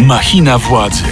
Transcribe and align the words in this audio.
Machina 0.00 0.58
władzy. 0.58 1.04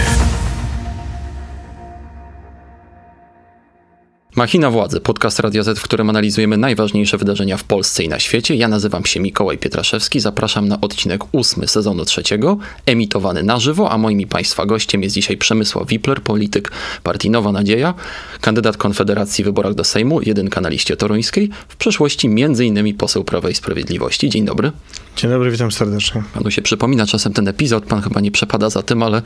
Machina 4.39 4.71
Władzy, 4.71 4.99
podcast 4.99 5.39
Radio 5.39 5.63
Z, 5.63 5.79
w 5.79 5.83
którym 5.83 6.09
analizujemy 6.09 6.57
najważniejsze 6.57 7.17
wydarzenia 7.17 7.57
w 7.57 7.63
Polsce 7.63 8.03
i 8.03 8.09
na 8.09 8.19
świecie. 8.19 8.55
Ja 8.55 8.67
nazywam 8.67 9.05
się 9.05 9.19
Mikołaj 9.19 9.57
Pietraszewski, 9.57 10.19
zapraszam 10.19 10.67
na 10.67 10.81
odcinek 10.81 11.23
ósmy 11.31 11.67
sezonu 11.67 12.05
trzeciego, 12.05 12.57
emitowany 12.85 13.43
na 13.43 13.59
żywo, 13.59 13.91
a 13.91 13.97
moim 13.97 14.21
i 14.21 14.27
Państwa 14.27 14.65
gościem 14.65 15.03
jest 15.03 15.15
dzisiaj 15.15 15.37
Przemysław 15.37 15.87
Wipler, 15.87 16.21
polityk 16.21 16.71
partii 17.03 17.29
Nowa 17.29 17.51
Nadzieja, 17.51 17.93
kandydat 18.41 18.77
Konfederacji 18.77 19.43
w 19.43 19.47
wyborach 19.47 19.73
do 19.73 19.83
Sejmu, 19.83 20.21
jedynka 20.21 20.61
na 20.61 20.69
liście 20.69 20.97
toruńskiej, 20.97 21.49
w 21.67 21.75
przeszłości 21.75 22.27
m.in. 22.27 22.97
poseł 22.97 23.23
Prawa 23.23 23.49
i 23.49 23.55
Sprawiedliwości. 23.55 24.29
Dzień 24.29 24.45
dobry. 24.45 24.71
Dzień 25.15 25.31
dobry, 25.31 25.51
witam 25.51 25.71
serdecznie. 25.71 26.23
Panu 26.33 26.51
się 26.51 26.61
przypomina 26.61 27.05
czasem 27.05 27.33
ten 27.33 27.47
epizod, 27.47 27.85
pan 27.85 28.01
chyba 28.01 28.21
nie 28.21 28.31
przepada 28.31 28.69
za 28.69 28.83
tym, 28.83 29.03
ale 29.03 29.21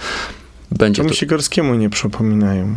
będzie 0.71 1.01
Panu 1.01 1.09
to... 1.09 1.15
Sikorskiemu 1.15 1.75
nie 1.75 1.89
przypominają. 1.89 2.75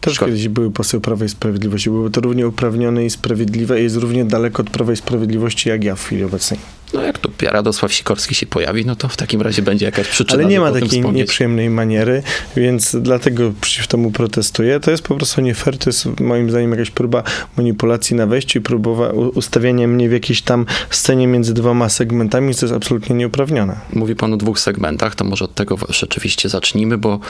Też 0.00 0.14
Szkoda. 0.14 0.30
kiedyś 0.32 0.48
były 0.48 0.70
poseł 0.70 1.00
Prawa 1.00 1.24
i 1.24 1.28
Sprawiedliwości. 1.28 1.90
Były 1.90 2.10
to 2.10 2.20
równie 2.20 2.48
uprawnione 2.48 3.04
i 3.04 3.10
sprawiedliwe 3.10 3.80
i 3.80 3.82
jest 3.82 3.96
równie 3.96 4.24
daleko 4.24 4.62
od 4.62 4.70
Prawa 4.70 4.92
i 4.92 4.96
Sprawiedliwości 4.96 5.68
jak 5.68 5.84
ja 5.84 5.96
w 5.96 6.04
chwili 6.04 6.24
obecnej. 6.24 6.60
No 6.94 7.02
jak 7.02 7.18
tu 7.18 7.30
Radosław 7.42 7.92
Sikorski 7.92 8.34
się 8.34 8.46
pojawi, 8.46 8.86
no 8.86 8.96
to 8.96 9.08
w 9.08 9.16
takim 9.16 9.42
razie 9.42 9.62
będzie 9.62 9.86
jakaś 9.86 10.08
przyczyna. 10.08 10.38
Ale 10.42 10.50
nie 10.50 10.60
ma 10.60 10.72
takiej 10.72 10.88
wspomnieć. 10.88 11.14
nieprzyjemnej 11.16 11.70
maniery, 11.70 12.22
więc 12.56 12.96
dlatego 13.00 13.52
przeciw 13.60 13.86
temu 13.86 14.10
protestuję. 14.10 14.80
To 14.80 14.90
jest 14.90 15.02
po 15.02 15.14
prostu 15.14 15.40
nie 15.40 15.54
fair, 15.54 15.78
to 15.78 15.90
jest 15.90 16.20
moim 16.20 16.50
zdaniem 16.50 16.70
jakaś 16.70 16.90
próba 16.90 17.22
manipulacji 17.56 18.16
na 18.16 18.26
wejściu 18.26 18.58
i 18.58 18.62
próba 18.62 18.90
u- 18.90 19.28
ustawiania 19.28 19.88
mnie 19.88 20.08
w 20.08 20.12
jakiejś 20.12 20.42
tam 20.42 20.66
scenie 20.90 21.26
między 21.26 21.54
dwoma 21.54 21.88
segmentami, 21.88 22.54
co 22.54 22.66
jest 22.66 22.76
absolutnie 22.76 23.16
nieuprawnione. 23.16 23.76
Mówi 23.92 24.16
pan 24.16 24.32
o 24.32 24.36
dwóch 24.36 24.60
segmentach, 24.60 25.14
to 25.14 25.24
może 25.24 25.44
od 25.44 25.54
tego 25.54 25.76
rzeczywiście 25.88 26.48
zacznijmy, 26.48 26.98
bo 26.98 27.20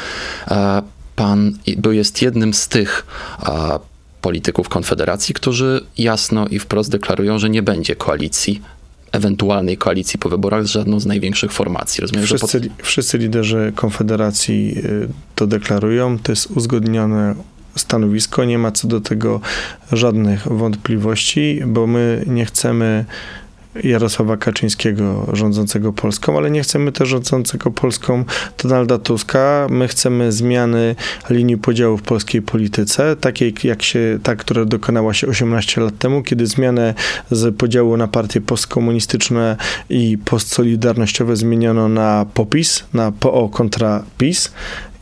e, 0.49 0.83
pan 1.17 1.59
jest 1.93 2.23
jednym 2.23 2.55
z 2.55 2.69
tych 2.69 3.07
e, 3.43 3.79
polityków 4.21 4.69
Konfederacji, 4.69 5.35
którzy 5.35 5.87
jasno 5.99 6.49
i 6.49 6.59
wprost 6.59 6.91
deklarują, 6.91 7.39
że 7.39 7.51
nie 7.51 7.63
będzie 7.63 7.97
koalicji, 7.97 8.63
ewentualnej 9.13 9.77
koalicji 9.77 10.19
po 10.19 10.29
wyborach 10.29 10.67
z 10.67 10.71
żadną 10.71 11.01
z 11.01 11.07
największych 11.07 11.53
formacji. 11.53 12.01
Rozumiem, 12.01 12.27
że 12.27 12.39
pod... 12.39 12.51
Wszyscy, 12.51 12.71
wszyscy 12.83 13.19
liderzy 13.19 13.73
Konfederacji 13.77 14.79
y, 14.79 15.09
to 15.35 15.47
deklarują. 15.47 16.19
To 16.19 16.33
jest 16.33 16.47
uzgodnione 16.51 17.35
stanowisko. 17.77 18.45
Nie 18.45 18.59
ma 18.59 18.73
co 18.73 18.89
do 18.89 19.01
tego 19.01 19.41
żadnych 19.93 20.49
wątpliwości, 20.49 21.63
bo 21.67 21.87
my 21.87 22.25
nie 22.27 22.45
chcemy 22.45 23.05
Jarosława 23.85 24.37
Kaczyńskiego 24.37 25.27
rządzącego 25.33 25.93
Polską, 25.93 26.37
ale 26.39 26.51
nie 26.51 26.63
chcemy 26.63 26.93
też 26.93 27.09
rządzącego 27.09 27.71
Polską 27.71 28.25
Donalda 28.63 28.99
Tuska. 28.99 29.67
My 29.71 29.89
chcemy 29.89 30.33
zmiany 30.33 30.95
linii 31.31 31.57
podziału 31.57 31.97
w 31.97 32.03
polskiej 32.03 32.43
polityce, 32.43 33.17
takiej 33.17 33.55
jak 33.65 33.83
się, 33.83 34.19
ta, 34.23 34.37
która 34.37 34.65
dokonała 34.65 35.15
się 35.15 35.27
18 35.27 35.81
lat 35.81 35.99
temu, 35.99 36.23
kiedy 36.23 36.47
zmianę 36.47 36.95
z 37.31 37.57
podziału 37.57 37.97
na 37.97 38.09
partie 38.09 38.41
postkomunistyczne 38.41 39.57
i 39.91 40.19
postsolidarnościowe 40.25 41.37
zmieniono 41.37 41.89
na 41.89 42.27
POPIS, 42.35 42.85
na 42.95 43.13
PO 43.13 43.49
kontra 43.49 44.05
PiS. 44.19 44.53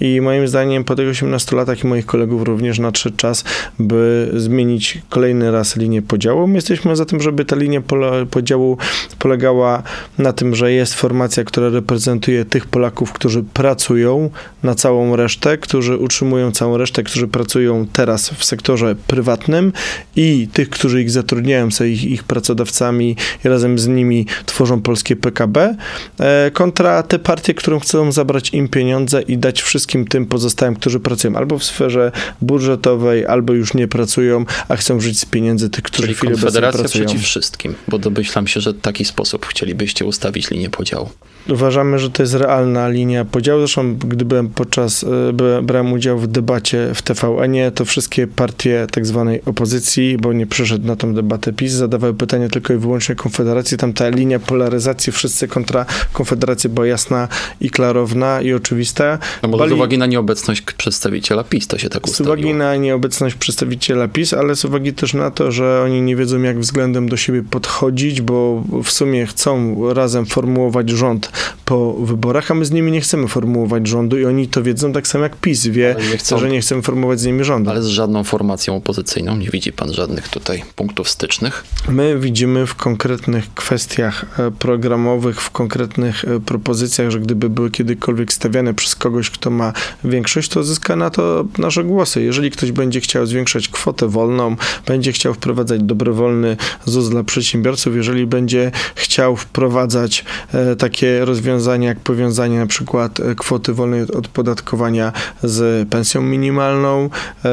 I 0.01 0.21
moim 0.21 0.49
zdaniem 0.49 0.85
po 0.85 0.97
tych 0.97 1.09
18 1.09 1.57
latach 1.57 1.85
i 1.85 1.87
moich 1.87 2.07
kolegów 2.07 2.43
również 2.43 2.79
nadszedł 2.79 3.17
czas, 3.17 3.45
by 3.79 4.31
zmienić 4.37 4.99
kolejny 5.09 5.51
raz 5.51 5.77
linię 5.77 6.03
podziału. 6.03 6.47
My 6.47 6.55
jesteśmy 6.55 6.97
za 6.97 7.05
tym, 7.05 7.23
żeby 7.23 7.45
ta 7.45 7.57
linia 7.57 7.83
podziału 8.31 8.79
polegała 9.19 9.83
na 10.19 10.33
tym, 10.33 10.55
że 10.55 10.73
jest 10.73 10.95
formacja, 10.95 11.45
która 11.45 11.69
reprezentuje 11.69 12.45
tych 12.45 12.67
Polaków, 12.67 13.13
którzy 13.13 13.43
pracują 13.43 14.31
na 14.63 14.75
całą 14.75 15.17
resztę, 15.17 15.59
którzy 15.59 15.99
utrzymują 15.99 16.53
całą 16.53 16.77
resztę, 16.77 17.03
którzy 17.03 17.29
pracują 17.29 17.87
teraz 17.93 18.31
w 18.31 18.45
sektorze 18.45 18.95
prywatnym 19.07 19.73
i 20.17 20.49
tych, 20.53 20.71
którzy 20.71 21.03
ich 21.03 21.11
zatrudniają, 21.11 21.71
są 21.71 21.85
ich, 21.85 22.05
ich 22.05 22.25
pracodawcami 22.25 23.17
i 23.45 23.49
razem 23.49 23.79
z 23.79 23.87
nimi 23.87 24.27
tworzą 24.47 24.81
polskie 24.83 25.17
PKB, 25.17 25.77
e, 26.21 26.51
kontra 26.51 27.03
te 27.03 27.19
partie, 27.19 27.55
którym 27.55 27.81
chcą 27.81 28.13
zabrać 28.13 28.51
im 28.51 28.69
pieniądze 28.69 29.23
i 29.23 29.39
dać 29.39 29.63
wszystkim 29.85 30.07
tym 30.07 30.27
pozostałym, 30.27 30.75
którzy 30.77 31.01
pracują 31.01 31.37
albo 31.37 31.59
w 31.59 31.65
sferze 31.65 32.13
budżetowej, 32.41 33.27
albo 33.27 33.53
już 33.53 33.75
nie 33.75 33.89
pracują, 33.89 34.45
a 34.69 34.77
chcą 34.77 35.01
żyć 35.01 35.21
z 35.21 35.25
pieniędzy 35.25 35.71
tych, 35.71 35.85
którzy 35.85 36.03
Czyli 36.03 36.15
obecnej 36.15 36.33
Konfederacja 36.33 36.81
pracują. 36.81 37.05
przeciw 37.05 37.23
wszystkim, 37.23 37.75
bo 37.89 37.99
domyślam 37.99 38.47
się, 38.47 38.61
że 38.61 38.73
w 38.73 38.81
taki 38.81 39.05
sposób 39.05 39.47
chcielibyście 39.47 40.05
ustawić 40.05 40.51
linię 40.51 40.71
podziału. 40.71 41.11
Uważamy, 41.49 41.99
że 41.99 42.11
to 42.11 42.23
jest 42.23 42.35
realna 42.35 42.89
linia 42.89 43.25
podziału. 43.25 43.61
Zresztą, 43.61 43.95
gdy 43.97 44.25
byłem 44.25 44.49
podczas, 44.49 45.05
e, 45.05 45.63
brałem 45.63 45.93
udział 45.93 46.19
w 46.19 46.27
debacie 46.27 46.91
w 46.95 47.03
TVN-ie, 47.03 47.71
to 47.71 47.85
wszystkie 47.85 48.27
partie 48.27 48.87
tak 48.91 49.07
zwanej 49.07 49.45
opozycji, 49.45 50.19
bo 50.19 50.33
nie 50.33 50.47
przyszedł 50.47 50.87
na 50.87 50.97
tą 50.97 51.15
debatę 51.15 51.53
PiS, 51.53 51.73
zadawały 51.73 52.15
pytania 52.15 52.49
tylko 52.49 52.75
i 52.75 52.77
wyłącznie 52.77 53.15
Konfederacji. 53.15 53.77
Tam 53.79 53.93
ta 53.93 54.09
linia 54.09 54.39
polaryzacji 54.39 55.13
wszyscy 55.13 55.49
kontra 55.49 55.87
Konfederację 56.13 56.71
była 56.71 56.87
jasna 56.87 57.29
i 57.61 57.71
klarowna 57.71 58.41
i 58.43 58.53
oczywista. 58.53 59.19
No 59.43 59.49
może 59.49 59.59
z 59.65 59.69
Bali- 59.69 59.75
uwagi 59.75 59.99
na 59.99 60.07
nieobecność 60.07 60.61
przedstawiciela 60.63 61.45
PiS 61.45 61.67
to 61.67 61.79
się 61.79 61.89
tak 61.89 62.09
z 62.09 62.11
ustawiło. 62.11 62.35
uwagi 62.35 62.55
na 62.55 62.77
nieobecność 62.77 63.35
przedstawiciela 63.35 64.09
PiS, 64.09 64.33
ale 64.33 64.57
z 64.57 64.65
uwagi 64.65 64.93
też 64.93 65.15
na 65.15 65.31
to, 65.31 65.53
że 65.53 65.83
oni 65.85 66.03
nie 66.03 66.17
wiedzą, 66.17 66.43
jak 66.43 66.59
względem 66.61 67.09
do 67.09 67.17
siebie 67.17 67.43
podchodzić, 67.51 68.21
bo 68.21 68.65
w 68.85 68.91
sumie 68.91 69.27
chcą 69.27 69.77
razem 69.95 70.27
formułować 70.27 70.91
rząd 70.91 71.34
po 71.65 71.93
wyborach, 71.93 72.51
a 72.51 72.55
my 72.55 72.65
z 72.65 72.71
nimi 72.71 72.93
nie 72.93 73.01
chcemy 73.01 73.29
formułować 73.29 73.87
rządu 73.87 74.19
i 74.19 74.25
oni 74.25 74.49
to 74.49 74.63
wiedzą 74.63 74.93
tak 74.93 75.09
samo 75.09 75.25
jak 75.25 75.37
PiS 75.37 75.67
wie, 75.67 75.97
nie 76.11 76.19
chcą- 76.19 76.39
że 76.39 76.49
nie 76.49 76.61
chcemy 76.61 76.83
formułować 76.83 77.21
z 77.21 77.25
nimi 77.27 77.45
rządu. 77.45 77.71
Ale 77.71 77.83
z 77.83 77.87
żadną 77.87 78.25
formacją 78.25 78.77
opozycyjną 78.77 79.37
nie 79.37 79.51
widzi 79.51 79.73
pan 79.73 79.93
żadnych 79.93 80.29
tutaj 80.29 80.63
punktów 80.77 81.09
stycznych. 81.09 81.65
My 81.89 82.19
widzimy 82.19 82.67
w 82.67 82.75
konkretnych 82.75 83.55
kwestiach 83.55 84.25
e, 84.39 84.51
programowych, 84.51 85.41
w 85.41 85.51
konkretnych 85.51 86.25
e, 86.25 86.41
propozycjach, 86.41 87.11
że 87.11 87.21
gdyby 87.21 87.51
były 87.51 87.71
kiedykolwiek 87.71 88.33
stawiane 88.33 88.75
przez 88.75 88.95
kogoś, 88.95 89.31
kto 89.31 89.51
ma 89.51 89.73
większość, 90.05 90.49
to 90.49 90.65
zyska 90.65 90.97
na 90.97 91.11
to 91.11 91.45
nasze 91.59 91.85
głosy. 91.85 92.23
Jeżeli 92.23 92.51
ktoś 92.51 92.73
będzie 92.73 93.01
chciał 93.01 93.27
zwiększać 93.27 93.69
kwotę 93.69 94.09
wolną, 94.09 94.57
będzie 94.87 95.13
chciał 95.13 95.35
wprowadzać 95.35 95.83
dobrowolny 95.83 96.57
ZUS 96.85 97.09
dla 97.11 97.25
przedsiębiorców, 97.25 97.97
jeżeli 97.97 98.27
będzie 98.27 98.71
chciał 98.95 99.37
wprowadzać 99.37 100.25
e, 100.55 100.77
rozwiązania 101.25 101.89
jak 101.89 102.01
powiązanie 102.01 102.59
na 102.59 102.67
przykład 102.67 103.21
e, 103.21 103.35
kwoty 103.35 103.73
wolnej 103.73 104.03
od 104.03 104.11
odpodatkowania 104.11 105.13
z 105.43 105.89
pensją 105.89 106.23
minimalną, 106.23 107.11
e, 107.45 107.51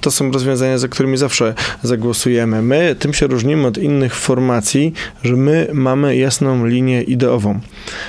to 0.00 0.10
są 0.10 0.32
rozwiązania, 0.32 0.78
za 0.78 0.88
którymi 0.88 1.16
zawsze 1.16 1.54
zagłosujemy. 1.82 2.62
My 2.62 2.96
tym 2.98 3.14
się 3.14 3.26
różnimy 3.26 3.66
od 3.66 3.78
innych 3.78 4.14
formacji, 4.14 4.92
że 5.24 5.36
my 5.36 5.68
mamy 5.72 6.16
jasną 6.16 6.66
linię 6.66 7.02
ideową. 7.02 7.60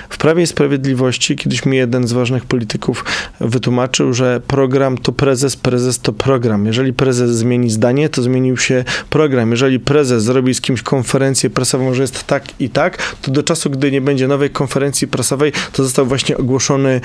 W 0.10 0.18
Prawie 0.18 0.44
i 0.44 0.48
Sprawiedliwości 0.48 1.36
kiedyś 1.36 1.66
mi 1.66 1.78
jeden 1.78 2.08
z 2.08 2.14
ważnych 2.14 2.46
polityków 2.46 3.06
wytłumaczył, 3.42 4.14
że 4.14 4.42
program 4.48 4.98
to 4.98 5.12
prezes, 5.12 5.56
prezes 5.56 6.00
to 6.00 6.14
program. 6.14 6.66
Jeżeli 6.66 6.94
prezes 6.94 7.32
zmieni 7.32 7.70
zdanie, 7.70 8.10
to 8.10 8.22
zmienił 8.22 8.58
się 8.58 8.84
program. 9.10 9.52
Jeżeli 9.52 9.80
prezes 9.80 10.24
zrobi 10.24 10.54
z 10.54 10.62
kimś 10.62 10.82
konferencję 10.82 11.50
prasową, 11.50 11.94
że 11.94 12.02
jest 12.02 12.24
tak 12.24 12.44
i 12.60 12.70
tak, 12.70 13.16
to 13.22 13.32
do 13.32 13.44
czasu, 13.44 13.70
gdy 13.70 13.92
nie 13.92 14.02
będzie 14.02 14.28
nowej 14.28 14.50
konferencji 14.50 14.79
prasowej, 15.12 15.52
to 15.74 15.84
został 15.84 16.06
właśnie 16.06 16.38
ogłoszony 16.38 17.02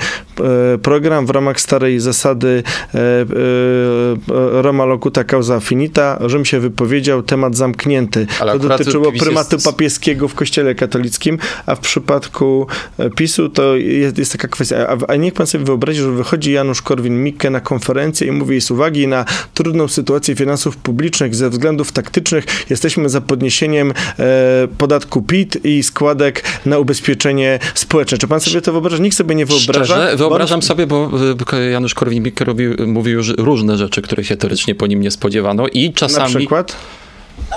e, 0.73 0.77
program 0.77 1.25
w 1.25 1.29
ramach 1.29 1.61
starej 1.61 1.99
zasady 1.99 2.63
e, 2.93 2.99
e, 2.99 4.61
Roma 4.61 4.85
locuta 4.85 5.23
causa 5.23 5.59
finita. 5.59 6.19
Rzym 6.25 6.45
się 6.45 6.59
wypowiedział, 6.59 7.23
temat 7.23 7.55
zamknięty. 7.55 8.27
Ale 8.39 8.59
to 8.59 8.59
dotyczyło 8.59 9.11
prymatu 9.11 9.55
jest- 9.55 9.65
papieskiego 9.65 10.27
w 10.27 10.35
kościele 10.35 10.75
katolickim, 10.75 11.37
a 11.65 11.75
w 11.75 11.79
przypadku 11.79 12.67
PiSu 13.15 13.49
to 13.49 13.75
jest, 13.75 14.17
jest 14.17 14.31
taka 14.31 14.47
kwestia. 14.47 14.87
A, 14.87 15.11
a 15.11 15.15
niech 15.15 15.33
pan 15.33 15.47
sobie 15.47 15.65
wyobrazi, 15.65 15.99
że 15.99 16.11
wychodzi 16.11 16.51
Janusz 16.51 16.81
Korwin-Mikke 16.81 17.49
na 17.51 17.59
konferencję 17.59 18.27
i 18.27 18.31
mówi 18.31 18.61
z 18.61 18.71
uwagi 18.71 19.07
na 19.07 19.25
trudną 19.53 19.87
sytuację 19.87 20.35
finansów 20.35 20.77
publicznych 20.77 21.35
ze 21.35 21.49
względów 21.49 21.91
taktycznych 21.91 22.45
jesteśmy 22.69 23.09
za 23.09 23.21
podniesieniem 23.21 23.93
e, 24.19 24.67
podatku 24.77 25.21
PIT 25.21 25.65
i 25.65 25.83
składek 25.83 26.43
na 26.65 26.79
ubezpieczenie 26.79 27.54
społeczne. 27.75 28.17
Czy 28.17 28.27
pan 28.27 28.39
sobie 28.39 28.61
to 28.61 28.71
wyobraża? 28.71 29.03
Nikt 29.03 29.17
sobie 29.17 29.35
nie 29.35 29.45
wyobraża. 29.45 29.85
Szczerze, 29.85 30.17
wyobrażam 30.17 30.61
sobie, 30.61 30.87
bo 30.87 31.11
y, 31.53 31.69
Janusz 31.71 31.95
Korwin-Mikke 31.95 32.45
mówił 32.87 33.13
już 33.13 33.29
różne 33.37 33.77
rzeczy, 33.77 34.01
które 34.01 34.23
się 34.23 34.37
teoretycznie 34.37 34.75
po 34.75 34.87
nim 34.87 35.01
nie 35.01 35.11
spodziewano 35.11 35.67
i 35.67 35.87
Na 35.87 35.93
czasami... 35.95 36.35
przykład? 36.35 36.75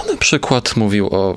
Na 0.09 0.17
przykład 0.17 0.77
mówił 0.77 1.07
o 1.07 1.37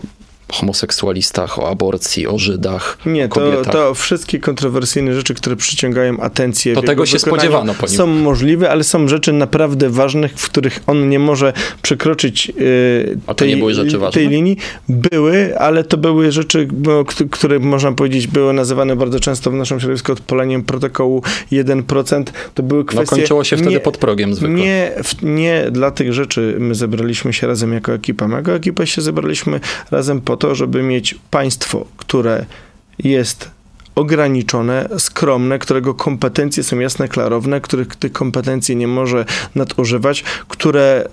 homoseksualistach, 0.51 1.59
o 1.59 1.69
aborcji, 1.69 2.27
o 2.27 2.37
Żydach, 2.39 2.97
Nie, 3.05 3.27
to, 3.29 3.35
kobietach. 3.35 3.73
to 3.73 3.93
wszystkie 3.93 4.39
kontrowersyjne 4.39 5.13
rzeczy, 5.15 5.33
które 5.33 5.55
przyciągają 5.55 6.19
atencję. 6.19 6.73
To 6.75 6.81
tego 6.81 7.05
się 7.05 7.19
spodziewano 7.19 7.73
po 7.73 7.87
nim. 7.87 7.95
Są 7.97 8.07
możliwe, 8.07 8.69
ale 8.71 8.83
są 8.83 9.07
rzeczy 9.07 9.33
naprawdę 9.33 9.89
ważne, 9.89 10.29
w 10.35 10.49
których 10.49 10.79
on 10.87 11.09
nie 11.09 11.19
może 11.19 11.53
przekroczyć 11.81 12.47
yy, 12.47 12.53
tej, 13.35 13.61
tej 14.13 14.27
linii. 14.29 14.57
Były, 14.89 15.59
ale 15.59 15.83
to 15.83 15.97
były 15.97 16.31
rzeczy, 16.31 16.67
no, 16.83 17.05
kt- 17.05 17.25
które 17.31 17.59
można 17.59 17.91
powiedzieć 17.91 18.27
były 18.27 18.53
nazywane 18.53 18.95
bardzo 18.95 19.19
często 19.19 19.51
w 19.51 19.53
naszym 19.53 19.79
środowisku 19.79 20.11
odpaleniem 20.11 20.63
protokołu 20.63 21.23
1%. 21.51 22.23
To 22.53 22.63
były 22.63 22.81
No 22.81 22.85
kwestie... 22.85 23.15
kończyło 23.15 23.43
się 23.43 23.55
wtedy 23.57 23.71
nie, 23.71 23.79
pod 23.79 23.97
progiem 23.97 24.35
zwykle. 24.35 24.55
nie, 24.55 24.91
nie 25.21 25.65
dla 25.71 25.91
tych 25.91 26.13
rzeczy 26.13 26.55
my 26.59 26.75
zebraliśmy 26.75 27.33
się 27.33 27.47
razem 27.47 27.73
jako 27.73 27.93
ekipa. 27.93 28.27
My 28.27 28.35
jako 28.35 28.51
ekipa 28.55 28.85
się 28.85 29.01
zebraliśmy 29.01 29.59
razem 29.91 30.21
po 30.21 30.37
to, 30.41 30.55
żeby 30.55 30.83
mieć 30.83 31.15
państwo, 31.31 31.85
które 31.97 32.45
jest 32.99 33.51
ograniczone, 33.95 34.89
skromne, 34.97 35.59
którego 35.59 35.93
kompetencje 35.93 36.63
są 36.63 36.79
jasne, 36.79 37.07
klarowne, 37.07 37.61
których 37.61 37.95
tych 37.95 38.11
kompetencji 38.11 38.75
nie 38.75 38.87
może 38.87 39.25
nadużywać, 39.55 40.23
które 40.47 41.07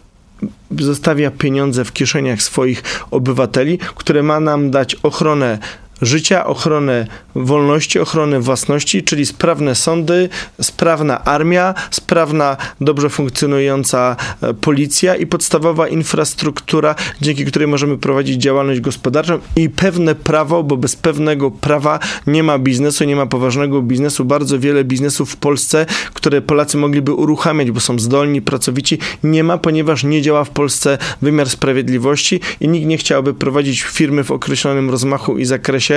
zostawia 0.79 1.31
pieniądze 1.31 1.85
w 1.85 1.93
kieszeniach 1.93 2.43
swoich 2.43 2.83
obywateli, 3.11 3.79
które 3.79 4.23
ma 4.23 4.41
nam 4.41 4.71
dać 4.71 4.95
ochronę 4.95 5.59
życia, 6.03 6.47
ochronę 6.47 7.06
wolności, 7.35 7.99
ochronę 7.99 8.41
własności, 8.41 9.03
czyli 9.03 9.27
sprawne 9.27 9.75
sądy, 9.75 10.29
sprawna 10.61 11.25
armia, 11.25 11.75
sprawna, 11.91 12.56
dobrze 12.81 13.11
funkcjonująca 13.11 14.17
e, 14.43 14.55
policja 14.55 15.17
i 15.17 15.27
podstawowa 15.27 15.89
infrastruktura, 15.89 16.95
dzięki 17.21 17.45
której 17.45 17.69
możemy 17.69 17.99
prowadzić 17.99 18.43
działalność 18.43 18.81
gospodarczą 18.81 19.39
i 19.56 19.71
pewne 19.71 20.15
prawo, 20.15 20.62
bo 20.62 20.77
bez 20.77 20.97
pewnego 20.97 21.50
prawa 21.50 21.99
nie 22.27 22.43
ma 22.43 22.59
biznesu, 22.59 23.05
nie 23.05 23.17
ma 23.17 23.27
poważnego 23.27 23.83
biznesu. 23.83 24.25
Bardzo 24.25 24.59
wiele 24.59 24.85
biznesów 24.85 25.31
w 25.31 25.37
Polsce, 25.37 25.87
które 26.15 26.41
Polacy 26.41 26.77
mogliby 26.77 27.12
uruchamiać, 27.12 27.71
bo 27.71 27.81
są 27.81 27.99
zdolni, 27.99 28.43
pracowici, 28.43 28.99
nie 29.23 29.45
ma, 29.45 29.59
ponieważ 29.59 30.05
nie 30.05 30.23
działa 30.23 30.45
w 30.45 30.50
Polsce 30.50 30.99
wymiar 31.23 31.50
sprawiedliwości 31.50 32.41
i 32.61 32.69
nikt 32.69 32.87
nie 32.87 32.99
chciałby 32.99 33.35
prowadzić 33.35 33.83
firmy 33.83 34.25
w 34.25 34.31
określonym 34.31 34.91
rozmachu 34.91 35.39
i 35.39 35.45
zakresie 35.45 35.88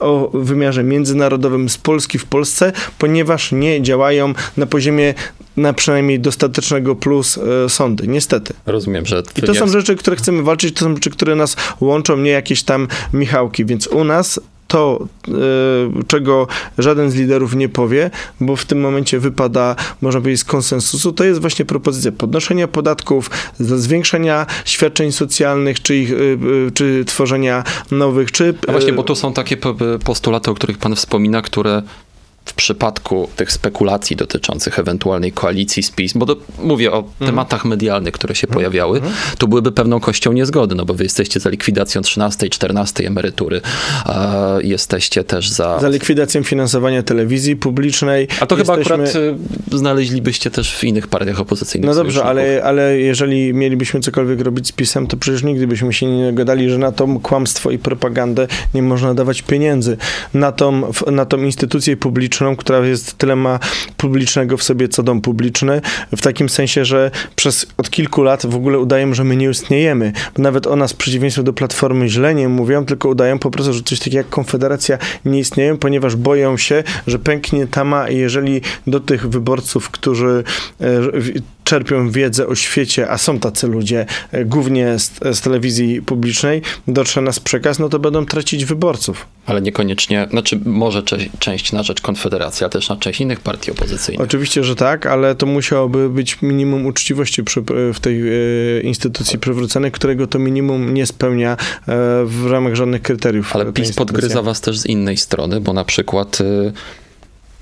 o 0.00 0.30
wymiarze 0.34 0.84
międzynarodowym 0.84 1.68
z 1.68 1.78
Polski 1.78 2.18
w 2.18 2.24
Polsce, 2.24 2.72
ponieważ 2.98 3.52
nie 3.52 3.82
działają 3.82 4.34
na 4.56 4.66
poziomie 4.66 5.14
na 5.56 5.72
przynajmniej 5.72 6.20
dostatecznego 6.20 6.96
plus 6.96 7.38
e, 7.38 7.68
sądy, 7.68 8.08
niestety. 8.08 8.54
Rozumiem, 8.66 9.06
że 9.06 9.22
I 9.36 9.42
to 9.42 9.54
są 9.54 9.68
rzeczy, 9.68 9.96
które 9.96 10.16
chcemy 10.16 10.42
walczyć, 10.42 10.74
to 10.74 10.84
są 10.84 10.94
rzeczy, 10.94 11.10
które 11.10 11.36
nas 11.36 11.56
łączą, 11.80 12.16
nie 12.16 12.30
jakieś 12.30 12.62
tam 12.62 12.88
Michałki, 13.12 13.64
więc 13.64 13.86
u 13.86 14.04
nas 14.04 14.40
to, 14.70 15.06
e, 15.28 15.32
czego 16.06 16.46
żaden 16.78 17.10
z 17.10 17.14
liderów 17.14 17.54
nie 17.54 17.68
powie, 17.68 18.10
bo 18.40 18.56
w 18.56 18.64
tym 18.64 18.80
momencie 18.80 19.18
wypada, 19.18 19.76
można 20.00 20.20
powiedzieć, 20.20 20.40
z 20.40 20.44
konsensusu, 20.44 21.12
to 21.12 21.24
jest 21.24 21.40
właśnie 21.40 21.64
propozycja 21.64 22.12
podnoszenia 22.12 22.68
podatków, 22.68 23.30
zwiększenia 23.60 24.46
świadczeń 24.64 25.12
socjalnych, 25.12 25.82
czy, 25.82 25.96
ich, 25.96 26.12
e, 26.12 26.14
e, 26.14 26.70
czy 26.74 27.04
tworzenia 27.04 27.64
nowych, 27.90 28.32
czy... 28.32 28.54
No 28.66 28.72
właśnie, 28.72 28.92
bo 28.92 29.02
tu 29.02 29.14
są 29.14 29.32
takie 29.32 29.56
po- 29.56 29.76
postulaty, 30.04 30.50
o 30.50 30.54
których 30.54 30.78
pan 30.78 30.96
wspomina, 30.96 31.42
które 31.42 31.82
w 32.44 32.54
przypadku 32.54 33.28
tych 33.36 33.52
spekulacji 33.52 34.16
dotyczących 34.16 34.78
ewentualnej 34.78 35.32
koalicji 35.32 35.82
z 35.82 35.90
PiS, 35.90 36.12
bo 36.16 36.26
to, 36.26 36.36
mówię 36.62 36.92
o 36.92 36.98
Mhm. 36.98 37.30
tematach 37.30 37.64
medialnych, 37.64 38.14
które 38.14 38.34
się 38.34 38.46
pojawiały, 38.46 39.00
to 39.38 39.46
byłyby 39.48 39.72
pewną 39.72 40.00
kością 40.00 40.32
niezgody, 40.32 40.74
no 40.74 40.84
bo 40.84 40.94
wy 40.94 41.04
jesteście 41.04 41.40
za 41.40 41.50
likwidacją 41.50 42.02
13 42.02 42.46
i 42.46 42.50
14 42.50 43.06
emerytury, 43.06 43.60
a 44.04 44.36
jesteście 44.62 45.24
też 45.24 45.48
za... 45.50 45.78
za 45.80 45.88
likwidacją 45.88 46.42
finansowania 46.42 47.02
telewizji 47.02 47.56
publicznej. 47.56 48.28
A 48.40 48.46
to 48.46 48.56
chyba 48.56 48.76
Jesteśmy- 48.78 49.04
akurat 49.04 49.16
y, 49.72 49.78
znaleźlibyście 49.78 50.50
też 50.50 50.74
w 50.76 50.84
innych 50.84 51.08
partiach 51.08 51.40
opozycyjnych 51.40 51.88
No 51.88 51.94
dobrze, 51.94 52.24
ale, 52.24 52.62
ale 52.64 52.98
jeżeli 52.98 53.54
mielibyśmy 53.54 54.00
cokolwiek 54.00 54.40
robić 54.40 54.66
z 54.68 54.72
pisem, 54.72 55.06
to 55.06 55.16
przecież 55.16 55.42
nigdy 55.42 55.66
byśmy 55.66 55.92
się 55.92 56.06
nie 56.06 56.32
gadali, 56.32 56.70
że 56.70 56.78
na 56.78 56.92
tą 56.92 57.20
kłamstwo 57.20 57.70
i 57.70 57.78
propagandę 57.78 58.46
nie 58.74 58.82
można 58.82 59.14
dawać 59.14 59.42
pieniędzy. 59.42 59.96
Na 60.34 60.52
tą, 60.52 60.92
na 61.12 61.26
tą 61.26 61.36
instytucję 61.42 61.96
publiczną, 61.96 62.29
która 62.56 62.78
jest 62.78 63.18
tyle 63.18 63.36
ma 63.36 63.58
publicznego 63.96 64.56
w 64.56 64.62
sobie, 64.62 64.88
co 64.88 65.02
dom 65.02 65.20
publiczny, 65.20 65.80
w 66.16 66.22
takim 66.22 66.48
sensie, 66.48 66.84
że 66.84 67.10
przez 67.36 67.66
od 67.76 67.90
kilku 67.90 68.22
lat 68.22 68.46
w 68.46 68.56
ogóle 68.56 68.78
udają, 68.78 69.14
że 69.14 69.24
my 69.24 69.36
nie 69.36 69.50
istniejemy. 69.50 70.12
Nawet 70.38 70.66
o 70.66 70.76
nas 70.76 70.92
w 70.92 70.96
przeciwieństwie 70.96 71.42
do 71.42 71.52
Platformy 71.52 72.08
źle 72.08 72.34
nie 72.34 72.48
mówią, 72.48 72.84
tylko 72.84 73.08
udają 73.08 73.38
po 73.38 73.50
prostu, 73.50 73.72
że 73.72 73.82
coś 73.82 73.98
takiego 73.98 74.16
jak 74.16 74.28
Konfederacja 74.28 74.98
nie 75.24 75.38
istnieją, 75.38 75.78
ponieważ 75.78 76.16
boją 76.16 76.56
się, 76.56 76.84
że 77.06 77.18
pęknie 77.18 77.66
tama 77.66 78.08
i 78.08 78.16
jeżeli 78.16 78.60
do 78.86 79.00
tych 79.00 79.28
wyborców, 79.28 79.90
którzy 79.90 80.44
e, 80.80 80.86
czerpią 81.70 82.10
wiedzę 82.10 82.46
o 82.46 82.54
świecie, 82.54 83.10
a 83.10 83.18
są 83.18 83.38
tacy 83.38 83.66
ludzie, 83.66 84.06
e, 84.32 84.44
głównie 84.44 84.98
z, 84.98 85.10
z 85.32 85.40
telewizji 85.40 86.02
publicznej, 86.02 86.62
dotrze 86.88 87.20
nas 87.20 87.40
przekaz, 87.40 87.78
no 87.78 87.88
to 87.88 87.98
będą 87.98 88.26
tracić 88.26 88.64
wyborców. 88.64 89.26
Ale 89.46 89.62
niekoniecznie, 89.62 90.26
znaczy 90.30 90.60
może 90.64 91.02
cze- 91.02 91.16
część 91.38 91.72
na 91.72 91.82
rzecz 91.82 92.00
Konfederacji, 92.00 92.66
a 92.66 92.68
też 92.68 92.88
na 92.88 92.96
część 92.96 93.20
innych 93.20 93.40
partii 93.40 93.70
opozycyjnych. 93.70 94.26
Oczywiście, 94.26 94.64
że 94.64 94.76
tak, 94.76 95.06
ale 95.06 95.34
to 95.34 95.46
musiałoby 95.46 96.08
być 96.08 96.42
minimum 96.42 96.86
uczciwości 96.86 97.44
przy, 97.44 97.62
w 97.94 98.00
tej 98.00 98.22
e, 98.28 98.32
instytucji 98.80 99.38
przywrócone, 99.38 99.90
którego 99.90 100.26
to 100.26 100.38
minimum 100.38 100.94
nie 100.94 101.06
spełnia 101.06 101.52
e, 101.52 101.56
w 102.24 102.46
ramach 102.50 102.74
żadnych 102.74 103.02
kryteriów. 103.02 103.56
Ale 103.56 103.72
PiS 103.72 103.92
podgryza 103.92 104.42
was 104.42 104.60
też 104.60 104.78
z 104.78 104.86
innej 104.86 105.16
strony, 105.16 105.60
bo 105.60 105.72
na 105.72 105.84
przykład 105.84 106.40
y, 106.40 106.72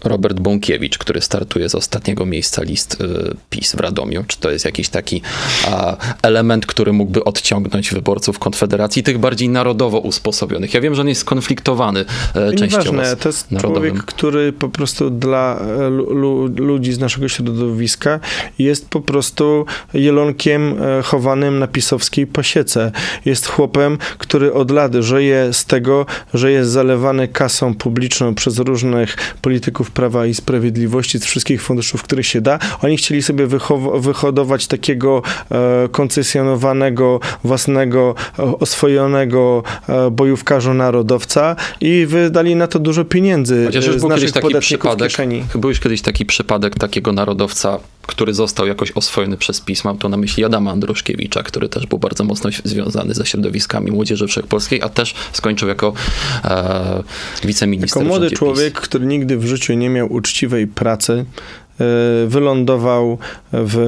Robert 0.05 0.41
Bąkiewicz, 0.41 0.99
który 0.99 1.21
startuje 1.21 1.69
z 1.69 1.75
ostatniego 1.75 2.27
miejsca 2.27 2.63
list 2.63 3.01
y, 3.01 3.37
PiS 3.51 3.77
w 3.77 3.81
Radomiu, 3.81 4.25
czy 4.27 4.39
to 4.39 4.51
jest 4.51 4.65
jakiś 4.65 4.89
taki 4.89 5.23
element, 6.23 6.67
który 6.67 6.93
mógłby 6.93 7.25
odciągnąć 7.25 7.91
wyborców 7.91 8.39
Konfederacji, 8.39 9.03
tych 9.03 9.19
bardziej 9.19 9.49
narodowo 9.49 9.99
usposobionych. 9.99 10.75
Ja 10.75 10.81
wiem, 10.81 10.95
że 10.95 11.01
on 11.01 11.09
jest 11.09 11.21
skonfliktowany 11.21 12.05
e, 12.35 12.53
częściowo 12.53 12.93
Nieważne, 12.93 13.17
to 13.17 13.29
jest 13.29 13.51
narodowym. 13.51 13.91
człowiek, 13.91 14.05
który 14.05 14.53
po 14.53 14.69
prostu 14.69 15.11
dla 15.11 15.59
e, 15.61 15.89
lu, 15.91 16.15
lu, 16.15 16.47
ludzi 16.47 16.93
z 16.93 16.99
naszego 16.99 17.29
środowiska 17.29 18.21
jest 18.59 18.89
po 18.89 19.01
prostu 19.01 19.67
jelonkiem 19.95 20.83
e, 20.83 21.03
chowanym 21.03 21.59
na 21.59 21.67
pisowskiej 21.67 22.27
pasiece. 22.27 22.93
Jest 23.25 23.47
chłopem, 23.47 23.99
który 24.19 24.53
od 24.53 24.71
lat 24.71 24.95
żyje 24.95 25.49
z 25.53 25.65
tego, 25.65 26.07
że 26.35 26.53
jest 26.53 26.71
zalewany 26.71 27.29
kasą 27.29 27.75
publiczną 27.75 28.35
przez 28.35 28.59
różnych 28.59 29.17
polityków 29.43 29.88
Prawa 29.91 30.27
i 30.27 30.35
Sprawiedliwości, 30.35 31.19
z 31.19 31.25
wszystkich 31.25 31.63
funduszów, 31.63 32.03
których 32.03 32.27
się 32.27 32.41
da. 32.41 32.59
Oni 32.83 32.97
chcieli 32.97 33.23
sobie 33.23 33.47
wyhodować 34.01 34.67
takiego 34.67 35.23
e, 35.51 35.89
koncesjonowanego, 35.89 37.21
własnego, 37.45 38.15
e, 38.39 38.43
oswojonego 38.43 39.63
e, 39.89 40.11
bojówkarza 40.11 40.75
narodowca 40.75 41.57
i 41.81 42.07
wydali 42.07 42.57
na 42.57 42.67
to 42.67 42.79
dużo 42.79 43.05
pieniędzy 43.05 43.65
Chociaż 43.67 43.85
e, 43.85 43.87
już 43.87 43.97
z 43.97 44.01
był 44.01 44.11
kiedyś 44.11 44.33
taki 44.33 44.59
przypadek, 44.59 45.09
kieszeni. 45.09 45.45
był 45.55 45.71
już 45.71 45.81
kiedyś 45.81 46.03
taki 46.03 46.27
przypadek 46.27 46.75
takiego 46.75 47.13
narodowca, 47.13 47.79
który 48.09 48.35
został 48.35 48.67
jakoś 48.67 48.93
oswojony 48.93 49.37
przez 49.37 49.61
PiS. 49.61 49.85
Mam 49.85 49.99
tu 49.99 50.09
na 50.09 50.17
myśli 50.17 50.45
Adama 50.45 50.71
Andruszkiewicza, 50.71 51.43
który 51.43 51.69
też 51.69 51.87
był 51.87 51.99
bardzo 51.99 52.25
mocno 52.25 52.51
związany 52.65 53.15
ze 53.15 53.27
środowiskami 53.27 53.91
Młodzieży 53.91 54.27
Wszechpolskiej, 54.27 54.83
a 54.83 54.89
też 54.89 55.15
skończył 55.33 55.69
jako 55.69 55.93
e, 56.45 57.03
wiceminister. 57.45 58.03
Jako 58.03 58.09
młody 58.09 58.31
człowiek, 58.31 58.75
PiS. 58.75 58.83
który 58.89 59.07
nigdy 59.07 59.37
w 59.37 59.47
życiu 59.47 59.75
nie 59.75 59.91
miał 59.91 60.13
uczciwej 60.13 60.67
pracy, 60.67 61.25
wylądował 62.29 63.19
w, 63.53 63.79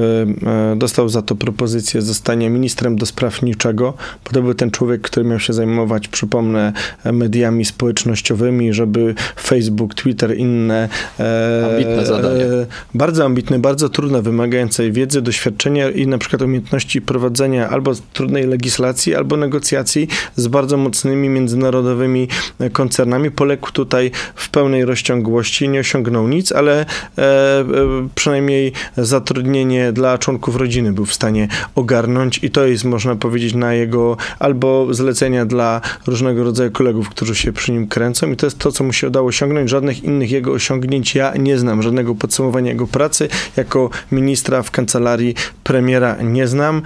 e, 0.73 0.75
dostał 0.75 1.09
za 1.09 1.21
to 1.21 1.35
propozycję 1.35 2.01
zostania 2.01 2.49
ministrem 2.49 2.95
do 2.95 3.05
spraw 3.05 3.41
niczego, 3.41 3.93
bo 4.25 4.31
to 4.31 4.41
był 4.41 4.53
ten 4.53 4.71
człowiek, 4.71 5.01
który 5.01 5.25
miał 5.25 5.39
się 5.39 5.53
zajmować, 5.53 6.07
przypomnę, 6.07 6.73
mediami 7.13 7.65
społecznościowymi, 7.65 8.73
żeby 8.73 9.15
Facebook, 9.41 9.93
Twitter, 9.93 10.37
inne 10.37 10.89
e, 11.19 11.67
Ambitne 11.71 12.05
zadanie. 12.05 12.45
bardzo 12.93 13.25
ambitne, 13.25 13.59
bardzo 13.59 13.89
trudne, 13.89 14.21
wymagające 14.21 14.91
wiedzy, 14.91 15.21
doświadczenia 15.21 15.89
i 15.89 16.07
na 16.07 16.17
przykład 16.17 16.41
umiejętności 16.41 17.01
prowadzenia 17.01 17.69
albo 17.69 17.91
trudnej 18.13 18.47
legislacji, 18.47 19.15
albo 19.15 19.37
negocjacji 19.37 20.07
z 20.35 20.47
bardzo 20.47 20.77
mocnymi 20.77 21.29
międzynarodowymi 21.29 22.27
koncernami. 22.71 23.31
Poległ 23.31 23.71
tutaj 23.71 24.11
w 24.35 24.49
pełnej 24.49 24.85
rozciągłości, 24.85 25.69
nie 25.69 25.79
osiągnął 25.79 26.27
nic, 26.27 26.51
ale 26.51 26.85
e, 27.17 27.80
przynajmniej 28.15 28.71
zatrudnienie 28.97 29.91
dla 29.91 30.17
członków 30.17 30.55
rodziny 30.55 30.93
był 30.93 31.05
w 31.05 31.13
stanie 31.13 31.47
ogarnąć 31.75 32.39
i 32.43 32.51
to 32.51 32.65
jest, 32.65 32.83
można 32.83 33.15
powiedzieć, 33.15 33.53
na 33.53 33.73
jego 33.73 34.17
albo 34.39 34.93
zlecenia 34.93 35.45
dla 35.45 35.81
różnego 36.07 36.43
rodzaju 36.43 36.71
kolegów, 36.71 37.09
którzy 37.09 37.35
się 37.35 37.53
przy 37.53 37.71
nim 37.71 37.87
kręcą 37.87 38.31
i 38.31 38.35
to 38.35 38.45
jest 38.45 38.57
to, 38.57 38.71
co 38.71 38.83
mu 38.83 38.93
się 38.93 39.07
udało 39.07 39.27
osiągnąć. 39.27 39.69
Żadnych 39.69 40.03
innych 40.03 40.31
jego 40.31 40.51
osiągnięć 40.51 41.15
ja 41.15 41.33
nie 41.39 41.57
znam, 41.57 41.81
żadnego 41.81 42.15
podsumowania 42.15 42.71
jego 42.71 42.87
pracy 42.87 43.27
jako 43.57 43.89
ministra 44.11 44.63
w 44.63 44.71
kancelarii 44.71 45.35
premiera 45.63 46.15
nie 46.23 46.47
znam. 46.47 46.81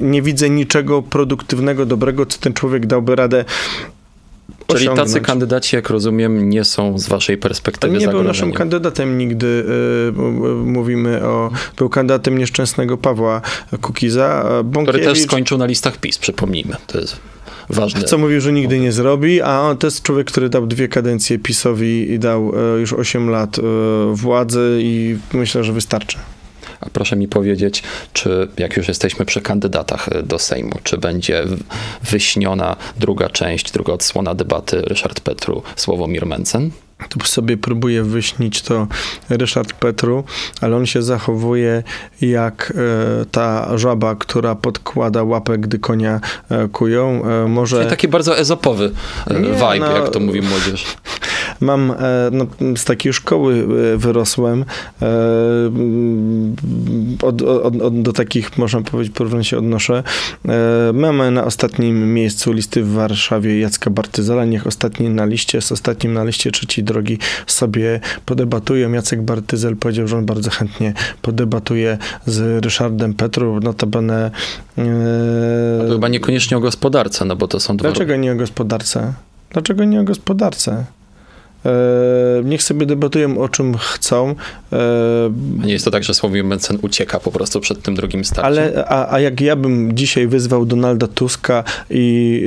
Nie 0.00 0.22
widzę 0.22 0.50
niczego 0.50 1.02
produktywnego, 1.02 1.86
dobrego, 1.86 2.26
co 2.26 2.38
ten 2.38 2.52
człowiek 2.52 2.86
dałby 2.86 3.16
radę 3.16 3.44
Czyli 4.76 4.88
tacy 4.96 5.20
kandydaci, 5.20 5.76
jak 5.76 5.90
rozumiem, 5.90 6.50
nie 6.50 6.64
są 6.64 6.98
z 6.98 7.08
waszej 7.08 7.36
perspektywy 7.38 7.98
nie 7.98 8.08
był 8.08 8.22
naszym 8.22 8.52
kandydatem 8.52 9.18
nigdy. 9.18 9.64
y, 10.08 10.12
Mówimy 10.64 11.24
o. 11.26 11.50
Był 11.76 11.88
kandydatem 11.88 12.38
nieszczęsnego 12.38 12.96
Pawła 12.96 13.40
Kukiza. 13.80 14.40
Który 14.44 14.64
Bąkiewicz, 14.64 15.04
też 15.04 15.20
skończył 15.20 15.58
na 15.58 15.66
listach 15.66 15.96
PiS, 15.96 16.18
przypomnijmy. 16.18 16.76
To 16.86 17.00
jest 17.00 17.16
ważne. 17.70 18.02
co 18.02 18.18
mówił, 18.18 18.40
że 18.40 18.52
nigdy 18.52 18.78
nie 18.78 18.92
zrobi, 18.92 19.42
a 19.42 19.60
on 19.60 19.76
to 19.76 19.86
jest 19.86 20.02
człowiek, 20.02 20.26
który 20.26 20.48
dał 20.48 20.66
dwie 20.66 20.88
kadencje 20.88 21.38
PiSowi 21.38 22.12
i 22.12 22.18
dał 22.18 22.52
e, 22.76 22.80
już 22.80 22.92
8 22.92 23.30
lat 23.30 23.58
e, 23.58 23.62
władzy 24.14 24.78
i 24.82 25.16
myślę, 25.32 25.64
że 25.64 25.72
wystarczy. 25.72 26.18
A 26.80 26.90
proszę 26.90 27.16
mi 27.16 27.28
powiedzieć, 27.28 27.82
czy 28.12 28.48
jak 28.58 28.76
już 28.76 28.88
jesteśmy 28.88 29.24
przy 29.24 29.40
kandydatach 29.40 30.08
e, 30.08 30.22
do 30.22 30.38
Sejmu, 30.38 30.78
czy 30.82 30.98
będzie 30.98 31.44
wyśniona 32.02 32.76
druga 32.96 33.28
część, 33.28 33.72
druga 33.72 33.92
odsłona 33.92 34.34
debaty 34.34 34.82
Ryszard 34.82 35.20
Petru, 35.20 35.62
Sławomir 35.76 36.26
Mencen? 36.26 36.70
Tu 37.08 37.26
sobie 37.26 37.56
próbuje 37.56 38.02
wyśnić 38.02 38.62
to 38.62 38.86
Ryszard 39.30 39.72
Petru, 39.72 40.24
ale 40.60 40.76
on 40.76 40.86
się 40.86 41.02
zachowuje 41.02 41.82
jak 42.20 42.72
e, 42.76 43.24
ta 43.24 43.78
żaba, 43.78 44.14
która 44.14 44.54
podkłada 44.54 45.22
łapę, 45.22 45.58
gdy 45.58 45.78
konia 45.78 46.20
e, 46.48 46.68
kują. 46.68 47.22
E, 47.24 47.48
może 47.48 47.76
Czyli 47.76 47.90
taki 47.90 48.08
bardzo 48.08 48.38
ezopowy 48.38 48.90
Nie, 49.30 49.36
vibe, 49.36 49.78
no- 49.78 49.96
jak 49.96 50.08
to 50.08 50.20
mówi 50.20 50.42
młodzież. 50.42 50.84
Mam, 51.60 51.92
no, 52.32 52.46
z 52.76 52.84
takiej 52.84 53.12
szkoły 53.12 53.66
wyrosłem, 53.96 54.64
od, 57.22 57.42
od, 57.42 57.82
od, 57.82 58.02
do 58.02 58.12
takich, 58.12 58.58
można 58.58 58.80
powiedzieć, 58.80 59.14
porównań 59.14 59.44
się 59.44 59.58
odnoszę. 59.58 60.02
Mamy 60.92 61.30
na 61.30 61.44
ostatnim 61.44 62.14
miejscu 62.14 62.52
listy 62.52 62.82
w 62.82 62.92
Warszawie 62.92 63.60
Jacka 63.60 63.90
Bartyzala, 63.90 64.44
niech 64.44 64.66
ostatni 64.66 65.08
na 65.08 65.24
liście, 65.24 65.60
z 65.60 65.72
ostatnim 65.72 66.14
na 66.14 66.24
liście 66.24 66.50
trzeciej 66.50 66.84
drogi 66.88 67.18
sobie 67.46 68.00
podebatują. 68.26 68.92
Jacek 68.92 69.22
Bartyzel 69.22 69.76
powiedział, 69.76 70.08
że 70.08 70.16
on 70.18 70.26
bardzo 70.26 70.50
chętnie 70.50 70.92
podebatuje 71.22 71.98
z 72.26 72.64
Ryszardem 72.64 73.14
Petru, 73.14 73.60
notabene... 73.60 74.30
e, 74.78 74.84
To 75.86 75.92
chyba 75.92 76.08
niekoniecznie 76.08 76.56
o 76.56 76.60
gospodarce, 76.60 77.24
no 77.24 77.36
bo 77.36 77.48
to 77.48 77.60
są 77.60 77.76
dwa... 77.76 77.88
Dlaczego 77.88 78.16
nie 78.16 78.32
o 78.32 78.36
gospodarce? 78.36 79.12
Dlaczego 79.50 79.84
nie 79.84 80.00
o 80.00 80.04
gospodarce? 80.04 80.84
E, 81.66 81.70
niech 82.44 82.62
sobie 82.62 82.86
debatują 82.86 83.38
o 83.38 83.48
czym 83.48 83.76
chcą, 83.78 84.34
e, 84.72 84.76
Nie 85.64 85.72
jest 85.72 85.84
to 85.84 85.90
tak, 85.90 86.04
że 86.04 86.14
Sławomir 86.14 86.44
Mencen 86.44 86.78
ucieka 86.82 87.20
po 87.20 87.32
prostu 87.32 87.60
przed 87.60 87.82
tym 87.82 87.94
drugim 87.94 88.24
starciem? 88.24 88.44
ale 88.44 88.84
a, 88.88 89.14
a 89.14 89.20
jak 89.20 89.40
ja 89.40 89.56
bym 89.56 89.96
dzisiaj 89.96 90.26
wyzwał 90.26 90.66
Donalda 90.66 91.06
Tuska 91.06 91.64
i 91.90 92.42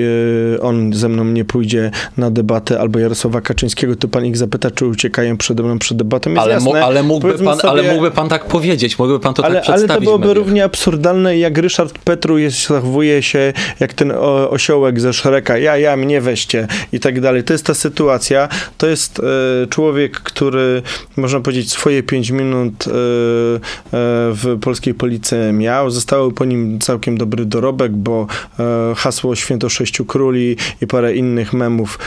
e, 0.58 0.62
on 0.62 0.94
ze 0.94 1.10
mną 1.10 1.24
nie 1.24 1.46
pójdzie 1.46 1.91
na 2.18 2.32
debatę, 2.32 2.80
albo 2.80 3.00
Jarosława 3.00 3.41
Kaczyńskiego, 3.41 3.96
to 3.96 4.08
pan 4.08 4.25
ich 4.25 4.38
zapyta, 4.38 4.72
czy 4.72 4.86
uciekają 4.86 5.38
przede 5.38 5.63
mną 5.63 5.80
przed 5.80 5.98
debatą. 5.98 6.30
Jest 6.30 6.41
Ale, 6.41 6.53
jasne, 6.53 6.86
ale, 6.86 7.03
mógłby 7.03 7.34
pan, 7.34 7.48
ale 7.48 7.60
sobie- 7.62 7.91
mógłby 7.91 8.12
pan 8.12 8.30
tak 8.30 8.46
powiedzieć, 8.46 9.00
mógłby 9.00 9.20
pan 9.20 9.34
to 9.34 9.46
ale, 9.46 9.56
tak 9.56 9.70
ale 9.70 9.77
przedstawić 9.77 10.06
to 10.10 10.18
byłoby 10.18 10.34
równie 10.34 10.63
absurdalne, 10.63 11.38
jak 11.38 11.58
Ryszard 11.58 11.98
Petru 11.98 12.38
jest, 12.38 12.68
zachowuje 12.68 13.24
się 13.24 13.53
jak 13.80 13.94
ten 13.94 14.12
o, 14.12 14.50
osiołek 14.50 15.00
ze 15.00 15.13
Szreka. 15.13 15.58
Ja, 15.58 15.77
ja, 15.77 15.98
mnie 15.98 16.22
weźcie 16.22 16.68
i 16.91 17.00
tak 17.00 17.22
dalej. 17.22 17.44
To 17.44 17.53
jest 17.53 17.65
ta 17.65 17.74
sytuacja. 17.74 18.50
To 18.77 18.88
jest 18.88 19.00
e, 19.10 19.67
człowiek, 19.67 20.20
który, 20.20 20.81
można 21.17 21.39
powiedzieć, 21.39 21.72
swoje 21.72 22.03
pięć 22.03 22.31
minut 22.31 22.88
e, 22.88 22.91
e, 22.91 22.98
w 24.34 24.58
polskiej 24.62 24.93
policji 24.93 25.38
miał. 25.53 25.91
Zostało 25.91 26.31
po 26.31 26.46
nim 26.46 26.79
całkiem 26.79 27.17
dobry 27.17 27.46
dorobek, 27.46 27.91
bo 27.91 28.27
hasło 28.96 29.36
Święto 29.36 29.70
Sześciu 29.70 30.05
Króli 30.05 30.55
i 30.81 30.88
parę 30.88 31.15
innych 31.15 31.53
memów 31.53 32.00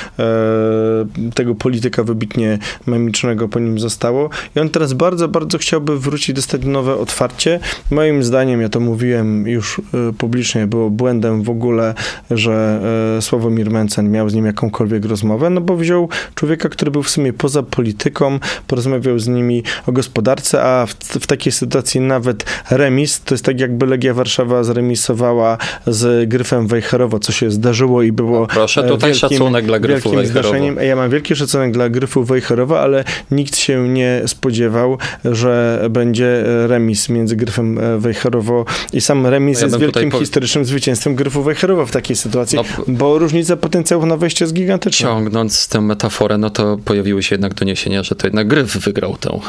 tego 1.35 1.55
polityka 1.55 2.05
wybitnie 2.05 2.59
memicznego 2.87 3.49
po 3.49 3.59
nim 3.59 3.79
zostało. 3.79 4.31
I 4.57 4.61
on 4.61 4.69
teraz 4.69 4.93
bardzo, 4.93 5.29
bardzo 5.29 5.59
chciałby 5.59 5.99
wrócić, 5.99 6.37
dostać 6.37 6.65
nowe 6.65 6.97
otwarcie. 6.97 7.61
Moim 7.91 8.25
zdaniem, 8.25 8.61
ja 8.61 8.69
to 8.69 8.81
mówiłem 8.81 9.49
już 9.49 9.81
publicznie, 10.19 10.67
było 10.67 10.91
błędem 10.91 11.43
w 11.43 11.51
ogóle, 11.51 11.95
że 12.31 12.81
Sławomir 13.21 13.71
Mencen 13.71 14.11
miał 14.11 14.29
z 14.29 14.35
nim 14.35 14.47
jakąkolwiek 14.47 15.05
rozmowę, 15.05 15.51
no 15.51 15.61
bo 15.61 15.77
wziął 15.77 16.09
człowieka, 16.35 16.69
który 16.69 16.84
był 16.91 17.03
w 17.03 17.11
sumie 17.11 17.33
poza 17.33 17.63
polityką, 17.63 18.39
porozmawiał 18.67 19.19
z 19.19 19.29
nimi 19.29 19.63
o 19.87 19.93
gospodarce, 19.93 20.63
a 20.63 20.87
w, 20.87 20.95
w 20.95 21.27
takiej 21.27 21.53
sytuacji 21.53 22.01
nawet 22.01 22.45
remis, 22.71 23.21
to 23.21 23.35
jest 23.35 23.45
tak 23.45 23.61
jakby 23.61 23.87
Legia 23.87 24.15
Warszawa 24.15 24.65
zremisowała 24.65 25.59
z 25.87 26.29
Gryfem 26.29 26.67
Wejherowo, 26.67 27.19
co 27.19 27.33
się 27.33 27.51
zdarzyło 27.51 28.03
i 28.03 28.13
było 28.13 28.47
Proszę, 28.47 28.85
e, 28.85 28.89
tutaj 28.89 29.15
szacunek 29.15 29.67
dla 29.67 29.79
Gryfu 29.79 30.11
wielkim 30.11 30.31
zdarzeniem. 30.31 30.77
Ja 30.83 30.97
mam 30.97 31.11
wielki 31.11 31.37
szacunek 31.37 31.73
dla 31.73 31.89
Gryfu 31.89 32.25
Wejherowa, 32.25 32.81
ale 32.81 33.05
nikt 33.31 33.57
się 33.57 33.89
nie 33.89 34.23
spodziewał, 34.27 34.99
że 35.25 35.85
będzie 35.91 36.45
remis 36.67 37.09
między 37.09 37.37
Gryfem 37.37 37.79
e, 37.79 37.99
Wejherowo 37.99 38.65
i 38.93 39.01
sam 39.01 39.27
remis 39.27 39.59
No 39.59 39.61
ja 39.61 39.67
jest 39.67 39.79
wielkim 39.79 40.11
powie- 40.11 40.21
historycznym 40.21 40.65
zwycięstwem 40.65 41.15
Gryfu 41.15 41.43
Wejherowa 41.43 41.87
w 41.87 41.91
takiej 41.91 42.17
sytuacji, 42.17 42.59
No, 42.59 42.85
bo 42.89 43.19
różnica 43.19 43.57
potencjału 43.57 44.07
na 44.07 44.17
wejście 44.17 44.45
jest 44.45 44.55
gigantyczna. 44.55 45.09
Ciągnąc 45.09 45.69
tę 45.69 45.81
metaforę, 45.81 46.39
no 46.39 46.51
to 46.51 46.74
pojawiły 46.79 47.23
się 47.23 47.35
jednak 47.35 47.55
doniesienia, 47.55 48.03
że 48.03 48.15
to 48.15 48.27
jednak 48.27 48.49
Gryf 48.49 48.77
wygrał 48.77 49.17
tę, 49.17 49.41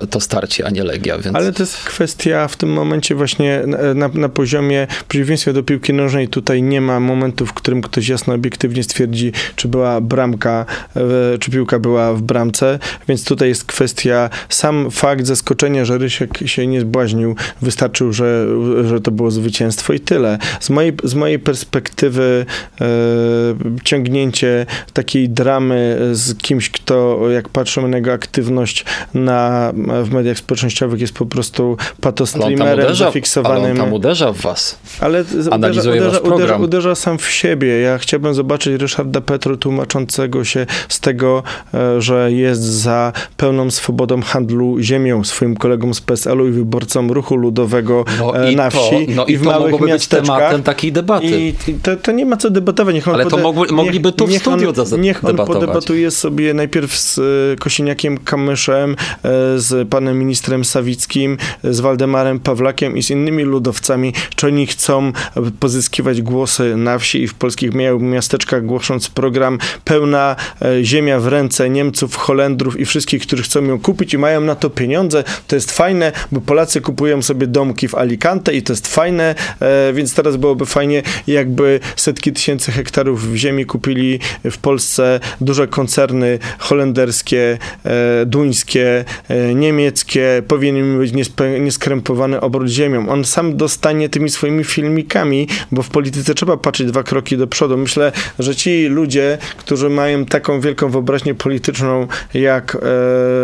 e, 0.00 0.06
to 0.06 0.20
starcie, 0.20 0.66
a 0.66 0.70
nie 0.70 0.84
Legia, 0.84 1.18
więc... 1.18 1.36
Ale 1.36 1.52
to 1.52 1.62
jest 1.62 1.76
kwestia 1.76 2.48
w 2.48 2.56
tym 2.56 2.72
momencie 2.72 3.14
właśnie 3.14 3.62
na, 3.94 4.08
na, 4.08 4.28
poziomie, 4.28 4.86
w 5.00 5.04
przeciwieństwie 5.04 5.52
do 5.52 5.62
piłki 5.62 5.92
nożnej, 5.92 6.28
tutaj 6.28 6.62
nie 6.62 6.80
ma 6.80 7.00
momentu, 7.00 7.46
w 7.46 7.52
którym 7.52 7.82
ktoś 7.82 8.08
jasno, 8.08 8.34
obiektywnie 8.34 8.82
stwierdzi, 8.82 9.32
czy 9.56 9.68
była 9.68 10.00
bramka, 10.00 10.66
e, 10.96 11.38
czy 11.38 11.50
piłka 11.50 11.78
była 11.78 12.14
w 12.14 12.22
bramce, 12.22 12.78
więc 13.08 13.24
tutaj 13.24 13.48
jest 13.48 13.64
kwestia, 13.64 14.30
sam 14.48 14.90
fakt 14.90 15.26
zaskoczenia, 15.26 15.84
że 15.84 15.98
Rysiek 15.98 16.38
się 16.46 16.66
nie 16.66 16.80
zbłaźnił, 16.80 17.36
wystarczył, 17.62 18.12
że, 18.12 18.46
że 18.84 19.00
to 19.00 19.10
było 19.10 19.30
zwycięstwo 19.30 19.92
i 19.92 20.00
tyle. 20.00 20.38
Z 20.60 20.70
mojej, 20.70 20.92
z 21.04 21.14
mojej 21.14 21.38
perspektywy 21.38 22.46
e, 22.80 22.86
ciągnięcie 23.84 24.66
takiej 24.92 25.28
dramy 25.28 25.98
z 26.12 26.38
kimś, 26.38 26.70
kto, 26.72 27.18
jak 27.30 27.48
patrzymy 27.48 27.88
na 27.88 27.96
jego 27.96 28.12
aktywność 28.12 28.84
na, 29.14 29.72
w 30.04 30.10
mediach 30.12 30.38
społecznościowych, 30.38 31.00
jest 31.00 31.14
po 31.14 31.26
prostu 31.26 31.70
on 31.70 31.76
patostreamerem 32.00 32.62
uderza, 32.62 32.82
ale 32.82 32.88
on 32.90 32.96
zafiksowanym. 32.96 33.76
tam 33.76 33.92
uderza 33.92 34.32
w 34.32 34.36
was. 34.40 34.78
Ale 35.00 35.24
Analizuje 35.50 35.96
uderza, 35.96 36.10
wasz 36.10 36.20
uderza, 36.20 36.34
uderza, 36.34 36.46
program. 36.48 36.62
uderza 36.62 36.94
sam 36.94 37.18
w 37.18 37.30
siebie. 37.30 37.80
Ja 37.80 37.98
chciałbym 37.98 38.34
zobaczyć 38.34 38.80
Ryszarda 38.80 39.20
Petru 39.20 39.56
tłumaczącego 39.56 40.44
się 40.44 40.66
z 40.88 41.00
tego, 41.00 41.42
e, 41.74 42.00
że 42.00 42.32
jest 42.32 42.62
za 42.62 43.12
pełną 43.36 43.70
swobodą 43.70 44.22
handlu 44.22 44.76
ziemią 44.80 45.24
swoim 45.24 45.56
kolegom 45.56 45.94
z 45.94 46.00
PSL-u 46.00 46.48
i 46.48 46.50
wyborcom 46.50 47.10
ruchu 47.10 47.36
ludowego 47.36 48.04
No 48.18 48.36
e, 48.48 48.52
na 48.52 48.70
to, 48.70 48.78
wsi 48.78 49.06
no 49.08 49.24
i 49.26 49.32
i 49.32 49.36
w 49.36 49.42
to 49.42 49.50
małych 49.50 49.62
mogłoby 49.62 49.84
być 49.84 49.92
miasteczkach. 49.94 50.26
tematem 50.38 50.62
takiej 50.62 50.92
debaty. 50.92 51.26
I 51.26 51.54
to, 51.82 51.96
to 51.96 52.12
nie 52.12 52.26
ma 52.26 52.36
co 52.36 52.50
debatować. 52.50 52.94
Niech 52.94 53.08
on 53.08 53.14
Ale 53.14 53.26
to 53.26 53.36
mogły- 53.36 53.72
mogliby 53.72 54.12
tu 54.12 54.26
w 54.26 54.30
niech 54.30 54.40
studiu 54.42 54.68
on, 54.78 54.86
za- 54.86 54.96
Niech 54.96 55.24
on 55.24 55.36
podebatuje 55.36 56.10
sobie 56.10 56.54
najpierw 56.62 56.96
z 56.96 57.18
e, 57.18 57.22
Kosiniakiem 57.56 58.18
Kamyszem, 58.18 58.90
e, 58.90 58.96
z 59.58 59.88
panem 59.88 60.18
ministrem 60.18 60.64
Sawickim, 60.64 61.36
z 61.64 61.80
Waldemarem 61.80 62.40
Pawlakiem 62.40 62.96
i 62.96 63.02
z 63.02 63.10
innymi 63.10 63.42
ludowcami, 63.42 64.14
czy 64.36 64.46
oni 64.46 64.66
chcą 64.66 65.06
e, 65.08 65.12
pozyskiwać 65.60 66.22
głosy 66.22 66.76
na 66.76 66.98
wsi 66.98 67.22
i 67.22 67.28
w 67.28 67.34
polskich 67.34 67.72
mia- 67.72 68.00
miasteczkach, 68.00 68.66
głosząc 68.66 69.08
program 69.08 69.58
pełna 69.84 70.36
ziemia 70.82 71.20
w 71.20 71.26
ręce 71.26 71.70
Niemców, 71.70 72.16
Holendrów 72.16 72.80
i 72.80 72.84
wszystkich, 72.84 73.22
którzy 73.22 73.42
chcą 73.42 73.64
ją 73.64 73.80
kupić 73.80 74.14
i 74.14 74.18
mają 74.18 74.40
na 74.40 74.54
to 74.54 74.70
pieniądze. 74.70 75.24
To 75.46 75.56
jest 75.56 75.72
fajne, 75.72 76.12
bo 76.32 76.40
Polacy 76.40 76.80
kupują 76.80 77.22
sobie 77.22 77.46
domki 77.46 77.88
w 77.88 77.94
Alicante 77.94 78.54
i 78.54 78.62
to 78.62 78.72
jest 78.72 78.94
fajne, 78.94 79.34
więc 79.92 80.14
teraz 80.14 80.36
byłoby 80.36 80.66
fajnie, 80.66 81.02
jakby 81.26 81.80
setki 81.96 82.32
tysięcy 82.32 82.72
hektarów 82.72 83.34
ziemi 83.34 83.66
kupili 83.66 84.20
w 84.44 84.58
Polsce 84.58 85.20
duże 85.40 85.68
koncerny 85.68 86.38
holenderskie, 86.58 87.58
e, 87.84 88.26
duńskie, 88.26 89.04
e, 89.28 89.54
niemieckie, 89.54 90.42
powinien 90.48 90.98
być 90.98 91.12
nieskrępowany 91.60 92.40
obrót 92.40 92.68
ziemią. 92.68 93.08
On 93.08 93.24
sam 93.24 93.56
dostanie 93.56 94.08
tymi 94.08 94.30
swoimi 94.30 94.64
filmikami, 94.64 95.48
bo 95.72 95.82
w 95.82 95.88
polityce 95.88 96.34
trzeba 96.34 96.56
patrzeć 96.56 96.86
dwa 96.86 97.02
kroki 97.02 97.36
do 97.36 97.46
przodu. 97.46 97.76
Myślę, 97.76 98.12
że 98.38 98.56
ci 98.56 98.86
ludzie, 98.86 99.38
którzy 99.56 99.90
mają 99.90 100.24
taką 100.24 100.60
wielką 100.60 100.90
wyobraźnię 100.90 101.34
polityczną 101.34 102.06
jak 102.34 102.76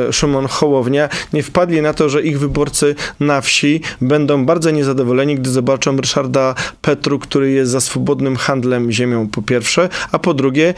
e, 0.09 0.13
Szymon 0.13 0.47
Hołownia, 0.47 1.09
nie 1.33 1.43
wpadli 1.43 1.83
na 1.83 1.95
to, 1.95 2.09
że 2.09 2.23
ich 2.23 2.39
wyborcy 2.39 2.95
na 3.21 3.41
wsi 3.41 3.81
będą 4.01 4.47
bardzo 4.47 4.71
niezadowoleni, 4.71 5.37
gdy 5.37 5.51
zobaczą 5.51 5.97
Ryszarda 5.97 6.55
Petru, 6.83 7.19
który 7.19 7.51
jest 7.51 7.71
za 7.71 7.81
swobodnym 7.81 8.37
handlem 8.37 8.93
ziemią 8.93 9.29
po 9.29 9.43
pierwsze, 9.43 9.89
a 10.13 10.19
po 10.19 10.35
drugie 10.35 10.75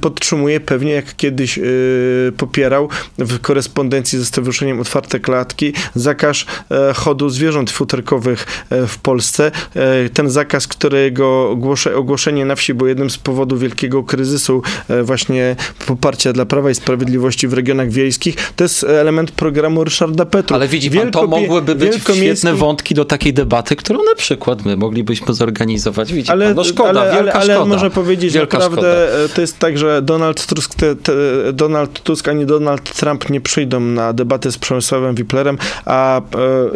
podtrzymuje 0.00 0.60
pewnie, 0.60 0.92
jak 0.92 1.16
kiedyś 1.16 1.41
y, 1.58 2.32
popierał 2.36 2.88
w 3.18 3.38
korespondencji 3.40 4.18
ze 4.18 4.24
Stowarzyszeniem 4.24 4.80
Otwarte 4.80 5.20
Klatki, 5.20 5.72
zakaz 5.94 6.44
e, 6.70 6.94
chodu 6.94 7.28
zwierząt 7.30 7.70
futerkowych 7.70 8.46
e, 8.70 8.86
w 8.86 8.98
Polsce. 8.98 9.50
E, 9.74 10.08
ten 10.08 10.30
zakaz, 10.30 10.66
którego 10.66 11.50
ogłosze, 11.50 11.96
ogłoszenie 11.96 12.44
na 12.44 12.56
wsi 12.56 12.74
było 12.74 12.88
jednym 12.88 13.10
z 13.10 13.18
powodów 13.18 13.60
wielkiego 13.60 14.02
kryzysu 14.02 14.62
e, 14.88 15.02
właśnie 15.02 15.56
poparcia 15.86 16.32
dla 16.32 16.44
Prawa 16.46 16.70
i 16.70 16.74
Sprawiedliwości 16.74 17.48
w 17.48 17.52
regionach 17.52 17.90
wiejskich, 17.90 18.36
to 18.56 18.64
jest 18.64 18.84
element 18.84 19.30
programu 19.30 19.84
Ryszarda 19.84 20.24
Petru. 20.26 20.56
Ale 20.56 20.68
widzi 20.68 20.90
pan, 20.90 21.10
to 21.10 21.20
Wielkopie- 21.22 21.28
mogłyby 21.28 21.74
być 21.74 21.94
świetne 22.02 22.54
wątki 22.54 22.94
do 22.94 23.04
takiej 23.04 23.32
debaty, 23.32 23.76
którą 23.76 23.98
na 24.04 24.14
przykład 24.14 24.64
my 24.64 24.76
moglibyśmy 24.76 25.34
zorganizować. 25.34 26.12
Widzi 26.12 26.30
Ale, 26.30 26.46
pan, 26.46 26.54
no 26.56 26.64
szkoda, 26.64 27.00
ale, 27.00 27.12
wielka 27.12 27.20
ale, 27.20 27.32
ale 27.32 27.54
szkoda. 27.54 27.64
można 27.74 27.90
powiedzieć, 27.90 28.34
Wielka 28.34 28.58
naprawdę 28.58 29.24
e, 29.24 29.28
to 29.28 29.40
jest 29.40 29.58
tak, 29.58 29.78
że 29.78 30.02
Donald 30.02 30.46
Tusk, 30.46 30.74
te, 30.74 30.96
te, 30.96 31.12
Donald 31.52 32.02
Tusk 32.02 32.28
ani 32.28 32.46
Donald 32.46 32.92
Trump 32.96 33.30
nie 33.30 33.40
przyjdą 33.40 33.80
na 33.80 34.12
debatę 34.12 34.52
z 34.52 34.58
Przemysławem 34.58 35.14
Wiplerem, 35.14 35.58
a 35.84 36.20
e, 36.20 36.22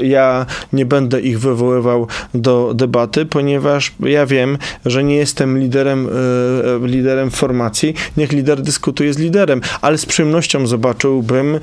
ja 0.07 0.47
nie 0.73 0.87
będę 0.87 1.21
ich 1.21 1.41
wywoływał 1.41 2.07
do 2.35 2.73
debaty, 2.75 3.27
ponieważ 3.27 3.93
ja 4.01 4.27
wiem, 4.27 4.59
że 4.87 5.05
nie 5.05 5.17
jestem 5.17 5.59
liderem, 5.59 6.09
e, 6.85 6.87
liderem 6.87 7.31
formacji. 7.31 7.95
Niech 8.17 8.33
lider 8.33 8.63
dyskutuje 8.63 9.15
z 9.15 9.19
liderem, 9.19 9.61
ale 9.81 9.99
z 9.99 10.07
przyjemnością 10.07 10.67
zobaczyłbym 10.67 11.61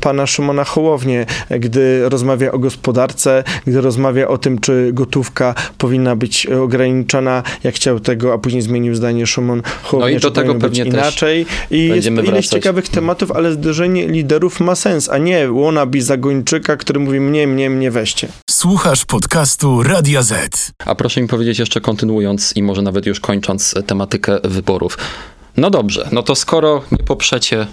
pana 0.00 0.26
Szymona 0.26 0.64
Hołownię, 0.64 1.26
gdy 1.50 2.08
rozmawia 2.08 2.52
o 2.52 2.58
gospodarce, 2.58 3.44
gdy 3.66 3.80
rozmawia 3.80 4.28
o 4.28 4.38
tym, 4.38 4.58
czy 4.58 4.90
gotówka 4.92 5.54
powinna 5.78 6.16
być 6.16 6.46
ograniczona, 6.46 7.42
jak 7.64 7.74
chciał 7.74 8.00
tego, 8.00 8.32
a 8.32 8.38
później 8.38 8.62
zmienił 8.62 8.94
zdanie 8.94 9.26
Szymon 9.26 9.62
Hołownia, 9.82 10.12
No 10.12 10.18
i 10.18 10.20
do 10.20 10.30
tego 10.30 10.54
pewnie 10.54 10.84
też 10.84 10.94
inaczej. 10.94 11.46
I 11.70 11.88
jest 11.88 12.07
będziemy 12.16 12.36
ileś 12.36 12.46
wracać. 12.46 12.62
ciekawych 12.62 12.88
tematów, 12.88 13.32
ale 13.32 13.52
zderzenie 13.52 14.08
liderów 14.08 14.60
ma 14.60 14.74
sens, 14.74 15.08
a 15.08 15.18
nie 15.18 15.48
wannabe 15.48 16.00
zagończyka, 16.00 16.76
który 16.76 17.00
mówi 17.00 17.20
mnie, 17.20 17.46
mnie, 17.46 17.70
mnie 17.70 17.90
weźcie. 17.90 18.28
Słuchasz 18.50 19.04
podcastu 19.04 19.82
Radia 19.82 20.22
Z. 20.22 20.70
A 20.84 20.94
proszę 20.94 21.22
mi 21.22 21.28
powiedzieć 21.28 21.58
jeszcze 21.58 21.80
kontynuując 21.80 22.56
i 22.56 22.62
może 22.62 22.82
nawet 22.82 23.06
już 23.06 23.20
kończąc 23.20 23.74
tematykę 23.86 24.38
wyborów. 24.44 24.98
No 25.56 25.70
dobrze, 25.70 26.08
no 26.12 26.22
to 26.22 26.34
skoro 26.34 26.82
nie 26.92 27.04
poprzecie, 27.04 27.66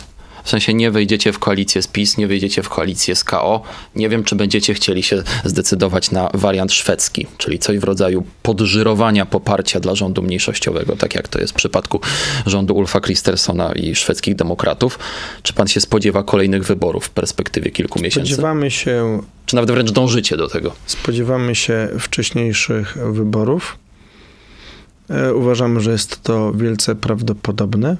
w 0.46 0.50
sensie 0.50 0.74
nie 0.74 0.92
wejdziecie 0.92 1.34
w 1.34 1.40
koalicję 1.40 1.82
z 1.82 1.88
PiS, 1.88 2.18
nie 2.18 2.28
wejdziecie 2.28 2.64
w 2.64 2.70
koalicję 2.70 3.16
z 3.16 3.24
KO, 3.24 3.62
nie 3.96 4.10
wiem, 4.10 4.24
czy 4.24 4.36
będziecie 4.36 4.74
chcieli 4.74 5.04
się 5.04 5.24
zdecydować 5.46 6.12
na 6.12 6.30
wariant 6.34 6.74
szwedzki, 6.74 7.28
czyli 7.38 7.60
coś 7.60 7.80
w 7.80 7.84
rodzaju 7.84 8.26
podżyrowania 8.44 9.26
poparcia 9.26 9.80
dla 9.80 9.96
rządu 9.96 10.22
mniejszościowego, 10.22 10.96
tak 10.96 11.16
jak 11.16 11.28
to 11.28 11.40
jest 11.40 11.54
w 11.54 11.56
przypadku 11.56 12.00
rządu 12.46 12.76
Ulfa 12.76 13.00
Kristersona 13.00 13.72
i 13.74 13.96
szwedzkich 13.96 14.36
demokratów. 14.36 15.00
Czy 15.44 15.54
pan 15.54 15.68
się 15.68 15.82
spodziewa 15.82 16.24
kolejnych 16.24 16.64
wyborów 16.64 17.06
w 17.06 17.10
perspektywie 17.10 17.72
kilku 17.72 18.02
miesięcy? 18.02 18.34
Spodziewamy 18.34 18.72
się 18.72 19.22
Czy 19.46 19.56
nawet 19.56 19.72
wręcz 19.72 19.92
dążycie 19.92 20.38
do 20.38 20.48
tego? 20.48 20.72
Spodziewamy 20.86 21.56
się 21.56 21.90
wcześniejszych 22.00 22.98
wyborów. 23.12 23.78
E, 25.10 25.34
Uważamy, 25.34 25.80
że 25.80 25.92
jest 25.92 26.24
to 26.24 26.54
wielce 26.54 26.96
prawdopodobne, 26.96 27.98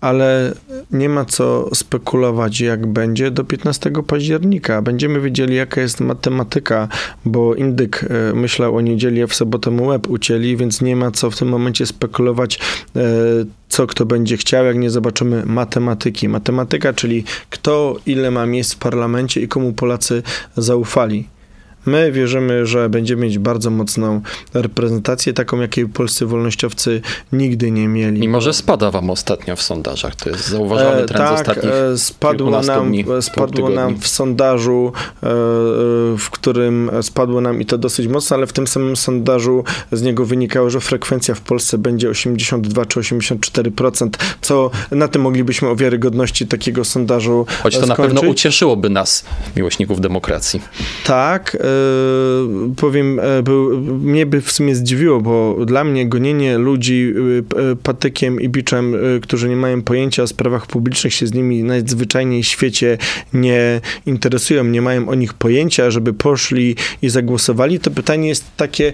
ale 0.00 0.54
nie 0.90 1.08
ma 1.08 1.24
co 1.24 1.74
spekulować, 1.74 2.60
jak 2.60 2.86
będzie 2.86 3.30
do 3.30 3.44
15 3.44 3.90
października. 4.06 4.82
Będziemy 4.82 5.20
wiedzieli, 5.20 5.56
jaka 5.56 5.80
jest 5.80 6.00
matematyka, 6.00 6.88
bo 7.24 7.54
indyk 7.54 8.04
e, 8.04 8.34
myślał 8.34 8.76
o 8.76 8.80
niedzieli, 8.80 9.22
a 9.22 9.26
w 9.26 9.34
sobotę 9.34 9.70
mu 9.70 9.86
łeb 9.86 10.08
ucięli, 10.08 10.56
więc 10.56 10.80
nie 10.80 10.96
ma 10.96 11.10
co 11.10 11.30
w 11.30 11.36
tym 11.36 11.48
momencie 11.48 11.86
spekulować, 11.86 12.58
e, 12.96 13.00
co 13.68 13.86
kto 13.86 14.06
będzie 14.06 14.36
chciał, 14.36 14.64
jak 14.64 14.76
nie 14.76 14.90
zobaczymy 14.90 15.42
matematyki. 15.46 16.28
Matematyka, 16.28 16.92
czyli 16.92 17.24
kto 17.50 17.96
ile 18.06 18.30
ma 18.30 18.46
miejsc 18.46 18.74
w 18.74 18.78
parlamencie 18.78 19.40
i 19.40 19.48
komu 19.48 19.72
Polacy 19.72 20.22
zaufali. 20.56 21.35
My 21.86 22.12
wierzymy, 22.12 22.66
że 22.66 22.88
będziemy 22.88 23.22
mieć 23.22 23.38
bardzo 23.38 23.70
mocną 23.70 24.20
reprezentację, 24.54 25.32
taką 25.32 25.60
jakiej 25.60 25.88
polscy 25.88 26.26
wolnościowcy 26.26 27.00
nigdy 27.32 27.70
nie 27.70 27.88
mieli. 27.88 28.20
Mimo, 28.20 28.40
że 28.40 28.52
spada 28.52 28.90
wam 28.90 29.10
ostatnio 29.10 29.56
w 29.56 29.62
sondażach. 29.62 30.14
To 30.16 30.30
jest 30.30 30.48
zauważony 30.48 31.02
E, 31.02 31.06
trend 31.06 31.28
z 31.28 31.30
tak, 31.30 31.40
ostatnich 31.40 31.72
e, 31.72 31.98
spadło 31.98 32.60
nam, 32.62 32.88
dni, 32.88 33.04
e, 33.18 33.22
spadło 33.22 33.70
nam 33.70 33.96
w 34.00 34.08
sondażu, 34.08 34.92
e, 35.22 35.26
e, 35.26 35.30
w 36.18 36.28
którym 36.30 36.90
spadło 37.02 37.40
nam 37.40 37.60
i 37.60 37.66
to 37.66 37.78
dosyć 37.78 38.08
mocno, 38.08 38.36
ale 38.36 38.46
w 38.46 38.52
tym 38.52 38.66
samym 38.66 38.96
sondażu 38.96 39.64
z 39.92 40.02
niego 40.02 40.24
wynikało, 40.24 40.70
że 40.70 40.80
frekwencja 40.80 41.34
w 41.34 41.40
Polsce 41.40 41.78
będzie 41.78 42.08
82 42.10 42.86
czy 42.86 43.00
84%, 43.00 44.08
co 44.40 44.70
na 44.90 45.08
tym 45.08 45.22
moglibyśmy 45.22 45.68
o 45.68 45.76
wiarygodności 45.76 46.46
takiego 46.46 46.84
sondażu 46.84 47.46
Choć 47.62 47.76
to 47.76 47.84
e, 47.84 47.86
na 47.86 47.94
pewno 47.94 48.20
skończyć. 48.20 48.30
ucieszyłoby 48.30 48.90
nas, 48.90 49.24
miłośników 49.56 50.00
demokracji. 50.00 50.62
Tak, 51.04 51.56
e, 51.60 51.75
powiem, 52.76 53.20
e, 53.20 53.42
był, 53.42 53.80
mnie 53.80 54.26
by 54.26 54.40
w 54.40 54.52
sumie 54.52 54.74
zdziwiło, 54.74 55.20
bo 55.20 55.56
dla 55.66 55.84
mnie 55.84 56.06
gonienie 56.08 56.58
ludzi 56.58 57.12
e, 57.38 57.42
p- 57.42 57.70
e, 57.70 57.76
patykiem 57.76 58.40
i 58.40 58.48
biczem, 58.48 58.94
e, 58.94 59.20
którzy 59.20 59.48
nie 59.48 59.56
mają 59.56 59.82
pojęcia 59.82 60.22
o 60.22 60.26
sprawach 60.26 60.66
publicznych, 60.66 61.14
się 61.14 61.26
z 61.26 61.34
nimi 61.34 61.62
najzwyczajniej 61.62 62.42
w 62.42 62.46
świecie 62.46 62.98
nie 63.32 63.80
interesują, 64.06 64.64
nie 64.64 64.82
mają 64.82 65.08
o 65.08 65.14
nich 65.14 65.34
pojęcia, 65.34 65.90
żeby 65.90 66.12
poszli 66.12 66.76
i 67.02 67.08
zagłosowali, 67.08 67.80
to 67.80 67.90
pytanie 67.90 68.28
jest 68.28 68.44
takie, 68.56 68.92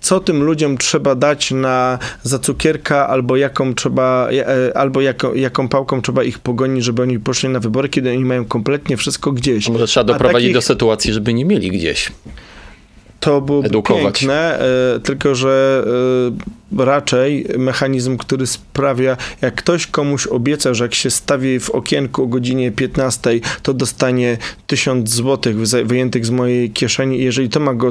co 0.00 0.20
tym 0.20 0.42
ludziom 0.42 0.78
trzeba 0.78 1.14
dać 1.14 1.50
na 1.50 1.98
za 2.22 2.38
cukierka, 2.38 3.08
albo 3.08 3.36
jaką 3.36 3.74
trzeba, 3.74 4.28
e, 4.30 4.76
albo 4.76 5.00
jako, 5.00 5.34
jaką 5.34 5.68
pałką 5.68 6.02
trzeba 6.02 6.22
ich 6.24 6.38
pogonić, 6.38 6.84
żeby 6.84 7.02
oni 7.02 7.18
poszli 7.18 7.48
na 7.48 7.60
wybory, 7.60 7.88
kiedy 7.88 8.10
oni 8.10 8.24
mają 8.24 8.44
kompletnie 8.44 8.96
wszystko 8.96 9.32
gdzieś. 9.32 9.68
Może 9.68 9.86
trzeba 9.86 10.04
doprowadzić 10.04 10.48
takich- 10.48 10.54
do 10.54 10.62
sytuacji, 10.62 11.12
żeby 11.12 11.34
nie 11.34 11.44
mieli 11.44 11.70
gdzieś. 11.70 12.12
To 13.20 13.40
byłoby 13.40 13.66
edukować. 13.66 14.18
piękne, 14.18 14.60
e, 14.60 15.00
tylko 15.00 15.34
że 15.34 15.84
e, 16.36 16.61
raczej 16.78 17.46
mechanizm, 17.58 18.16
który 18.16 18.46
sprawia, 18.46 19.16
jak 19.40 19.54
ktoś 19.54 19.86
komuś 19.86 20.26
obieca, 20.26 20.74
że 20.74 20.84
jak 20.84 20.94
się 20.94 21.10
stawi 21.10 21.60
w 21.60 21.70
okienku 21.70 22.22
o 22.22 22.26
godzinie 22.26 22.72
15, 22.72 23.40
to 23.62 23.74
dostanie 23.74 24.38
1000 24.66 25.10
złotych 25.10 25.56
wyjętych 25.84 26.26
z 26.26 26.30
mojej 26.30 26.70
kieszeni. 26.70 27.20
I 27.20 27.24
jeżeli 27.24 27.48
to 27.48 27.60
ma 27.60 27.74
go 27.74 27.88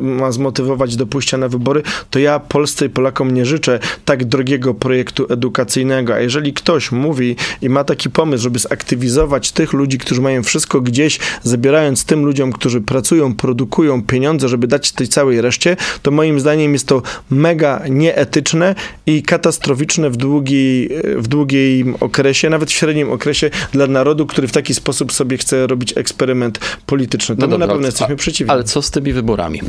ma 0.00 0.32
zmotywować 0.32 0.96
do 0.96 1.06
pójścia 1.06 1.38
na 1.38 1.48
wybory, 1.48 1.82
to 2.10 2.18
ja 2.18 2.40
Polsce 2.40 2.86
i 2.86 2.88
Polakom 2.88 3.30
nie 3.30 3.46
życzę 3.46 3.78
tak 4.04 4.24
drogiego 4.24 4.74
projektu 4.74 5.26
edukacyjnego, 5.30 6.14
a 6.14 6.20
jeżeli 6.20 6.52
ktoś 6.52 6.92
mówi 6.92 7.36
i 7.62 7.68
ma 7.68 7.84
taki 7.84 8.10
pomysł, 8.10 8.42
żeby 8.42 8.58
zaktywizować 8.58 9.52
tych 9.52 9.72
ludzi, 9.72 9.98
którzy 9.98 10.20
mają 10.20 10.42
wszystko 10.42 10.80
gdzieś, 10.80 11.18
zabierając 11.42 12.04
tym 12.04 12.24
ludziom, 12.24 12.52
którzy 12.52 12.80
pracują, 12.80 13.34
produkują 13.34 14.02
pieniądze, 14.02 14.48
żeby 14.48 14.66
dać 14.66 14.92
tej 14.92 15.08
całej 15.08 15.40
reszcie, 15.40 15.76
to 16.02 16.10
moim 16.10 16.40
zdaniem 16.40 16.72
jest 16.72 16.86
to 16.86 17.02
mega 17.30 17.82
nieetyczne 17.92 18.74
i 19.06 19.22
katastroficzne 19.22 20.10
w, 20.10 20.16
długi, 20.16 20.88
w 21.16 21.28
długim 21.28 21.94
okresie, 22.00 22.50
nawet 22.50 22.70
w 22.70 22.72
średnim 22.72 23.10
okresie 23.12 23.50
dla 23.72 23.86
narodu, 23.86 24.26
który 24.26 24.48
w 24.48 24.52
taki 24.52 24.74
sposób 24.74 25.12
sobie 25.12 25.36
chce 25.38 25.66
robić 25.66 25.96
eksperyment 25.96 26.58
polityczny. 26.86 27.36
To 27.36 27.46
No 27.46 27.58
na 27.58 27.66
pewno 27.68 27.82
a- 27.82 27.86
jesteśmy 27.86 28.16
przeciwni. 28.16 28.50
Ale 28.50 28.64
co 28.64 28.82
z 28.82 28.90
tymi 28.90 29.12
wyborami? 29.12 29.60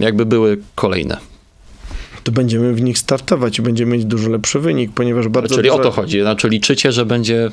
Jakby 0.00 0.26
były 0.26 0.58
kolejne. 0.74 1.16
To 2.24 2.32
będziemy 2.32 2.74
w 2.74 2.82
nich 2.82 2.98
startować 2.98 3.58
i 3.58 3.62
będziemy 3.62 3.92
mieć 3.96 4.04
dużo 4.04 4.30
lepszy 4.30 4.58
wynik, 4.60 4.90
ponieważ 4.94 5.28
bardzo 5.28 5.54
Czyli 5.54 5.68
dużo... 5.68 5.80
o 5.80 5.84
to 5.84 5.90
chodzi. 5.90 6.20
Znaczy 6.20 6.48
liczycie, 6.48 6.92
że 6.92 7.06
będzie 7.06 7.50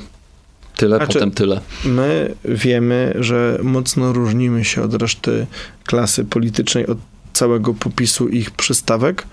tyle, 0.76 0.96
Znaczy- 0.96 1.12
potem 1.12 1.30
tyle. 1.30 1.60
My 1.84 2.34
wiemy, 2.44 3.14
że 3.20 3.58
mocno 3.62 4.12
różnimy 4.12 4.64
się 4.64 4.82
od 4.82 4.94
reszty 4.94 5.46
klasy 5.86 6.24
politycznej, 6.24 6.86
od 6.86 6.98
całego 7.32 7.74
popisu 7.74 8.28
ich 8.28 8.50
przystawek 8.50 9.26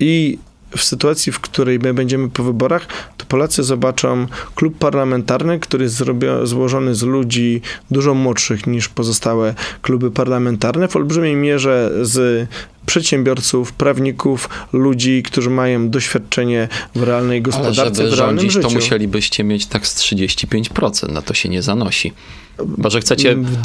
i 0.00 0.38
w 0.76 0.84
sytuacji, 0.84 1.32
w 1.32 1.40
której 1.40 1.78
my 1.78 1.94
będziemy 1.94 2.28
po 2.30 2.42
wyborach, 2.44 2.86
to 3.16 3.24
Polacy 3.26 3.62
zobaczą 3.62 4.26
klub 4.54 4.78
parlamentarny, 4.78 5.58
który 5.58 5.84
jest 5.84 6.00
zrobio- 6.00 6.46
złożony 6.46 6.94
z 6.94 7.02
ludzi 7.02 7.60
dużo 7.90 8.14
młodszych 8.14 8.66
niż 8.66 8.88
pozostałe 8.88 9.54
kluby 9.82 10.10
parlamentarne, 10.10 10.88
w 10.88 10.96
olbrzymiej 10.96 11.36
mierze 11.36 11.90
z 12.02 12.48
przedsiębiorców, 12.86 13.72
prawników, 13.72 14.48
ludzi, 14.72 15.22
którzy 15.22 15.50
mają 15.50 15.90
doświadczenie 15.90 16.68
w 16.94 17.02
realnej 17.02 17.42
gospodarce, 17.42 17.80
Ale 17.82 17.94
żeby 17.94 18.10
w 18.10 18.18
realnym 18.18 18.38
rządzić, 18.38 18.52
życiu. 18.52 18.68
to 18.68 18.74
musielibyście 18.74 19.44
mieć 19.44 19.66
tak 19.66 19.86
z 19.86 19.96
35%, 19.96 21.12
na 21.12 21.22
to 21.22 21.34
się 21.34 21.48
nie 21.48 21.62
zanosi. 21.62 22.12
Chyba, 22.56 22.90
że 22.90 23.00
chcecie 23.00 23.34
W 23.36 23.62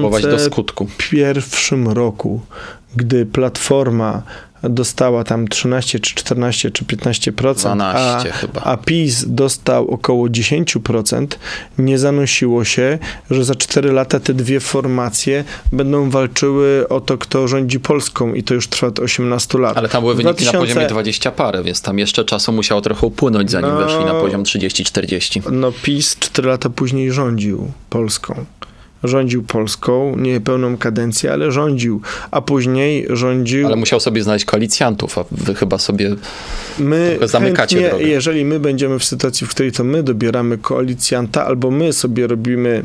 próbować 0.00 0.22
do 0.22 0.28
2001 0.28 0.52
skutku. 0.52 1.94
roku, 1.94 2.40
gdy 2.96 3.26
Platforma 3.26 4.22
dostała 4.62 5.24
tam 5.24 5.48
13 5.48 6.00
czy 6.00 6.14
14 6.14 6.70
czy 6.70 6.84
15%, 6.84 7.32
12 7.54 8.30
a, 8.30 8.32
chyba. 8.32 8.60
a 8.60 8.76
PiS 8.76 9.24
dostał 9.28 9.88
około 9.90 10.26
10%, 10.26 11.26
nie 11.78 11.98
zanosiło 11.98 12.64
się, 12.64 12.98
że 13.30 13.44
za 13.44 13.54
4 13.54 13.92
lata 13.92 14.20
te 14.20 14.34
dwie 14.34 14.60
formacje 14.60 15.44
będą 15.72 16.10
walczyły 16.10 16.88
o 16.88 17.00
to, 17.00 17.18
kto 17.18 17.48
rządzi 17.48 17.80
Polską 17.80 18.34
i 18.34 18.42
to 18.42 18.54
już 18.54 18.68
trwa 18.68 18.86
od 18.86 18.98
18 18.98 19.58
lat. 19.58 19.76
Ale 19.76 19.88
tam 19.88 20.02
były 20.02 20.14
wyniki 20.14 20.44
na 20.44 20.50
2000 20.50 20.58
poziomie 20.74 20.86
20 20.86 21.30
parę, 21.30 21.62
więc 21.62 21.82
tam 21.82 21.98
jeszcze 21.98 22.24
czasu 22.24 22.52
musiało 22.52 22.80
trochę 22.80 23.06
upłynąć, 23.06 23.50
zanim 23.50 23.70
No. 23.70 23.76
weszli 23.78 24.04
na 24.04 24.14
poziom 24.14 24.42
30-40. 24.42 25.52
No 25.52 25.72
PiS 25.82 26.16
4 26.18 26.48
lata 26.48 26.70
później 26.70 27.12
rządził 27.12 27.70
Polską. 27.90 28.44
Rządził 29.06 29.42
Polską, 29.42 30.16
nie 30.16 30.40
pełną 30.40 30.76
kadencję, 30.76 31.32
ale 31.32 31.52
rządził, 31.52 32.00
a 32.30 32.40
później 32.40 33.06
rządził... 33.10 33.66
Ale 33.66 33.76
musiał 33.76 34.00
sobie 34.00 34.22
znaleźć 34.22 34.44
koalicjantów, 34.44 35.18
a 35.18 35.24
wy 35.30 35.54
chyba 35.54 35.78
sobie 35.78 36.16
My 36.78 37.18
zamykacie 37.22 37.76
chętnie, 37.76 37.90
drogę. 37.90 38.04
jeżeli 38.04 38.44
my 38.44 38.60
będziemy 38.60 38.98
w 38.98 39.04
sytuacji, 39.04 39.46
w 39.46 39.50
której 39.50 39.72
to 39.72 39.84
my 39.84 40.02
dobieramy 40.02 40.58
koalicjanta, 40.58 41.46
albo 41.46 41.70
my 41.70 41.92
sobie 41.92 42.26
robimy, 42.26 42.82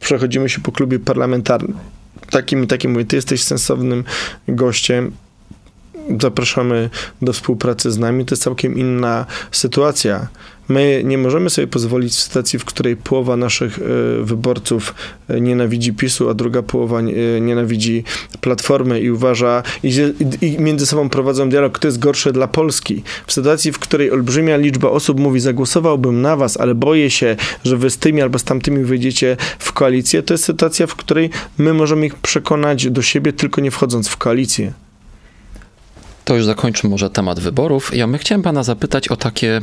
przechodzimy 0.00 0.48
się 0.48 0.60
po 0.60 0.72
klubie 0.72 0.98
parlamentarnym, 0.98 1.76
takim 2.30 2.64
i 2.64 2.66
takim, 2.66 2.92
mówię, 2.92 3.04
ty 3.04 3.16
jesteś 3.16 3.42
sensownym 3.42 4.04
gościem, 4.48 5.12
zapraszamy 6.20 6.90
do 7.22 7.32
współpracy 7.32 7.90
z 7.90 7.98
nami, 7.98 8.24
to 8.24 8.32
jest 8.32 8.42
całkiem 8.42 8.78
inna 8.78 9.26
sytuacja. 9.52 10.28
My 10.68 11.02
nie 11.04 11.18
możemy 11.18 11.50
sobie 11.50 11.66
pozwolić 11.66 12.12
w 12.12 12.20
sytuacji, 12.20 12.58
w 12.58 12.64
której 12.64 12.96
połowa 12.96 13.36
naszych 13.36 13.78
e, 13.78 13.82
wyborców 14.22 14.94
e, 15.28 15.40
nienawidzi 15.40 15.92
PiSu, 15.92 16.28
a 16.28 16.34
druga 16.34 16.62
połowa 16.62 17.00
e, 17.00 17.40
nienawidzi 17.40 18.04
Platformy 18.40 19.00
i 19.00 19.10
uważa, 19.10 19.62
i, 19.82 19.94
i 20.40 20.58
między 20.58 20.86
sobą 20.86 21.08
prowadzą 21.08 21.48
dialog, 21.48 21.72
kto 21.72 21.88
jest 21.88 21.98
gorszy 21.98 22.32
dla 22.32 22.48
Polski. 22.48 23.02
W 23.26 23.32
sytuacji, 23.32 23.72
w 23.72 23.78
której 23.78 24.10
olbrzymia 24.10 24.56
liczba 24.56 24.90
osób 24.90 25.20
mówi, 25.20 25.40
zagłosowałbym 25.40 26.22
na 26.22 26.36
was, 26.36 26.56
ale 26.56 26.74
boję 26.74 27.10
się, 27.10 27.36
że 27.64 27.76
wy 27.76 27.90
z 27.90 27.98
tymi 27.98 28.22
albo 28.22 28.38
z 28.38 28.44
tamtymi 28.44 28.84
wyjdziecie 28.84 29.36
w 29.58 29.72
koalicję, 29.72 30.22
to 30.22 30.34
jest 30.34 30.44
sytuacja, 30.44 30.86
w 30.86 30.94
której 30.94 31.30
my 31.58 31.74
możemy 31.74 32.06
ich 32.06 32.14
przekonać 32.14 32.90
do 32.90 33.02
siebie, 33.02 33.32
tylko 33.32 33.60
nie 33.60 33.70
wchodząc 33.70 34.08
w 34.08 34.16
koalicję. 34.16 34.72
To 36.24 36.36
już 36.36 36.44
zakończmy 36.44 36.90
może 36.90 37.10
temat 37.10 37.40
wyborów. 37.40 37.96
Ja 37.96 38.06
my 38.06 38.18
chciałem 38.18 38.42
pana 38.42 38.62
zapytać 38.62 39.08
o 39.08 39.16
takie 39.16 39.60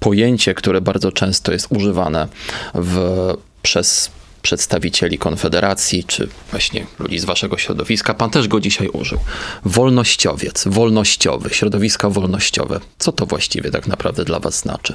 pojęcie, 0.00 0.54
które 0.54 0.80
bardzo 0.80 1.12
często 1.12 1.52
jest 1.52 1.66
używane 1.70 2.28
w, 2.74 3.34
przez 3.62 4.10
przedstawicieli 4.42 5.18
Konfederacji, 5.18 6.04
czy 6.04 6.28
właśnie 6.50 6.86
ludzi 6.98 7.18
z 7.18 7.24
waszego 7.24 7.58
środowiska. 7.58 8.14
Pan 8.14 8.30
też 8.30 8.48
go 8.48 8.60
dzisiaj 8.60 8.88
użył. 8.88 9.18
Wolnościowiec, 9.64 10.64
wolnościowy, 10.66 11.50
środowiska 11.50 12.10
wolnościowe. 12.10 12.80
Co 12.98 13.12
to 13.12 13.26
właściwie 13.26 13.70
tak 13.70 13.86
naprawdę 13.86 14.24
dla 14.24 14.40
was 14.40 14.58
znaczy? 14.58 14.94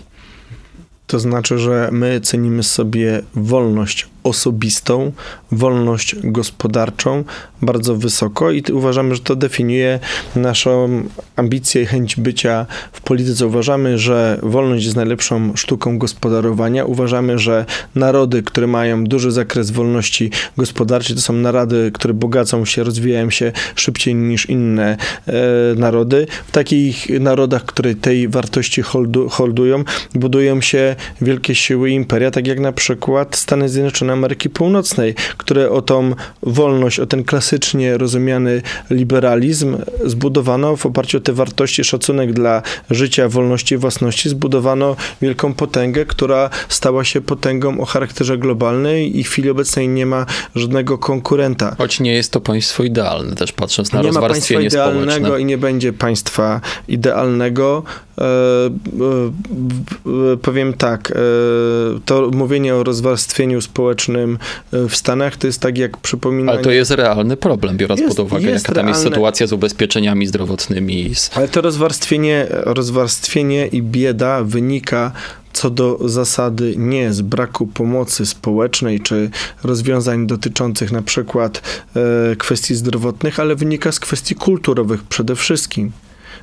To 1.08 1.20
znaczy, 1.20 1.58
że 1.58 1.90
my 1.92 2.22
cenimy 2.22 2.64
sobie 2.64 3.22
wolność 3.36 4.08
osobistą, 4.24 5.12
wolność 5.52 6.16
gospodarczą 6.24 7.24
bardzo 7.62 7.96
wysoko 7.96 8.52
i 8.52 8.64
uważamy, 8.72 9.16
że 9.16 9.22
to 9.22 9.36
definiuje 9.36 10.00
naszą 10.36 11.04
ambicję 11.36 11.82
i 11.82 11.86
chęć 11.86 12.16
bycia 12.16 12.66
w 12.92 13.02
polityce. 13.02 13.48
Uważamy, 13.48 13.98
że 13.98 14.40
wolność 14.44 14.86
jest 14.86 14.98
najlepszą 14.98 15.56
sztuką 15.56 15.98
gospodarowania. 15.98 16.86
Uważamy, 16.86 17.40
że 17.40 17.66
narody, 17.96 18.44
które 18.44 18.68
mają 18.68 19.04
duży 19.04 19.32
zakres 19.32 19.72
wolności 19.72 20.32
gospodarczej, 20.58 21.16
to 21.16 21.22
są 21.22 21.34
narody, 21.34 21.92
które 21.94 22.14
bogacą 22.14 22.66
się, 22.66 22.84
rozwijają 22.84 23.30
się 23.30 23.52
szybciej 23.76 24.16
niż 24.16 24.46
inne 24.46 24.98
e, 25.28 25.34
narody. 25.76 26.28
W 26.48 26.52
takich 26.52 27.20
narodach, 27.20 27.66
które 27.66 27.96
tej 27.96 28.28
wartości 28.28 28.82
holdu, 28.82 29.30
holdują, 29.30 29.84
budują 30.16 30.62
się 30.62 30.96
wielkie 31.22 31.56
siły 31.56 31.90
imperia, 31.90 32.32
tak 32.32 32.48
jak 32.48 32.60
na 32.60 32.72
przykład 32.72 33.36
Stany 33.36 33.70
Zjednoczone 33.70 34.11
Ameryki 34.12 34.50
Północnej, 34.50 35.16
które 35.38 35.70
o 35.70 35.82
tą 35.82 36.14
wolność, 36.44 37.00
o 37.00 37.06
ten 37.06 37.24
klasycznie 37.24 37.98
rozumiany 37.98 38.62
liberalizm 38.90 39.78
zbudowano 40.06 40.76
w 40.76 40.86
oparciu 40.86 41.18
o 41.18 41.22
te 41.22 41.34
wartości, 41.34 41.84
szacunek 41.84 42.34
dla 42.34 42.62
życia, 42.90 43.30
wolności 43.30 43.76
i 43.76 43.78
własności, 43.78 44.30
zbudowano 44.30 44.96
wielką 45.22 45.54
potęgę, 45.54 46.06
która 46.06 46.50
stała 46.70 47.04
się 47.04 47.22
potęgą 47.22 47.80
o 47.80 47.86
charakterze 47.86 48.38
globalnej 48.38 49.20
i 49.20 49.24
w 49.24 49.30
chwili 49.30 49.50
obecnej 49.50 49.88
nie 49.88 50.06
ma 50.06 50.26
żadnego 50.56 50.98
konkurenta. 50.98 51.76
Choć 51.78 52.00
nie 52.00 52.14
jest 52.14 52.32
to 52.32 52.42
państwo 52.42 52.84
idealne, 52.84 53.36
też 53.36 53.52
patrząc 53.52 53.92
na 53.92 54.02
nie 54.02 54.12
ma 54.12 54.20
państwa 54.20 54.28
rozwarstwienie 54.28 54.68
idealnego 54.68 55.12
społeczne. 55.12 55.42
i 55.42 55.46
nie 55.46 55.58
będzie 55.58 55.94
państwa 55.94 56.62
idealnego. 56.88 57.84
E, 58.18 58.24
e, 60.34 60.38
powiem 60.42 60.74
tak, 60.74 61.12
e, 61.12 61.16
to 62.06 62.32
mówienie 62.34 62.76
o 62.76 62.84
rozwarstwieniu 62.84 63.62
społecznym 63.62 64.38
w 64.72 64.96
Stanach 64.96 65.38
to 65.38 65.48
jest 65.48 65.60
tak 65.60 65.78
jak 65.78 65.98
przypominanie... 65.98 66.58
Ale 66.58 66.64
to 66.64 66.72
jest 66.72 66.92
realny 66.92 67.38
problem, 67.38 67.78
biorąc 67.78 68.02
Jest- 68.02 68.18
pod 68.18 68.26
uwagę, 68.26 68.50
jest 68.50 68.66
jaka 68.68 68.76
tam 68.76 68.88
jest 68.88 69.00
realne. 69.00 69.16
sytuacja 69.16 69.48
z 69.48 69.54
ubezpieczeniami 69.54 70.28
zdrowotnymi. 70.28 71.12
Ale 71.36 71.48
to 71.48 71.62
rozwarstwienie, 71.62 72.48
rozwarstwienie 72.50 73.68
i 73.68 73.82
bieda 73.82 74.44
wynika 74.44 75.12
co 75.54 75.70
do 75.70 76.00
zasady 76.06 76.74
nie 76.78 77.14
z 77.14 77.22
braku 77.22 77.68
pomocy 77.68 78.26
społecznej 78.26 79.00
czy 79.00 79.30
rozwiązań 79.64 80.28
dotyczących 80.28 80.92
na 80.92 81.02
przykład 81.02 81.62
kwestii 82.38 82.76
zdrowotnych, 82.76 83.40
ale 83.40 83.56
wynika 83.56 83.92
z 83.92 84.00
kwestii 84.00 84.36
kulturowych 84.36 85.04
przede 85.04 85.36
wszystkim. 85.36 85.92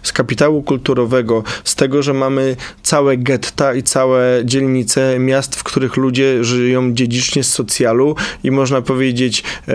Z 0.02 0.12
kapitału 0.12 0.62
kulturowego, 0.62 1.42
z 1.64 1.74
tego, 1.74 2.02
że 2.02 2.14
mamy 2.14 2.56
całe 2.82 3.16
getta 3.16 3.74
i 3.74 3.82
całe 3.82 4.40
dzielnice 4.44 5.18
miast, 5.18 5.56
w 5.56 5.64
których 5.64 5.96
ludzie 5.96 6.44
żyją 6.44 6.94
dziedzicznie 6.94 7.44
z 7.44 7.52
socjalu 7.52 8.14
i 8.44 8.50
można 8.50 8.82
powiedzieć, 8.82 9.42
e, 9.68 9.74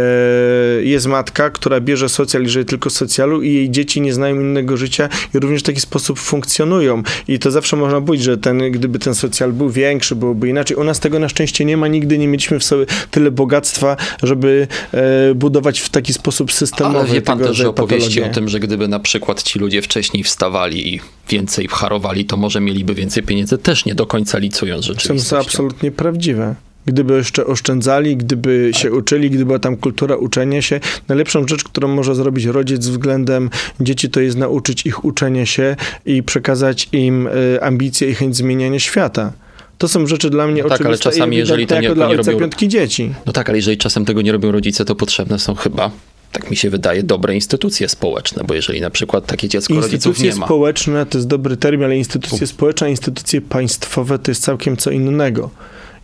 jest 0.83 1.07
matka, 1.07 1.49
która 1.49 1.79
bierze 1.79 2.09
socjal 2.09 2.43
i 2.43 2.49
żyje 2.49 2.65
tylko 2.65 2.89
z 2.89 2.93
socjalu 2.93 3.41
i 3.41 3.53
jej 3.53 3.69
dzieci 3.69 4.01
nie 4.01 4.13
znają 4.13 4.35
innego 4.35 4.77
życia 4.77 5.09
i 5.35 5.39
również 5.39 5.61
w 5.61 5.65
taki 5.65 5.79
sposób 5.79 6.19
funkcjonują. 6.19 7.03
I 7.27 7.39
to 7.39 7.51
zawsze 7.51 7.75
można 7.77 8.01
powiedzieć, 8.01 8.25
że 8.25 8.37
ten, 8.37 8.71
gdyby 8.71 8.99
ten 8.99 9.15
socjal 9.15 9.53
był 9.53 9.69
większy, 9.69 10.15
byłoby 10.15 10.49
inaczej. 10.49 10.77
U 10.77 10.83
nas 10.83 10.99
tego 10.99 11.19
na 11.19 11.29
szczęście 11.29 11.65
nie 11.65 11.77
ma, 11.77 11.87
nigdy 11.87 12.17
nie 12.17 12.27
mieliśmy 12.27 12.59
w 12.59 12.63
sobie 12.63 12.85
tyle 13.11 13.31
bogactwa, 13.31 13.97
żeby 14.23 14.67
e, 14.93 15.35
budować 15.35 15.79
w 15.79 15.89
taki 15.89 16.13
sposób 16.13 16.51
systemowy 16.51 16.99
Ale 16.99 17.07
wie 17.07 17.21
pan 17.21 17.37
tego 17.37 17.49
też, 17.49 17.57
że 17.57 17.69
opowieści 17.69 18.09
patologie. 18.09 18.31
o 18.31 18.35
tym, 18.35 18.49
że 18.49 18.59
gdyby 18.59 18.87
na 18.87 18.99
przykład 18.99 19.43
ci 19.43 19.59
ludzie 19.59 19.81
wcześniej 19.81 20.12
wstawali 20.23 20.93
i 20.95 20.99
więcej 21.29 21.67
harowali, 21.71 22.25
to 22.25 22.37
może 22.37 22.61
mieliby 22.61 22.93
więcej 22.93 23.23
pieniędzy, 23.23 23.57
też 23.57 23.85
nie 23.85 23.95
do 23.95 24.05
końca 24.05 24.37
licując 24.37 24.85
Są 24.85 24.93
to 24.93 24.99
rzeczywistością. 24.99 25.37
absolutnie 25.49 25.91
prawdziwe. 25.91 26.55
Gdyby 26.85 27.13
jeszcze 27.13 27.45
oszczędzali, 27.45 28.17
gdyby 28.17 28.71
się 28.73 28.91
uczyli, 28.91 29.29
gdyby 29.29 29.45
była 29.45 29.59
tam 29.59 29.77
kultura 29.77 30.15
uczenia 30.15 30.61
się, 30.61 30.79
najlepszą 31.07 31.47
rzecz, 31.47 31.63
którą 31.63 31.87
może 31.87 32.15
zrobić 32.15 32.45
rodzic 32.45 32.87
względem 32.87 33.49
dzieci, 33.81 34.09
to 34.09 34.19
jest 34.19 34.37
nauczyć 34.37 34.85
ich 34.85 35.05
uczenia 35.05 35.45
się 35.45 35.75
i 36.05 36.23
przekazać 36.23 36.89
im 36.91 37.27
e, 37.55 37.63
ambicje 37.63 38.09
i 38.09 38.15
chęć 38.15 38.35
zmieniania 38.35 38.79
świata. 38.79 39.33
To 39.77 39.87
są 39.87 40.07
rzeczy 40.07 40.29
dla 40.29 40.47
mnie 40.47 40.63
No 40.63 40.69
tak, 40.69 40.81
ale 40.81 40.89
oczywiste 40.89 41.09
czasami, 41.11 41.35
i 41.35 41.39
jeżeli 41.39 41.67
to 41.67 41.75
nie- 41.75 41.87
jako 41.87 42.07
nie 42.07 42.15
robią- 42.17 42.49
dzieci. 42.67 43.13
No 43.25 43.33
tak, 43.33 43.49
ale 43.49 43.57
jeżeli 43.57 43.77
czasem 43.77 44.05
tego 44.05 44.21
nie 44.21 44.31
robią 44.31 44.51
rodzice, 44.51 44.85
to 44.85 44.95
potrzebne 44.95 45.39
są 45.39 45.55
chyba, 45.55 45.91
tak 46.33 46.49
mi 46.51 46.55
się 46.55 46.69
wydaje, 46.69 47.03
dobre 47.03 47.35
instytucje 47.35 47.89
społeczne, 47.89 48.43
bo 48.43 48.53
jeżeli 48.53 48.81
na 48.81 48.89
przykład 48.89 49.25
takie 49.25 49.49
dziecko 49.49 49.73
rodziców 49.73 49.93
Instytucje 49.93 50.29
nie 50.29 50.35
ma, 50.35 50.45
społeczne 50.45 51.05
to 51.05 51.17
jest 51.17 51.27
dobry 51.27 51.57
termin, 51.57 51.85
ale 51.85 51.97
instytucje 51.97 52.47
społeczne, 52.47 52.87
a 52.87 52.89
instytucje 52.89 53.41
państwowe 53.41 54.19
to 54.19 54.31
jest 54.31 54.43
całkiem 54.43 54.77
co 54.77 54.91
innego. 54.91 55.49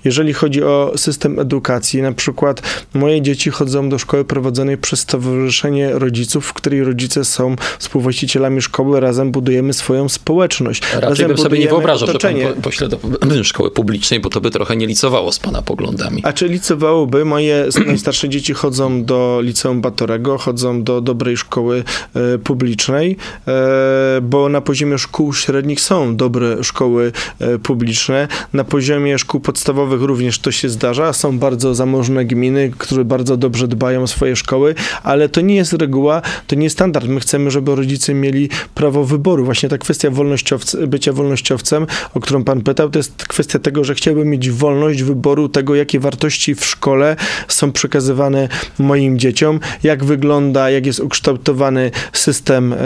Jeżeli 0.05 0.33
chodzi 0.33 0.63
o 0.63 0.93
system 0.95 1.39
edukacji, 1.39 2.01
na 2.01 2.11
przykład 2.11 2.61
moje 2.93 3.21
dzieci 3.21 3.49
chodzą 3.49 3.89
do 3.89 3.99
szkoły 3.99 4.25
prowadzonej 4.25 4.77
przez 4.77 4.99
Stowarzyszenie 4.99 5.91
Rodziców, 5.93 6.45
w 6.45 6.53
której 6.53 6.83
rodzice 6.83 7.25
są 7.25 7.55
współwłaścicielami 7.79 8.61
szkoły, 8.61 8.99
razem 8.99 9.31
budujemy 9.31 9.73
swoją 9.73 10.09
społeczność. 10.09 10.81
raczej 10.93 11.09
razem 11.09 11.27
bym 11.27 11.37
sobie 11.37 11.59
nie 11.59 11.67
wyobrażał, 11.67 12.07
że 12.07 12.13
pan 12.13 12.15
otoczenie. 12.15 12.47
po- 12.47 12.61
pośle 12.61 12.87
do 12.89 13.43
szkoły 13.43 13.71
publicznej, 13.71 14.19
bo 14.19 14.29
to 14.29 14.41
by 14.41 14.51
trochę 14.51 14.75
nie 14.75 14.87
licowało 14.87 15.31
z 15.31 15.39
pana 15.39 15.61
poglądami. 15.61 16.21
A 16.25 16.33
czy 16.33 16.47
licowałoby? 16.47 17.25
Moje 17.25 17.65
najstarsze 17.87 18.29
dzieci 18.29 18.53
chodzą 18.53 19.03
do 19.03 19.39
liceum 19.43 19.81
Batorego, 19.81 20.37
chodzą 20.37 20.83
do 20.83 21.01
dobrej 21.01 21.37
szkoły 21.37 21.83
e, 22.13 22.37
publicznej, 22.37 23.17
e, 23.47 24.21
bo 24.21 24.49
na 24.49 24.61
poziomie 24.61 24.97
szkół 24.97 25.33
średnich 25.33 25.81
są 25.81 26.15
dobre 26.15 26.63
szkoły 26.63 27.11
e, 27.39 27.59
publiczne. 27.59 28.27
Na 28.53 28.63
poziomie 28.63 29.19
szkół 29.19 29.39
podstawowych 29.39 29.88
również 29.97 30.39
to 30.39 30.51
się 30.51 30.69
zdarza. 30.69 31.13
Są 31.13 31.39
bardzo 31.39 31.75
zamożne 31.75 32.25
gminy, 32.25 32.71
które 32.77 33.05
bardzo 33.05 33.37
dobrze 33.37 33.67
dbają 33.67 34.03
o 34.03 34.07
swoje 34.07 34.35
szkoły, 34.35 34.75
ale 35.03 35.29
to 35.29 35.41
nie 35.41 35.55
jest 35.55 35.73
reguła, 35.73 36.21
to 36.47 36.55
nie 36.55 36.63
jest 36.63 36.75
standard. 36.75 37.07
My 37.07 37.19
chcemy, 37.19 37.51
żeby 37.51 37.75
rodzice 37.75 38.13
mieli 38.13 38.49
prawo 38.75 39.03
wyboru. 39.03 39.45
Właśnie 39.45 39.69
ta 39.69 39.77
kwestia 39.77 40.11
wolnościowc- 40.11 40.87
bycia 40.87 41.13
wolnościowcem, 41.13 41.87
o 42.13 42.19
którą 42.19 42.43
pan 42.43 42.61
pytał, 42.61 42.89
to 42.89 42.99
jest 42.99 43.27
kwestia 43.27 43.59
tego, 43.59 43.83
że 43.83 43.95
chciałbym 43.95 44.27
mieć 44.27 44.51
wolność 44.51 45.03
wyboru 45.03 45.49
tego, 45.49 45.75
jakie 45.75 45.99
wartości 45.99 46.55
w 46.55 46.65
szkole 46.65 47.15
są 47.47 47.71
przekazywane 47.71 48.47
moim 48.79 49.19
dzieciom, 49.19 49.59
jak 49.83 50.03
wygląda, 50.03 50.69
jak 50.69 50.85
jest 50.85 50.99
ukształtowany 50.99 51.91
system 52.13 52.73
e, 52.73 52.77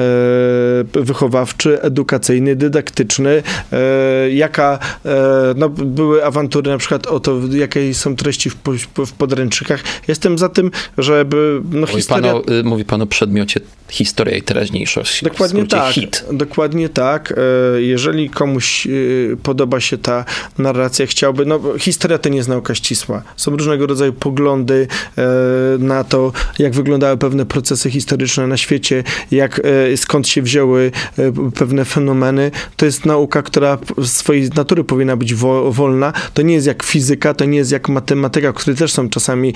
wychowawczy, 0.93 1.81
edukacyjny, 1.81 2.55
dydaktyczny, 2.55 3.43
e, 3.71 4.31
jaka, 4.31 4.79
e, 5.05 5.09
no, 5.55 5.69
były 5.69 6.25
awantury 6.25 6.71
na 6.71 6.77
przykład 6.77 6.92
o 6.93 7.19
to, 7.19 7.39
jakie 7.51 7.93
są 7.93 8.15
treści 8.15 8.49
w, 8.49 8.55
w 9.05 9.11
podręcznikach. 9.11 9.83
Jestem 10.07 10.37
za 10.37 10.49
tym, 10.49 10.71
żeby 10.97 11.61
no, 11.71 11.79
mówi, 11.79 11.93
historia... 11.93 12.33
pan 12.33 12.41
o, 12.49 12.59
y, 12.59 12.63
mówi 12.63 12.85
pan 12.85 13.01
o 13.01 13.07
przedmiocie 13.07 13.59
historia 13.93 14.37
i 14.37 14.41
teraźniejszość. 14.41 15.23
Dokładnie 15.23 15.67
tak. 15.67 15.93
Hit. 15.93 16.25
Dokładnie 16.31 16.89
tak. 16.89 17.33
E, 17.77 17.81
jeżeli 17.81 18.29
komuś 18.29 18.87
e, 18.87 18.89
podoba 19.43 19.79
się 19.79 19.97
ta 19.97 20.25
narracja, 20.57 21.05
chciałby, 21.05 21.45
no 21.45 21.59
historia 21.79 22.17
to 22.17 22.29
nie 22.29 22.37
jest 22.37 22.49
nauka 22.49 22.75
ścisła. 22.75 23.23
Są 23.37 23.51
różnego 23.51 23.87
rodzaju 23.87 24.13
poglądy 24.13 24.87
e, 25.17 25.23
na 25.79 26.03
to, 26.03 26.31
jak 26.59 26.73
wyglądały 26.73 27.17
pewne 27.17 27.45
procesy 27.45 27.91
historyczne 27.91 28.47
na 28.47 28.57
świecie, 28.57 29.03
jak, 29.31 29.61
skąd 29.95 30.27
się 30.27 30.41
wzięły 30.41 30.91
pewne 31.55 31.85
fenomeny. 31.85 32.51
To 32.77 32.85
jest 32.85 33.05
nauka, 33.05 33.41
która 33.41 33.77
z 33.97 34.11
swojej 34.11 34.49
natury 34.55 34.83
powinna 34.83 35.17
być 35.17 35.33
wolna. 35.69 36.13
To 36.33 36.41
nie 36.41 36.53
jest 36.53 36.67
jak 36.67 36.82
fizyka, 36.83 37.33
to 37.33 37.45
nie 37.45 37.57
jest 37.57 37.71
jak 37.71 37.89
matematyka, 37.89 38.53
które 38.53 38.75
też 38.75 38.91
są 38.93 39.09
czasami 39.09 39.53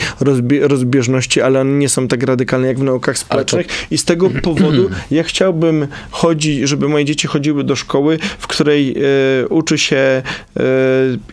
rozbieżności, 0.61 1.41
ale 1.41 1.61
one 1.61 1.71
nie 1.71 1.89
są 1.89 2.07
tak 2.07 2.23
radykalne 2.23 2.67
jak 2.67 2.79
w 2.79 2.83
naukach 2.83 3.17
społecznych. 3.17 3.67
To... 3.67 3.73
I 3.91 3.97
z 3.97 4.05
tego 4.05 4.29
powodu 4.43 4.89
ja 5.11 5.23
chciałbym 5.23 5.87
chodzić, 6.11 6.69
żeby 6.69 6.89
moje 6.89 7.05
dzieci 7.05 7.27
chodziły 7.27 7.63
do 7.63 7.75
szkoły, 7.75 8.19
w 8.39 8.47
której 8.47 8.95
e, 9.43 9.47
uczy 9.47 9.77
się 9.77 9.97
e, 9.97 10.23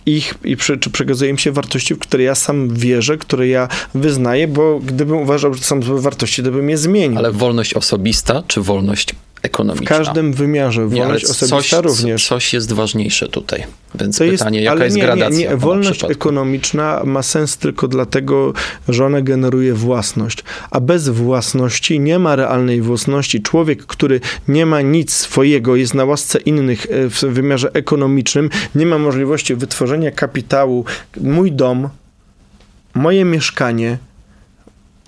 ich 0.06 0.34
i 0.44 0.56
przy, 0.56 0.78
czy 0.78 0.90
przekazuje 0.90 1.30
im 1.30 1.38
się 1.38 1.52
wartości, 1.52 1.94
w 1.94 1.98
które 1.98 2.24
ja 2.24 2.34
sam 2.34 2.68
wierzę, 2.74 3.18
które 3.18 3.48
ja 3.48 3.68
wyznaję, 3.94 4.48
bo 4.48 4.80
gdybym 4.80 5.16
uważał, 5.16 5.54
że 5.54 5.60
to 5.60 5.66
są 5.66 5.82
złe 5.82 6.00
wartości, 6.00 6.42
to 6.42 6.50
bym 6.50 6.70
je 6.70 6.78
zmienił. 6.78 7.18
Ale 7.18 7.32
wolność 7.32 7.74
osobista, 7.74 8.42
czy 8.46 8.62
wolność 8.62 9.14
ekonomiczna. 9.44 9.86
W 9.86 9.98
każdym 9.98 10.32
wymiarze. 10.32 10.86
Wolność 10.86 11.24
nie, 11.24 11.30
osobista 11.30 11.58
coś, 11.58 11.84
również. 11.84 12.28
Coś 12.28 12.52
jest 12.52 12.72
ważniejsze 12.72 13.28
tutaj. 13.28 13.64
Więc 13.94 14.18
to 14.18 14.24
pytanie, 14.24 14.60
jest, 14.60 14.64
jaka 14.72 14.84
jest 14.84 14.96
nie, 14.96 15.02
gradacja? 15.02 15.38
Nie, 15.38 15.48
nie. 15.48 15.56
Wolność 15.56 16.04
ekonomiczna 16.04 17.02
ma 17.04 17.22
sens 17.22 17.56
tylko 17.56 17.88
dlatego, 17.88 18.52
że 18.88 19.06
ona 19.06 19.20
generuje 19.20 19.74
własność. 19.74 20.44
A 20.70 20.80
bez 20.80 21.08
własności 21.08 22.00
nie 22.00 22.18
ma 22.18 22.36
realnej 22.36 22.82
własności. 22.82 23.42
Człowiek, 23.42 23.86
który 23.86 24.20
nie 24.48 24.66
ma 24.66 24.80
nic 24.80 25.12
swojego, 25.12 25.76
jest 25.76 25.94
na 25.94 26.04
łasce 26.04 26.38
innych 26.38 26.86
e, 26.90 27.08
w 27.08 27.20
wymiarze 27.20 27.70
ekonomicznym, 27.72 28.50
nie 28.74 28.86
ma 28.86 28.98
możliwości 28.98 29.54
wytworzenia 29.54 30.10
kapitału. 30.10 30.84
Mój 31.20 31.52
dom, 31.52 31.88
moje 32.94 33.24
mieszkanie, 33.24 33.98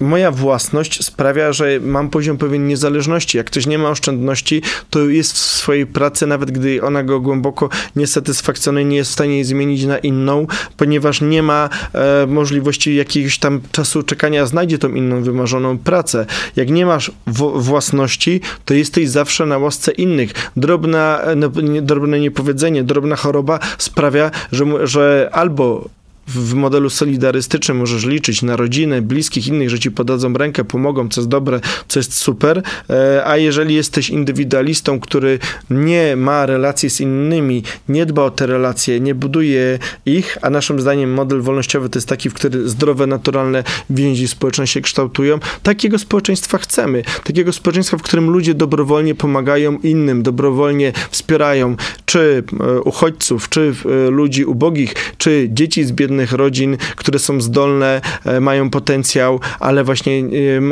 moja 0.01 0.31
własność 0.31 1.05
sprawia, 1.05 1.53
że 1.53 1.81
mam 1.81 2.11
poziom 2.11 2.39
pewien 2.39 2.67
niezależności. 2.67 3.39
Jak 3.39 3.47
ktoś 3.47 3.67
nie 3.67 3.79
ma 3.79 3.91
oszczędności, 3.91 4.63
to 4.91 5.09
jest 5.09 5.33
w 5.33 5.39
swojej 5.39 5.87
pracy, 5.87 6.27
nawet 6.27 6.51
gdy 6.51 6.83
ona 6.83 7.03
go 7.03 7.21
głęboko 7.21 7.69
nie 7.97 8.07
satysfakcjonuje, 8.07 8.85
nie 8.85 8.97
jest 8.97 9.11
w 9.11 9.15
stanie 9.15 9.35
jej 9.35 9.45
zmienić 9.45 9.85
na 9.85 9.99
inną, 9.99 10.47
ponieważ 10.77 11.21
nie 11.21 11.43
ma 11.43 11.69
e, 11.93 12.27
możliwości 12.27 12.95
jakiegoś 12.95 13.39
tam 13.39 13.61
czasu 13.73 14.03
czekania, 14.03 14.47
znajdzie 14.47 14.79
tą 14.79 14.95
inną 14.95 15.23
wymarzoną 15.23 15.79
pracę. 15.79 16.27
Jak 16.57 16.71
nie 16.71 16.87
masz 16.87 17.13
własności, 17.55 18.41
to 18.65 18.75
jesteś 18.75 19.09
zawsze 19.09 19.47
na 19.47 19.59
łasce 19.59 19.93
innych. 19.93 20.33
Drobna, 20.57 21.21
e, 21.21 21.37
no, 21.37 21.51
drobne 21.83 22.21
niepowiedzenie, 22.21 22.85
drobna 22.85 23.17
choroba 23.17 23.59
sprawia, 23.79 24.31
że, 24.53 24.87
że 24.87 25.31
albo 25.33 25.89
w 26.29 26.55
modelu 26.55 26.91
solidarystycznym 26.91 27.77
możesz 27.77 28.05
liczyć 28.05 28.43
na 28.43 28.57
rodzinę, 28.57 29.03
bliskich, 29.03 29.49
innych, 29.49 29.71
że 29.71 29.79
ci 29.79 29.91
podadzą 29.91 30.33
rękę, 30.33 30.65
pomogą, 30.65 31.09
co 31.09 31.21
jest 31.21 31.29
dobre, 31.29 31.61
co 31.89 31.99
jest 31.99 32.15
super, 32.15 32.63
e, 32.91 33.23
a 33.27 33.37
jeżeli 33.37 33.75
jesteś 33.75 34.11
indywidualistą, 34.11 35.01
który 35.01 35.39
nie 35.71 36.17
ma 36.17 36.47
relacji 36.47 36.91
z 36.91 37.01
innymi, 37.01 37.63
nie 37.89 38.07
dba 38.07 38.23
o 38.23 38.31
te 38.31 38.47
relacje, 38.47 39.01
nie 39.01 39.15
buduje 39.15 39.79
ich, 40.07 40.39
a 40.43 40.51
naszym 40.51 40.81
zdaniem 40.81 41.13
model 41.13 41.41
wolnościowy 41.41 41.89
to 41.89 41.99
jest 41.99 42.09
taki, 42.09 42.31
w 42.31 42.35
który 42.35 42.69
zdrowe, 42.69 43.07
naturalne 43.07 43.65
więzi 43.91 44.29
społeczne 44.29 44.67
się 44.67 44.81
kształtują, 44.81 45.39
takiego 45.63 45.99
społeczeństwa 45.99 46.59
chcemy. 46.59 47.03
Takiego 47.25 47.53
społeczeństwa, 47.53 47.99
w 47.99 48.03
którym 48.03 48.31
ludzie 48.31 48.55
dobrowolnie 48.55 49.15
pomagają 49.15 49.79
innym, 49.79 50.23
dobrowolnie 50.23 50.93
wspierają, 51.11 51.77
czy 52.07 52.43
e, 52.61 52.81
uchodźców, 52.81 53.49
czy 53.49 53.75
e, 54.07 54.11
ludzi 54.11 54.45
ubogich, 54.45 54.95
czy 55.19 55.49
dzieci 55.53 55.85
z 55.85 55.93
biednych 55.93 56.16
biednych 56.17 56.33
rodzin, 56.33 56.77
które 56.97 57.19
są 57.19 57.41
zdolne, 57.41 58.01
e, 58.25 58.41
mają 58.41 58.71
potencjał, 58.71 59.41
ale 59.61 59.85
właśnie 59.85 60.13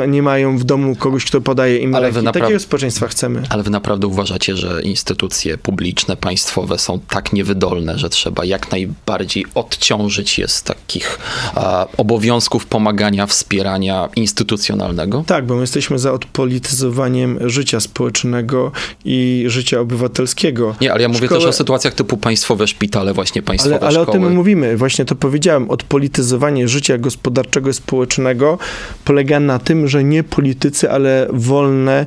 e, 0.01 0.07
nie 0.07 0.21
mają 0.21 0.57
w 0.57 0.63
domu 0.63 0.95
kogoś, 0.95 1.25
kto 1.25 1.41
podaje 1.41 1.77
im 1.77 1.95
ale 1.95 2.11
leki. 2.11 2.31
Takiego 2.31 2.59
społeczeństwa 2.59 3.07
chcemy. 3.07 3.43
Ale 3.49 3.63
wy 3.63 3.69
naprawdę 3.69 4.07
uważacie, 4.07 4.57
że 4.57 4.81
instytucje 4.81 5.57
publiczne, 5.57 6.17
państwowe 6.17 6.77
są 6.77 6.99
tak 7.09 7.33
niewydolne, 7.33 7.97
że 7.97 8.09
trzeba 8.09 8.45
jak 8.45 8.71
najbardziej 8.71 9.45
odciążyć 9.55 10.39
je 10.39 10.47
z 10.47 10.63
takich 10.63 11.19
a, 11.55 11.85
obowiązków 11.97 12.65
pomagania, 12.65 13.27
wspierania 13.27 14.09
instytucjonalnego? 14.15 15.23
Tak, 15.27 15.45
bo 15.45 15.55
my 15.55 15.61
jesteśmy 15.61 15.99
za 15.99 16.11
odpolityzowaniem 16.11 17.49
życia 17.49 17.79
społecznego 17.79 18.71
i 19.05 19.43
życia 19.47 19.79
obywatelskiego. 19.79 20.75
Nie, 20.81 20.93
ale 20.93 21.01
ja 21.01 21.09
mówię 21.09 21.25
Szkołę... 21.25 21.41
też 21.41 21.49
o 21.49 21.53
sytuacjach 21.53 21.93
typu 21.93 22.17
państwowe 22.17 22.67
szpitale, 22.67 23.13
właśnie 23.13 23.41
państwowe 23.41 23.75
ale, 23.75 23.87
ale 23.87 23.91
szkoły. 23.91 24.17
Ale 24.17 24.25
o 24.25 24.27
tym 24.27 24.35
mówimy. 24.35 24.77
Właśnie 24.77 25.05
to 25.05 25.15
powiedziałem, 25.35 25.69
odpolityzowanie 25.69 26.67
życia 26.67 26.97
gospodarczego 26.97 27.69
i 27.69 27.73
społecznego 27.73 28.57
polega 29.05 29.39
na 29.39 29.59
tym, 29.59 29.87
że 29.87 30.03
nie 30.03 30.23
politycy, 30.23 30.91
ale 30.91 31.27
wolne, 31.33 32.05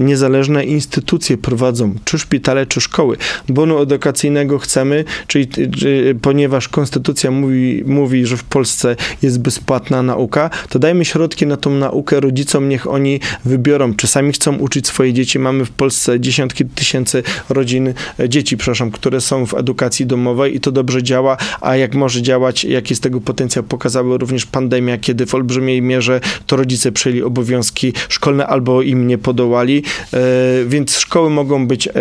niezależne 0.00 0.64
instytucje 0.64 1.38
prowadzą 1.38 1.94
czy 2.04 2.18
szpitale, 2.18 2.66
czy 2.66 2.80
szkoły. 2.80 3.16
Bonu 3.48 3.82
edukacyjnego 3.82 4.58
chcemy, 4.58 5.04
czyli, 5.26 5.48
czy, 5.48 6.16
ponieważ 6.22 6.68
konstytucja 6.68 7.30
mówi, 7.30 7.82
mówi, 7.86 8.26
że 8.26 8.36
w 8.36 8.44
Polsce 8.44 8.96
jest 9.22 9.40
bezpłatna 9.40 10.02
nauka, 10.02 10.50
to 10.68 10.78
dajmy 10.78 11.04
środki 11.04 11.46
na 11.46 11.56
tą 11.56 11.70
naukę 11.70 12.20
rodzicom, 12.20 12.68
niech 12.68 12.86
oni 12.86 13.20
wybiorą, 13.44 13.94
czy 13.94 14.06
sami 14.06 14.32
chcą 14.32 14.56
uczyć 14.56 14.86
swoje 14.86 15.12
dzieci. 15.12 15.38
Mamy 15.38 15.64
w 15.64 15.70
Polsce 15.70 16.20
dziesiątki 16.20 16.64
tysięcy 16.64 17.22
rodzin, 17.48 17.94
dzieci, 18.28 18.56
przepraszam, 18.56 18.90
które 18.90 19.20
są 19.20 19.46
w 19.46 19.54
edukacji 19.54 20.06
domowej 20.06 20.56
i 20.56 20.60
to 20.60 20.72
dobrze 20.72 21.02
działa, 21.02 21.36
a 21.60 21.76
jak 21.76 21.94
może 21.94 22.22
działać 22.22 22.64
jaki 22.64 22.92
jest 22.92 23.02
tego 23.02 23.20
potencjał, 23.20 23.64
pokazały 23.64 24.18
również 24.18 24.46
pandemia, 24.46 24.98
kiedy 24.98 25.26
w 25.26 25.34
olbrzymiej 25.34 25.82
mierze 25.82 26.20
to 26.46 26.56
rodzice 26.56 26.92
przejęli 26.92 27.22
obowiązki 27.22 27.92
szkolne 28.08 28.46
albo 28.46 28.82
im 28.82 29.06
nie 29.06 29.18
podołali, 29.18 29.69
e, 29.78 30.18
więc 30.66 30.98
szkoły 30.98 31.30
mogą 31.30 31.66
być 31.66 31.88
e, 31.88 31.92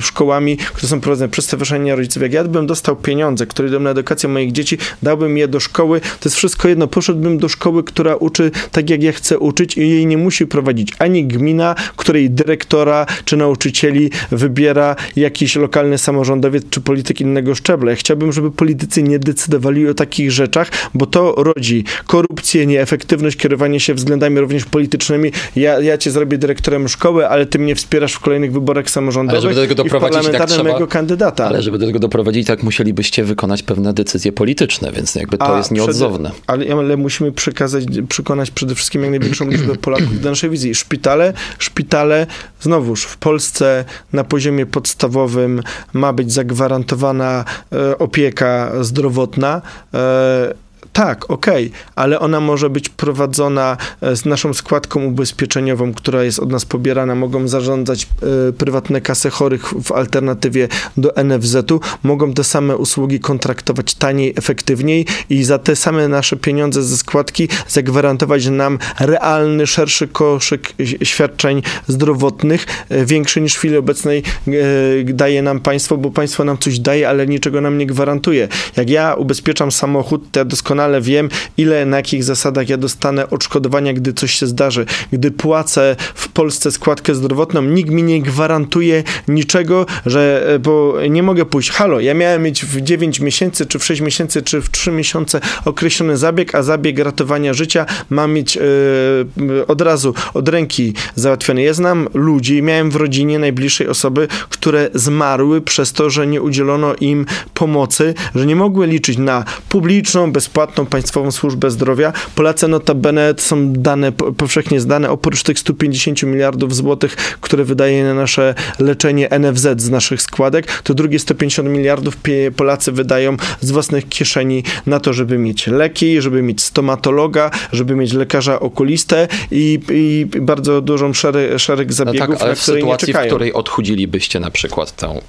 szkołami, 0.00 0.56
które 0.56 0.88
są 0.88 1.00
prowadzone 1.00 1.28
przez 1.28 1.44
Stowarzyszenie 1.44 1.96
Rodziców. 1.96 2.22
Jak 2.22 2.32
ja 2.32 2.44
bym 2.44 2.66
dostał 2.66 2.96
pieniądze, 2.96 3.46
które 3.46 3.68
idą 3.68 3.80
na 3.80 3.90
edukację 3.90 4.28
moich 4.28 4.52
dzieci, 4.52 4.78
dałbym 5.02 5.38
je 5.38 5.48
do 5.48 5.60
szkoły, 5.60 6.00
to 6.00 6.28
jest 6.28 6.36
wszystko 6.36 6.68
jedno. 6.68 6.86
Poszedłbym 6.86 7.38
do 7.38 7.48
szkoły, 7.48 7.84
która 7.84 8.16
uczy 8.16 8.50
tak, 8.72 8.90
jak 8.90 9.02
ja 9.02 9.12
chcę 9.12 9.38
uczyć 9.38 9.76
i 9.76 9.80
jej 9.80 10.06
nie 10.06 10.18
musi 10.18 10.46
prowadzić 10.46 10.92
ani 10.98 11.24
gmina, 11.24 11.74
której 11.96 12.30
dyrektora 12.30 13.06
czy 13.24 13.36
nauczycieli 13.36 14.10
wybiera 14.30 14.96
jakiś 15.16 15.56
lokalny 15.56 15.98
samorządowiec 15.98 16.64
czy 16.70 16.80
polityk 16.80 17.20
innego 17.20 17.54
szczebla. 17.54 17.90
Ja 17.90 17.96
chciałbym, 17.96 18.32
żeby 18.32 18.50
politycy 18.50 19.02
nie 19.02 19.18
decydowali 19.18 19.88
o 19.88 19.94
takich 19.94 20.32
rzeczach, 20.32 20.70
bo 20.94 21.06
to 21.06 21.34
rodzi 21.36 21.84
korupcję, 22.06 22.66
nieefektywność, 22.66 23.36
kierowanie 23.36 23.80
się 23.80 23.94
względami 23.94 24.40
również 24.40 24.64
politycznymi. 24.64 25.32
Ja, 25.56 25.80
ja 25.80 25.98
cię 25.98 26.10
zrobię 26.10 26.38
dyrektorem 26.38 26.77
szkoły, 26.86 27.28
ale 27.28 27.46
ty 27.46 27.58
mnie 27.58 27.74
wspierasz 27.74 28.12
w 28.12 28.20
kolejnych 28.20 28.52
wyborach 28.52 28.90
samorządowych 28.90 29.44
ale 29.44 29.54
żeby 29.54 29.54
do 29.54 29.60
tego 29.60 29.74
doprowadzić, 29.74 30.28
i 30.28 30.38
tak 30.38 30.48
trzeba, 30.48 30.86
kandydata. 30.86 31.46
Ale 31.46 31.62
żeby 31.62 31.78
do 31.78 31.86
tego 31.86 31.98
doprowadzić, 31.98 32.46
tak 32.46 32.62
musielibyście 32.62 33.24
wykonać 33.24 33.62
pewne 33.62 33.92
decyzje 33.92 34.32
polityczne, 34.32 34.92
więc 34.92 35.14
jakby 35.14 35.38
to 35.38 35.54
A, 35.54 35.58
jest 35.58 35.70
nieodzowne. 35.70 36.30
Przed, 36.30 36.42
ale, 36.46 36.72
ale 36.72 36.96
musimy 36.96 37.32
przekazać, 37.32 37.84
przekonać 38.08 38.50
przede 38.50 38.74
wszystkim 38.74 39.02
jak 39.02 39.10
największą 39.10 39.48
liczbę 39.48 39.76
Polaków 39.76 40.20
do 40.20 40.30
naszej 40.30 40.50
wizji. 40.50 40.74
Szpitale, 40.74 41.32
szpitale, 41.58 42.26
znowuż 42.60 43.04
w 43.04 43.16
Polsce 43.16 43.84
na 44.12 44.24
poziomie 44.24 44.66
podstawowym 44.66 45.62
ma 45.92 46.12
być 46.12 46.32
zagwarantowana 46.32 47.44
e, 47.72 47.98
opieka 47.98 48.72
zdrowotna, 48.80 49.62
e, 49.94 50.67
Tak, 50.98 51.30
okej, 51.30 51.66
okay, 51.66 51.80
ale 51.94 52.20
ona 52.20 52.40
może 52.40 52.70
być 52.70 52.88
prowadzona 52.88 53.76
e, 54.00 54.16
z 54.16 54.24
naszą 54.24 54.54
składką 54.54 55.04
ubezpieczeniową, 55.04 55.94
która 55.94 56.24
jest 56.24 56.38
od 56.38 56.50
nas 56.50 56.64
pobierana. 56.64 57.14
Mogą 57.14 57.48
zarządzać 57.48 58.06
y, 58.48 58.52
prywatne 58.52 59.00
kasy 59.00 59.30
chorych 59.30 59.64
w 59.84 59.92
alternatywie 59.92 60.68
do 60.96 61.12
NFZ-u. 61.24 61.80
Mogą 62.02 62.32
te 62.32 62.44
same 62.44 62.76
usługi 62.76 63.20
kontraktować 63.20 63.94
taniej, 63.94 64.34
efektywniej 64.36 65.06
i 65.30 65.44
za 65.44 65.58
te 65.58 65.76
same 65.76 66.08
nasze 66.08 66.36
pieniądze 66.36 66.82
ze 66.82 66.96
składki 66.96 67.48
zagwarantować 67.68 68.46
nam 68.46 68.78
realny, 69.00 69.66
szerszy 69.66 70.08
koszyk 70.08 70.72
świadczeń 71.02 71.62
zdrowotnych, 71.88 72.66
y, 72.92 73.06
większy 73.06 73.40
niż 73.40 73.54
w 73.54 73.58
chwili 73.58 73.76
obecnej 73.76 74.22
y, 74.48 75.04
daje 75.08 75.42
nam 75.42 75.60
państwo, 75.60 75.96
bo 75.96 76.10
państwo 76.10 76.44
nam 76.44 76.58
coś 76.58 76.78
daje, 76.78 77.08
ale 77.08 77.26
niczego 77.26 77.60
nam 77.60 77.78
nie 77.78 77.86
gwarantuje. 77.86 78.48
Jak 78.76 78.90
ja 78.90 79.14
ubezpieczam 79.14 79.72
samochód, 79.72 80.30
to 80.32 80.40
ja 80.40 80.44
doskonale 80.44 80.87
wiem, 81.00 81.28
ile, 81.56 81.86
na 81.86 81.96
jakich 81.96 82.24
zasadach 82.24 82.68
ja 82.68 82.76
dostanę 82.76 83.30
odszkodowania, 83.30 83.92
gdy 83.92 84.12
coś 84.12 84.34
się 84.34 84.46
zdarzy. 84.46 84.86
Gdy 85.12 85.30
płacę 85.30 85.96
w 86.14 86.28
Polsce 86.28 86.72
składkę 86.72 87.14
zdrowotną, 87.14 87.62
nikt 87.62 87.90
mi 87.90 88.02
nie 88.02 88.22
gwarantuje 88.22 89.02
niczego, 89.28 89.86
że, 90.06 90.48
e, 90.54 90.58
bo 90.58 90.94
nie 91.10 91.22
mogę 91.22 91.44
pójść, 91.44 91.70
halo, 91.70 92.00
ja 92.00 92.14
miałem 92.14 92.42
mieć 92.42 92.64
w 92.64 92.80
9 92.80 93.20
miesięcy, 93.20 93.66
czy 93.66 93.78
w 93.78 93.84
6 93.84 94.00
miesięcy, 94.00 94.42
czy 94.42 94.60
w 94.60 94.70
3 94.70 94.90
miesiące 94.90 95.40
określony 95.64 96.16
zabieg, 96.16 96.54
a 96.54 96.62
zabieg 96.62 96.98
ratowania 96.98 97.54
życia 97.54 97.86
mam 98.10 98.32
mieć 98.32 98.56
yy, 98.56 99.66
od 99.66 99.80
razu, 99.80 100.14
od 100.34 100.48
ręki 100.48 100.94
załatwiony. 101.14 101.62
Ja 101.62 101.74
znam 101.74 102.08
ludzi, 102.14 102.62
miałem 102.62 102.90
w 102.90 102.96
rodzinie 102.96 103.38
najbliższej 103.38 103.88
osoby, 103.88 104.28
które 104.48 104.90
zmarły 104.94 105.60
przez 105.60 105.92
to, 105.92 106.10
że 106.10 106.26
nie 106.26 106.42
udzielono 106.42 106.94
im 107.00 107.26
pomocy, 107.54 108.14
że 108.34 108.46
nie 108.46 108.56
mogły 108.56 108.86
liczyć 108.86 109.18
na 109.18 109.44
publiczną, 109.68 110.32
bezpłatną, 110.32 110.77
państwową 110.86 111.30
służbę 111.30 111.70
zdrowia. 111.70 112.12
Polacy 112.34 112.68
notabene 112.68 113.34
są 113.36 113.72
dane, 113.72 114.12
powszechnie 114.12 114.80
zdane, 114.80 115.10
oprócz 115.10 115.42
tych 115.42 115.58
150 115.58 116.22
miliardów 116.22 116.74
złotych, 116.76 117.16
które 117.40 117.64
wydaje 117.64 118.04
na 118.04 118.14
nasze 118.14 118.54
leczenie 118.78 119.28
NFZ 119.38 119.80
z 119.80 119.90
naszych 119.90 120.22
składek, 120.22 120.82
to 120.82 120.94
drugie 120.94 121.18
150 121.18 121.68
miliardów 121.68 122.16
Polacy 122.56 122.92
wydają 122.92 123.36
z 123.60 123.70
własnych 123.70 124.08
kieszeni 124.08 124.62
na 124.86 125.00
to, 125.00 125.12
żeby 125.12 125.38
mieć 125.38 125.66
leki, 125.66 126.22
żeby 126.22 126.42
mieć 126.42 126.62
stomatologa, 126.62 127.50
żeby 127.72 127.96
mieć 127.96 128.12
lekarza 128.12 128.60
okulistę 128.60 129.28
i, 129.50 129.80
i 129.90 130.26
bardzo 130.40 130.80
dużą 130.80 131.12
szereg, 131.12 131.58
szereg 131.58 131.92
zabiegów, 131.92 132.28
no 132.28 132.34
tak, 132.34 132.42
ale 132.42 132.50
na 132.50 132.56
w 132.56 132.62
sytuacji, 132.62 133.12
w 133.12 133.18
której 133.26 133.52
odchudzilibyście 133.52 134.40
na 134.40 134.50
przykład 134.50 134.96
tę 134.96 135.20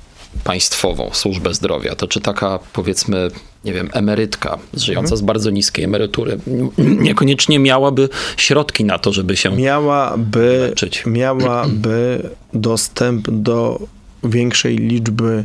państwową 0.44 1.10
służbę 1.14 1.54
zdrowia, 1.54 1.96
to 1.96 2.08
czy 2.08 2.22
taka 2.22 2.60
powiedzmy, 2.74 3.32
nie 3.66 3.74
wiem, 3.74 3.90
emerytka 3.94 4.58
żyjąca 4.74 5.06
mhm. 5.06 5.18
z 5.18 5.22
bardzo 5.22 5.50
niskiej 5.50 5.86
emerytury 5.86 6.40
niekoniecznie 6.78 7.60
miałaby 7.60 8.10
środki 8.38 8.86
na 8.86 9.00
to, 9.00 9.14
żeby 9.14 9.38
się 9.38 9.52
miałaby, 9.52 10.58
leczyć? 10.70 11.04
Miałaby 11.06 12.30
dostęp 12.54 13.30
do 13.30 13.80
większej 14.24 14.78
liczby 14.78 15.44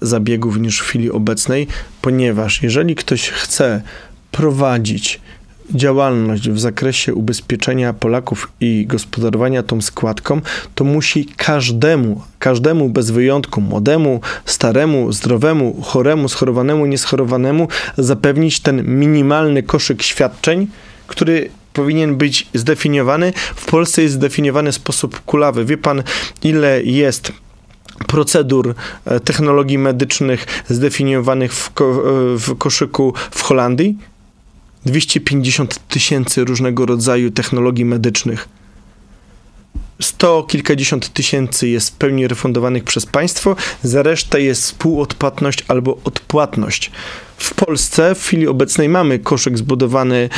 zabiegów 0.00 0.58
niż 0.58 0.78
w 0.78 0.82
chwili 0.82 1.10
obecnej, 1.10 1.66
ponieważ 2.02 2.62
jeżeli 2.62 2.94
ktoś 2.94 3.28
chce 3.28 3.82
prowadzić 4.30 5.20
działalność 5.70 6.50
w 6.50 6.58
zakresie 6.58 7.14
ubezpieczenia 7.14 7.92
Polaków 7.92 8.52
i 8.60 8.86
gospodarowania 8.86 9.62
tą 9.62 9.80
składką, 9.80 10.40
to 10.74 10.84
musi 10.84 11.26
każdemu, 11.36 12.22
każdemu 12.38 12.88
bez 12.88 13.10
wyjątku, 13.10 13.60
młodemu, 13.60 14.20
staremu, 14.44 15.12
zdrowemu, 15.12 15.82
choremu, 15.82 16.28
schorowanemu, 16.28 16.86
nieschorowanemu 16.86 17.68
zapewnić 17.98 18.60
ten 18.60 18.98
minimalny 18.98 19.62
koszyk 19.62 20.02
świadczeń, 20.02 20.66
który 21.06 21.50
powinien 21.72 22.16
być 22.16 22.48
zdefiniowany. 22.54 23.32
W 23.56 23.66
Polsce 23.66 24.02
jest 24.02 24.14
zdefiniowany 24.14 24.72
sposób 24.72 25.20
kulawy. 25.20 25.64
Wie 25.64 25.78
pan, 25.78 26.02
ile 26.42 26.82
jest 26.82 27.32
procedur 28.06 28.74
e, 29.04 29.20
technologii 29.20 29.78
medycznych 29.78 30.46
zdefiniowanych 30.68 31.54
w, 31.54 31.70
ko 31.70 31.84
e, 31.84 31.92
w 32.38 32.58
koszyku 32.58 33.14
w 33.30 33.42
Holandii? 33.42 33.96
250 34.86 35.88
tysięcy 35.88 36.44
różnego 36.44 36.86
rodzaju 36.86 37.30
technologii 37.30 37.84
medycznych. 37.84 38.48
Sto 40.02 40.42
kilkadziesiąt 40.42 41.12
tysięcy 41.12 41.68
jest 41.68 41.90
w 41.90 41.92
pełni 41.92 42.28
refundowanych 42.28 42.84
przez 42.84 43.06
państwo, 43.06 43.56
za 43.82 44.02
resztę 44.02 44.40
jest 44.40 44.62
współodpłatność 44.62 45.64
albo 45.68 45.98
odpłatność. 46.04 46.90
W 47.36 47.54
Polsce 47.54 48.14
w 48.14 48.22
chwili 48.22 48.48
obecnej 48.48 48.88
mamy 48.88 49.18
koszyk 49.18 49.58
zbudowany 49.58 50.16
e, 50.16 50.28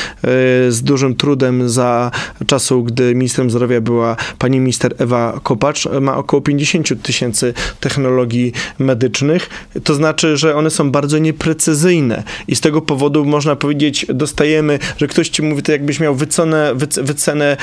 z 0.73 0.83
dużym 0.83 1.15
trudem 1.15 1.69
za 1.69 2.11
czasu, 2.47 2.83
gdy 2.83 3.15
ministrem 3.15 3.51
zdrowia 3.51 3.81
była 3.81 4.17
pani 4.39 4.61
minister 4.61 4.95
Ewa 4.99 5.41
Kopacz. 5.43 5.89
Ma 6.01 6.17
około 6.17 6.41
50 6.41 7.03
tysięcy 7.03 7.55
technologii 7.81 8.53
medycznych. 8.79 9.51
To 9.85 9.95
znaczy, 9.95 10.37
że 10.37 10.57
one 10.57 10.71
są 10.71 10.91
bardzo 10.91 11.19
nieprecyzyjne 11.19 12.23
i 12.49 12.57
z 12.57 12.61
tego 12.61 12.83
powodu 12.83 13.25
można 13.25 13.57
powiedzieć, 13.57 14.07
dostajemy, 14.09 14.79
że 14.97 15.07
ktoś 15.07 15.29
ci 15.29 15.43
mówi, 15.43 15.63
to 15.63 15.73
jakbyś 15.73 16.01
miał 16.01 16.15
wycenę, 16.15 16.75
wycenę 17.03 17.57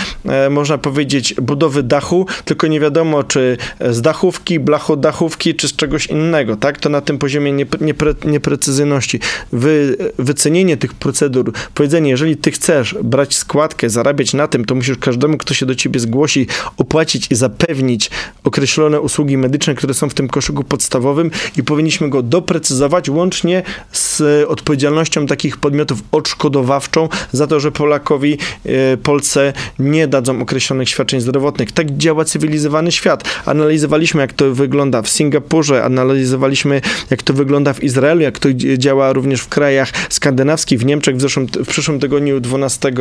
można 0.50 0.78
powiedzieć, 0.78 1.34
budowy 1.34 1.84
dachu, 1.84 2.26
tylko 2.46 2.68
nie 2.68 2.80
wiadomo, 2.80 3.24
czy 3.24 3.58
z 3.90 4.02
dachówki, 4.02 4.60
blachodachówki, 4.60 5.56
czy 5.56 5.68
z 5.68 5.76
czegoś 5.76 6.08
innego, 6.08 6.56
tak? 6.56 6.78
To 6.78 6.90
na 6.90 7.02
tym 7.02 7.18
poziomie 7.18 7.52
niepre, 7.82 8.14
nieprecyzyjności 8.26 9.20
wy, 9.52 9.98
wycenienie 10.20 10.78
tych 10.78 10.94
procedur, 10.94 11.54
powiedzenie, 11.74 12.10
jeżeli 12.10 12.38
ty 12.38 12.52
chcesz 12.52 12.96
brać 13.04 13.36
składkę, 13.36 13.90
zarabiać 13.90 14.34
na 14.34 14.48
tym, 14.48 14.66
to 14.66 14.76
musisz 14.76 14.98
każdemu, 14.98 15.38
kto 15.38 15.54
się 15.54 15.66
do 15.66 15.76
ciebie 15.76 16.00
zgłosi, 16.00 16.48
opłacić 16.78 17.28
i 17.32 17.36
zapewnić 17.36 18.10
określone 18.44 19.02
usługi 19.02 19.38
medyczne, 19.38 19.76
które 19.76 19.94
są 19.94 20.10
w 20.10 20.14
tym 20.14 20.28
koszyku 20.28 20.64
podstawowym 20.64 21.32
i 21.58 21.64
powinniśmy 21.64 22.10
go 22.10 22.22
doprecyzować 22.22 23.10
łącznie 23.10 23.64
z 23.92 24.22
odpowiedzialnością 24.50 25.26
takich 25.26 25.58
podmiotów 25.58 26.00
odszkodowawczą 26.12 27.10
za 27.32 27.48
to, 27.48 27.60
że 27.60 27.72
Polakowi, 27.72 28.38
e, 28.66 28.98
Polsce 28.98 29.54
nie 29.80 30.08
dadzą 30.08 30.42
określonych 30.42 30.90
świadczeń 30.90 31.22
zdrowotnych. 31.22 31.72
Tak 31.72 31.98
działa 31.98 32.26
cywilizowany 32.26 32.92
świat. 32.92 33.24
Analizowaliśmy, 33.46 34.22
jak 34.22 34.34
to 34.34 34.54
wygląda 34.54 35.02
w 35.02 35.10
Singapurze, 35.10 35.84
analizowaliśmy, 35.84 36.82
jak 37.10 37.24
to 37.24 37.34
wygląda 37.34 37.74
w 37.74 37.84
Izraelu, 37.84 38.22
jak 38.22 38.40
to 38.40 38.50
działa 38.78 39.13
również 39.14 39.42
w 39.42 39.48
krajach 39.48 39.90
skandynawskich, 40.10 40.80
w 40.80 40.86
Niemczech 40.86 41.16
w, 41.18 41.22
zeszłym, 41.22 41.48
w 41.48 41.68
przyszłym 41.68 42.00
tygodniu 42.00 42.40
12, 42.40 42.92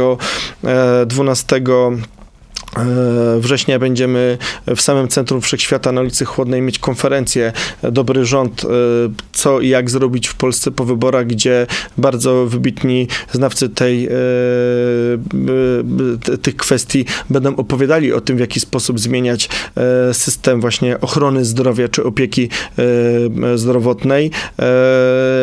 12 1.06 1.56
E, 1.56 1.60
września 3.38 3.78
będziemy 3.78 4.38
w 4.76 4.80
samym 4.80 5.08
centrum 5.08 5.40
Wszechświata 5.40 5.92
na 5.92 6.00
ulicy 6.00 6.24
Chłodnej 6.24 6.62
mieć 6.62 6.78
konferencję 6.78 7.52
e, 7.82 7.92
Dobry 7.92 8.24
Rząd, 8.24 8.64
e, 8.64 8.68
co 9.32 9.60
i 9.60 9.68
jak 9.68 9.90
zrobić 9.90 10.28
w 10.28 10.34
Polsce 10.34 10.70
po 10.70 10.84
wyborach, 10.84 11.26
gdzie 11.26 11.66
bardzo 11.98 12.46
wybitni 12.46 13.08
znawcy 13.32 13.68
tej, 13.68 14.08
tych 16.42 16.56
kwestii 16.56 17.04
będą 17.30 17.56
opowiadali 17.56 18.12
o 18.12 18.20
tym, 18.20 18.36
w 18.36 18.40
jaki 18.40 18.60
sposób 18.60 19.00
zmieniać 19.00 19.48
system 20.12 20.60
właśnie 20.60 21.00
ochrony 21.00 21.44
zdrowia 21.44 21.88
czy 21.88 22.04
opieki 22.04 22.48
zdrowotnej, 23.54 24.30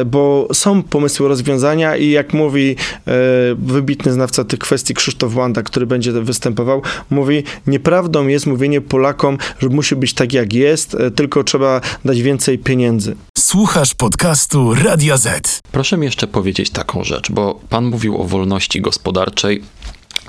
bo 0.06 0.48
są 0.54 0.84
pomysły 0.84 1.28
rozwiązania 1.28 1.98
i 1.98 2.10
jak 2.10 2.34
mówi 2.34 2.76
wybitny 3.58 4.12
znawca 4.12 4.44
tych 4.44 4.60
kwestii 4.60 4.94
Krzysztof 4.94 5.36
Łanda, 5.36 5.63
który 5.63 5.86
będzie 5.86 6.12
występował, 6.12 6.82
mówi, 7.19 7.43
nieprawdą 7.67 8.27
jest 8.27 8.45
mówienie 8.45 8.82
Polakom, 8.82 9.38
że 9.60 9.69
musi 9.69 9.95
być 9.95 10.13
tak 10.13 10.34
jak 10.34 10.53
jest, 10.53 10.95
e, 10.95 11.12
tylko 11.12 11.43
trzeba 11.43 11.82
dać 12.05 12.21
więcej 12.21 12.60
pieniędzy. 12.60 13.15
Słuchasz 13.38 13.93
podcastu 13.93 14.73
Radia 14.73 15.17
Z. 15.17 15.60
Proszę 15.71 15.97
mi 15.97 16.05
jeszcze 16.05 16.27
powiedzieć 16.27 16.69
taką 16.69 17.03
rzecz, 17.03 17.32
bo 17.32 17.60
pan 17.69 17.86
mówił 17.86 18.21
o 18.21 18.23
wolności 18.23 18.82
gospodarczej. 18.82 19.63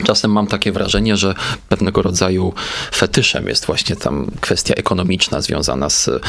Czasem 0.05 0.33
mam 0.33 0.47
takie 0.47 0.73
wrażenie, 0.73 1.17
że 1.17 1.35
pewnego 1.69 2.03
rodzaju 2.03 2.53
fetyszem 2.95 3.49
jest 3.49 3.67
właśnie 3.67 3.97
tam 3.97 4.31
kwestia 4.41 4.75
ekonomiczna 4.75 5.41
związana 5.41 5.91
z 5.91 6.09
e, 6.09 6.21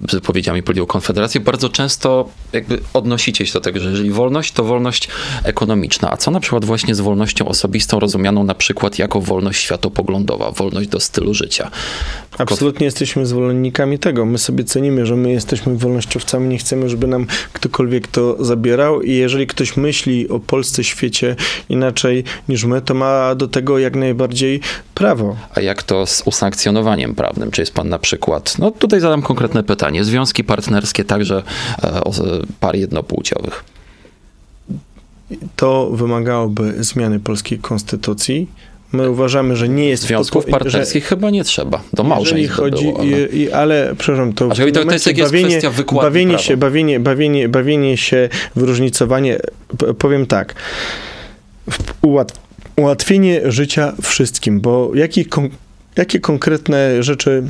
wypowiedziami 0.00 0.62
polityków 0.62 0.88
Konfederacji. 0.88 1.40
Bardzo 1.40 1.68
często 1.68 2.28
jakby 2.52 2.80
odnosicie 2.94 3.46
się 3.46 3.52
do 3.52 3.60
tego, 3.60 3.80
że 3.80 3.90
jeżeli 3.90 4.10
wolność, 4.10 4.52
to 4.52 4.64
wolność 4.64 5.08
ekonomiczna. 5.44 6.10
A 6.10 6.16
co 6.16 6.30
na 6.30 6.40
przykład 6.40 6.64
właśnie 6.64 6.94
z 6.94 7.00
wolnością 7.00 7.48
osobistą, 7.48 8.00
rozumianą 8.00 8.44
na 8.44 8.54
przykład 8.54 8.98
jako 8.98 9.20
wolność 9.20 9.60
światopoglądowa, 9.60 10.50
wolność 10.50 10.88
do 10.88 11.00
stylu 11.00 11.34
życia? 11.34 11.70
Absolutnie 12.38 12.84
jesteśmy 12.84 13.26
zwolennikami 13.26 13.98
tego. 13.98 14.26
My 14.26 14.38
sobie 14.38 14.64
cenimy, 14.64 15.06
że 15.06 15.16
my 15.16 15.32
jesteśmy 15.32 15.76
wolnościowcami, 15.78 16.48
nie 16.48 16.58
chcemy, 16.58 16.88
żeby 16.88 17.06
nam 17.06 17.26
ktokolwiek 17.52 18.08
to 18.08 18.44
zabierał 18.44 19.02
i 19.02 19.12
jeżeli 19.12 19.46
ktoś 19.46 19.76
myśli 19.76 20.28
o 20.28 20.40
Polsce, 20.40 20.84
świecie 20.84 21.36
inaczej 21.68 22.24
niż 22.48 22.64
to 22.80 22.94
ma 22.94 23.34
do 23.34 23.48
tego 23.48 23.78
jak 23.78 23.96
najbardziej 23.96 24.60
prawo. 24.94 25.36
A 25.54 25.60
jak 25.60 25.82
to 25.82 26.06
z 26.06 26.22
usankcjonowaniem 26.24 27.14
prawnym? 27.14 27.50
Czy 27.50 27.62
jest 27.62 27.74
pan 27.74 27.88
na 27.88 27.98
przykład, 27.98 28.58
no 28.58 28.70
tutaj 28.70 29.00
zadam 29.00 29.22
konkretne 29.22 29.62
pytanie, 29.62 30.04
związki 30.04 30.44
partnerskie 30.44 31.04
także 31.04 31.42
e, 31.82 32.00
par 32.60 32.76
jednopłciowych? 32.76 33.64
to 35.56 35.90
wymagałoby 35.90 36.84
zmiany 36.84 37.20
polskiej 37.20 37.58
konstytucji. 37.58 38.48
My 38.92 39.10
uważamy, 39.10 39.56
że 39.56 39.68
nie 39.68 39.88
jest 39.88 40.02
Związków 40.02 40.46
partnerskich 40.46 41.02
że, 41.02 41.08
chyba 41.08 41.30
nie 41.30 41.44
trzeba. 41.44 41.82
Do 41.92 42.02
małżeństw 42.04 42.56
chodzi, 42.56 42.84
by 42.84 42.92
było, 42.92 43.00
ale... 43.00 43.26
i, 43.26 43.40
i, 43.40 43.52
ale 43.52 43.94
przepraszam, 43.98 44.32
to, 44.32 44.48
A 44.50 44.54
czyli 44.54 44.72
to, 44.72 44.84
to 44.84 44.92
jest, 44.92 45.06
jest 45.06 45.20
bawienie, 45.20 45.48
kwestia 45.48 45.70
wykładu 45.70 46.06
bawienie 46.08 46.30
prawa. 46.30 46.42
się, 46.44 46.56
bawienie, 46.56 47.00
bawienie, 47.00 47.48
bawienie 47.48 47.96
się 47.96 48.28
w 48.56 48.62
różnicowanie, 48.62 49.38
p- 49.78 49.94
powiem 49.94 50.26
tak, 50.26 50.54
w- 51.70 52.04
ułat, 52.04 52.38
ułatwienie 52.80 53.52
życia 53.52 53.92
wszystkim, 54.02 54.60
bo 54.60 54.90
jaki 54.94 55.26
kon, 55.26 55.48
jakie 55.96 56.20
konkretne 56.20 57.02
rzeczy 57.02 57.42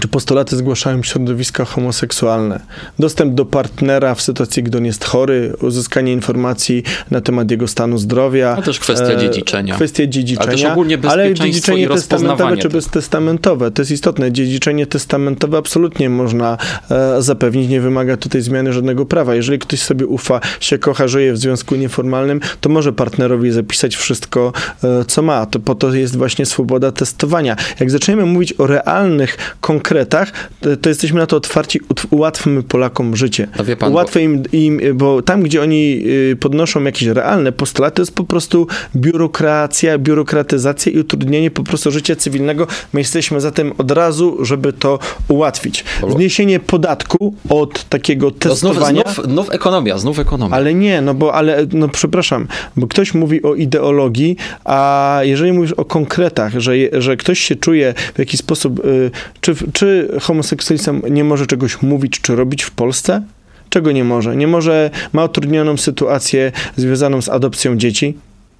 czy 0.00 0.08
postulaty 0.08 0.56
zgłaszają 0.56 1.02
środowiska 1.02 1.64
homoseksualne. 1.64 2.60
Dostęp 2.98 3.34
do 3.34 3.44
partnera 3.44 4.14
w 4.14 4.22
sytuacji, 4.22 4.62
gdy 4.62 4.78
on 4.78 4.84
jest 4.84 5.04
chory, 5.04 5.52
uzyskanie 5.60 6.12
informacji 6.12 6.82
na 7.10 7.20
temat 7.20 7.50
jego 7.50 7.68
stanu 7.68 7.98
zdrowia. 7.98 8.56
A 8.58 8.62
też 8.62 8.78
kwestia 8.78 9.06
e, 9.06 9.18
dziedziczenia. 9.18 9.74
Kwestie 9.74 10.08
dziedziczenia. 10.08 10.48
Ale 10.48 10.56
też 10.56 10.64
ogólnie 10.72 10.98
ale 11.08 11.34
dziedziczenie 11.34 11.88
testamentowe 11.88 12.56
czy 12.56 12.68
beztestamentowe. 12.68 13.70
To 13.70 13.82
jest 13.82 13.92
istotne. 13.92 14.32
Dziedziczenie 14.32 14.86
testamentowe 14.86 15.58
absolutnie 15.58 16.10
można 16.10 16.58
e, 16.90 17.22
zapewnić. 17.22 17.68
Nie 17.68 17.80
wymaga 17.80 18.16
tutaj 18.16 18.40
zmiany 18.40 18.72
żadnego 18.72 19.06
prawa. 19.06 19.34
Jeżeli 19.34 19.58
ktoś 19.58 19.80
sobie 19.80 20.06
ufa, 20.06 20.40
się 20.60 20.78
kocha, 20.78 21.08
żyje 21.08 21.32
w 21.32 21.38
związku 21.38 21.76
nieformalnym, 21.76 22.40
to 22.60 22.68
może 22.68 22.92
partnerowi 22.92 23.50
zapisać 23.50 23.96
wszystko, 23.96 24.52
e, 24.84 25.04
co 25.04 25.22
ma. 25.22 25.46
To 25.46 25.60
po 25.60 25.74
to 25.74 25.94
jest 25.94 26.16
właśnie 26.16 26.46
swoboda 26.46 26.92
testowania. 26.92 27.56
Jak 27.80 27.90
zaczniemy 27.90 28.26
mówić 28.26 28.54
o 28.58 28.66
realnych 28.66 29.56
konkretach, 29.86 30.32
to, 30.60 30.76
to 30.76 30.88
jesteśmy 30.88 31.20
na 31.20 31.26
to 31.26 31.36
otwarci, 31.36 31.80
ułatwmy 32.10 32.62
Polakom 32.62 33.16
życie. 33.16 33.48
No 33.58 33.64
wie 33.64 33.76
pan, 33.76 33.92
Ułatwmy 33.92 34.22
im, 34.22 34.42
im, 34.52 34.80
bo 34.94 35.22
tam, 35.22 35.42
gdzie 35.42 35.62
oni 35.62 36.02
y, 36.32 36.36
podnoszą 36.40 36.84
jakieś 36.84 37.08
realne 37.08 37.52
postulaty, 37.52 37.96
to 37.96 38.02
jest 38.02 38.14
po 38.14 38.24
prostu 38.24 38.66
biurokracja, 38.96 39.98
biurokratyzacja 39.98 40.92
i 40.92 40.98
utrudnienie 40.98 41.50
po 41.50 41.62
prostu 41.62 41.90
życia 41.90 42.16
cywilnego. 42.16 42.66
My 42.92 43.00
jesteśmy 43.00 43.40
za 43.40 43.50
tym 43.50 43.72
od 43.78 43.90
razu, 43.90 44.44
żeby 44.44 44.72
to 44.72 44.98
ułatwić. 45.28 45.84
Zniesienie 46.08 46.60
podatku 46.60 47.34
od 47.48 47.84
takiego 47.84 48.26
No 48.44 48.54
znów, 48.54 48.72
testowania. 48.72 49.02
znów, 49.02 49.26
znów 49.26 49.50
ekonomia, 49.50 49.98
znów 49.98 50.18
ekonomia. 50.18 50.56
Ale 50.56 50.74
nie, 50.74 51.02
no 51.02 51.14
bo, 51.14 51.34
ale, 51.34 51.66
no 51.72 51.88
przepraszam, 51.88 52.48
bo 52.76 52.86
ktoś 52.86 53.14
mówi 53.14 53.42
o 53.42 53.54
ideologii, 53.54 54.36
a 54.64 55.20
jeżeli 55.22 55.52
mówisz 55.52 55.72
o 55.72 55.84
konkretach, 55.84 56.60
że, 56.60 56.72
że 56.92 57.16
ktoś 57.16 57.38
się 57.40 57.56
czuje 57.56 57.94
w 58.14 58.18
jakiś 58.18 58.40
sposób, 58.40 58.84
y, 58.84 59.10
czy, 59.40 59.54
czy 59.76 60.08
homoseksualista 60.20 60.92
nie 61.10 61.24
może 61.24 61.46
czegoś 61.46 61.82
mówić 61.82 62.20
czy 62.20 62.36
robić 62.36 62.62
w 62.62 62.70
Polsce? 62.70 63.22
Czego 63.68 63.92
nie 63.92 64.04
może? 64.04 64.36
Nie 64.36 64.46
może, 64.46 64.90
ma 65.12 65.24
utrudnioną 65.24 65.76
sytuację 65.76 66.52
związaną 66.76 67.22
z 67.22 67.28
adopcją 67.28 67.76
dzieci, 67.76 68.14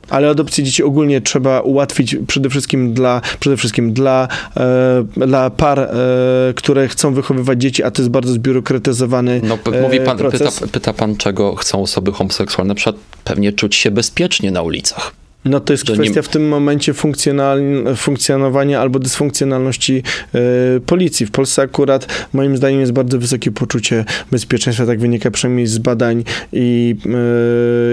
ale 0.09 0.29
adopcję 0.31 0.65
dzieci 0.65 0.83
ogólnie 0.83 1.21
trzeba 1.21 1.61
ułatwić 1.61 2.17
przede 2.27 2.51
wszystkim 2.51 2.95
dla, 2.95 3.21
przede 3.41 3.57
wszystkim 3.57 3.93
dla, 3.93 4.29
e, 4.57 5.05
dla 5.27 5.51
par, 5.51 5.79
e, 5.81 5.89
które 6.57 6.89
chcą 6.89 7.15
wychowywać 7.15 7.63
dzieci, 7.63 7.83
a 7.83 7.91
to 7.91 8.03
jest 8.03 8.11
bardzo 8.11 8.33
zbiurokratyzowany 8.33 9.41
No, 9.45 9.59
p- 9.59 9.83
mówi 9.83 10.01
pan, 10.01 10.27
e, 10.27 10.31
pyta, 10.31 10.51
pyta 10.73 10.93
pan, 10.93 11.17
czego 11.17 11.55
chcą 11.55 11.83
osoby 11.83 12.13
homoseksualne. 12.13 12.69
Na 12.69 12.75
przykład 12.75 12.97
pewnie 13.25 13.53
czuć 13.53 13.75
się 13.75 13.91
bezpiecznie 13.91 14.51
na 14.51 14.63
ulicach. 14.63 15.13
No 15.47 15.61
to 15.61 15.73
jest 15.73 15.87
że 15.87 15.93
nie- 15.93 15.99
kwestia 15.99 16.23
w 16.23 16.29
tym 16.29 16.49
momencie 16.49 16.93
funkcjonal- 16.93 17.97
funkcjonowania 17.97 18.81
albo 18.81 18.99
dysfunkcjonalności 18.99 20.03
e, 20.35 20.41
policji. 20.87 21.27
W 21.27 21.31
Polsce 21.31 21.63
akurat 21.63 22.29
moim 22.33 22.57
zdaniem 22.57 22.81
jest 22.81 22.93
bardzo 22.93 23.19
wysokie 23.19 23.51
poczucie 23.51 24.05
bezpieczeństwa, 24.31 24.87
tak 24.87 24.99
wynika 25.01 25.31
przynajmniej 25.31 25.67
z 25.67 25.79
badań 25.79 26.25
i, 26.53 26.97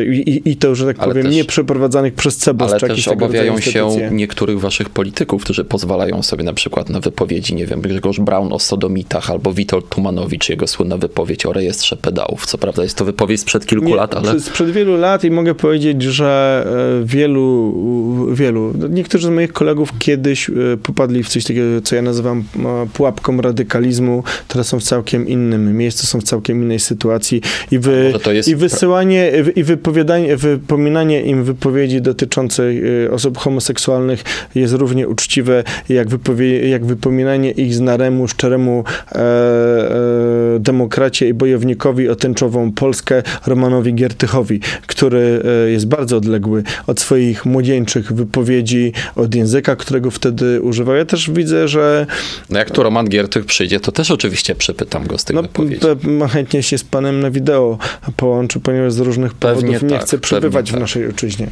e, 0.02 0.06
i, 0.14 0.50
i 0.52 0.56
to, 0.58 0.76
że 0.76 0.86
tak 0.86 1.00
Ale 1.00 1.08
powiem, 1.12 1.26
też- 1.26 1.36
nie 1.36 1.46
przeprowadzanych 1.46 2.14
przez 2.14 2.38
CEBOS 2.38 2.72
Ale 2.72 2.80
też 2.80 3.08
obawiają 3.08 3.60
się 3.60 3.90
niektórych 4.12 4.60
waszych 4.60 4.90
polityków, 4.90 5.44
którzy 5.44 5.64
pozwalają 5.66 6.24
sobie 6.24 6.44
na 6.44 6.54
przykład 6.54 6.90
na 6.90 7.00
wypowiedzi, 7.00 7.56
nie 7.56 7.66
wiem, 7.66 7.82
Grzegorz 7.82 8.20
Braun 8.20 8.54
o 8.54 8.60
sodomitach 8.60 9.32
albo 9.32 9.54
Witold 9.54 9.90
Tumanowicz, 9.90 10.50
jego 10.50 10.68
słynna 10.68 10.98
wypowiedź 10.98 11.46
o 11.46 11.54
rejestrze 11.54 11.98
pedałów. 11.98 12.46
Co 12.46 12.58
prawda 12.58 12.84
jest 12.84 12.98
to 12.98 13.06
wypowiedź 13.06 13.42
sprzed 13.42 13.66
kilku 13.66 13.86
Nie, 13.86 13.96
lat, 13.96 14.16
ale... 14.16 14.40
Sprzed, 14.40 14.72
wielu 14.72 14.98
lat 14.98 15.24
i 15.24 15.32
mogę 15.32 15.56
powiedzieć, 15.56 16.04
że 16.04 16.66
e, 17.02 17.06
wielu, 17.44 18.36
wielu, 18.36 18.74
no, 18.78 18.88
niektórzy 18.88 19.28
z 19.28 19.30
moich 19.30 19.54
kolegów 19.54 19.90
kiedyś 20.00 20.50
e, 20.50 20.54
popadli 20.84 21.24
w 21.24 21.30
coś 21.30 21.44
takiego, 21.44 21.82
co 21.84 21.96
ja 21.96 22.02
nazywam 22.02 22.44
e, 22.56 22.88
pułapką 22.94 23.42
radykalizmu, 23.42 24.24
teraz 24.48 24.68
są 24.68 24.80
w 24.80 24.84
całkiem 24.84 25.28
innym 25.28 25.78
miejscu, 25.78 26.08
są 26.08 26.22
w 26.22 26.24
całkiem 26.24 26.64
innej 26.64 26.80
sytuacji. 26.80 27.42
I, 27.72 27.80
wy, 27.80 28.14
i 28.48 28.56
wysyłanie 28.56 29.32
i 29.56 29.64
wypowiadanie, 29.64 30.38
wypominanie 30.38 31.22
im 31.22 31.44
wypowiedzi 31.44 32.02
dotyczących 32.02 32.84
e, 33.06 33.12
osób 33.12 33.38
homoseksualnych 33.38 34.24
jest 34.56 34.74
równie 34.74 35.08
uczciwe 35.08 35.64
jak, 35.90 36.10
wypowie, 36.10 36.70
jak 36.70 36.86
wypominanie 36.86 37.52
ich 37.52 37.76
znaremu, 37.76 38.28
szczeremu 38.28 38.84
e, 39.12 39.20
e, 39.20 40.60
demokracie 40.60 41.28
i 41.28 41.34
bojownikowi 41.34 42.10
o 42.10 42.16
tęczową 42.16 42.72
Polskę 42.72 43.24
Romanowi 43.48 43.94
Giertychowi, 43.94 44.60
który 44.88 45.42
jest 45.68 45.88
bardzo 45.88 46.18
odległy 46.18 46.64
od 46.88 47.02
swoich 47.24 47.46
młodzieńczych 47.46 48.14
wypowiedzi, 48.14 48.94
od 49.16 49.36
języka, 49.36 49.76
którego 49.76 50.12
wtedy 50.12 50.62
używał. 50.62 50.96
Ja 50.96 51.06
też 51.06 51.30
widzę, 51.32 51.68
że 51.68 52.06
No 52.50 52.60
jak 52.60 52.72
tu 52.72 52.84
Roman 52.84 53.10
Giertych 53.10 53.46
przyjdzie, 53.46 53.80
to 53.80 53.92
też 53.92 54.12
oczywiście 54.12 54.56
przepytam 54.56 55.08
go 55.08 55.18
z 55.18 55.24
tych 55.24 55.36
no, 55.36 55.42
wypowiedzi. 55.42 55.86
chętnie 56.32 56.64
się 56.64 56.78
z 56.78 56.84
panem 56.84 57.20
na 57.20 57.32
wideo 57.32 57.78
połączy, 58.18 58.60
ponieważ 58.60 58.94
z 58.94 59.00
różnych 59.00 59.34
Pewnie 59.34 59.62
powodów 59.62 59.84
nie 59.84 59.98
tak, 59.98 60.02
chce 60.08 60.18
przebywać 60.18 60.70
w 60.70 60.72
tak. 60.72 60.80
naszej 60.82 61.06
ojczyźnie. 61.06 61.48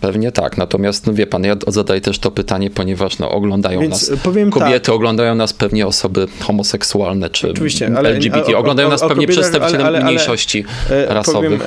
Pewnie 0.00 0.32
tak, 0.32 0.58
natomiast 0.58 1.06
no 1.06 1.12
wie 1.12 1.26
pan, 1.26 1.44
ja 1.44 1.56
zadaję 1.68 2.00
też 2.00 2.18
to 2.18 2.30
pytanie, 2.30 2.70
ponieważ 2.70 3.18
no, 3.18 3.30
oglądają 3.30 3.80
Więc 3.80 4.10
nas 4.10 4.18
powiem 4.22 4.50
kobiety, 4.50 4.86
tak. 4.86 4.94
oglądają 4.94 5.34
nas 5.34 5.52
pewnie 5.52 5.86
osoby 5.86 6.26
homoseksualne 6.40 7.30
czy 7.30 7.50
Oczywiście, 7.50 7.90
ale- 7.96 8.08
LGBT, 8.08 8.52
o- 8.52 8.56
o- 8.56 8.58
oglądają 8.58 8.88
nas 8.90 9.02
o 9.02 9.08
pewnie 9.08 9.28
przedstawiciele 9.28 9.78
ale- 9.78 9.86
ale- 9.86 9.98
ale- 9.98 10.06
mniejszości 10.06 10.64
E, 10.90 11.14
rasowych, 11.14 11.62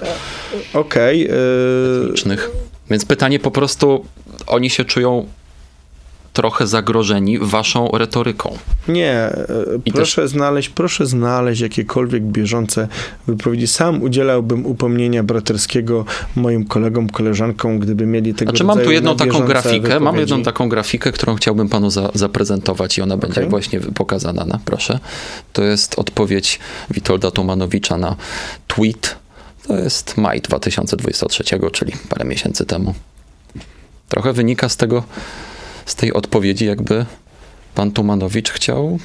e, 0.75 0.79
Okej. 0.79 1.25
e, 1.27 1.29
etnicznych. 2.03 2.51
Więc 2.89 3.05
pytanie 3.05 3.39
po 3.39 3.51
prostu, 3.51 4.05
oni 4.47 4.69
się 4.69 4.85
czują 4.85 5.27
trochę 6.38 6.67
zagrożeni 6.67 7.39
waszą 7.39 7.88
retoryką. 7.93 8.57
Nie, 8.88 9.13
e, 9.13 9.45
I 9.85 9.91
proszę 9.91 10.27
znaleźć, 10.27 10.69
proszę 10.69 11.05
znaleźć 11.05 11.61
jakiekolwiek 11.61 12.23
bieżące 12.23 12.88
wypowiedzi. 13.27 13.67
Sam 13.67 14.03
udzielałbym 14.03 14.65
upomnienia 14.65 15.23
braterskiego 15.23 16.05
moim 16.35 16.65
kolegom, 16.65 17.09
koleżankom, 17.09 17.79
gdyby 17.79 18.05
mieli 18.05 18.33
tego 18.33 18.51
Znaczy 18.51 18.63
mam 18.63 18.79
tu 18.79 18.91
jedną 18.91 19.15
taką 19.15 19.39
grafikę, 19.39 19.89
mam 19.89 19.99
wypowiedzi. 19.99 20.19
jedną 20.19 20.43
taką 20.43 20.69
grafikę, 20.69 21.11
którą 21.11 21.35
chciałbym 21.35 21.69
panu 21.69 21.89
za, 21.89 22.11
zaprezentować 22.13 22.97
i 22.97 23.01
ona 23.01 23.17
będzie 23.17 23.41
Okej. 23.41 23.49
właśnie 23.49 23.79
pokazana, 23.79 24.45
na, 24.45 24.59
proszę. 24.65 24.99
To 25.53 25.63
jest 25.63 25.99
odpowiedź 25.99 26.59
Witolda 26.91 27.31
Tomanowicza 27.31 27.97
na 27.97 28.15
tweet. 28.67 29.15
To 29.68 29.78
jest 29.78 30.18
maj 30.18 30.41
2023, 30.41 31.43
czyli 31.72 31.93
parę 32.09 32.26
miesięcy 32.26 32.65
temu. 32.65 32.93
Trochę 34.09 34.34
wynika 34.34 34.70
z 34.70 34.78
tego, 34.78 35.03
z 35.86 35.95
tej 35.95 36.13
odpowiedzi, 36.13 36.65
jakby 36.65 37.05
pan 37.76 37.91
Tumanowicz 37.91 38.49
chciał 38.49 38.99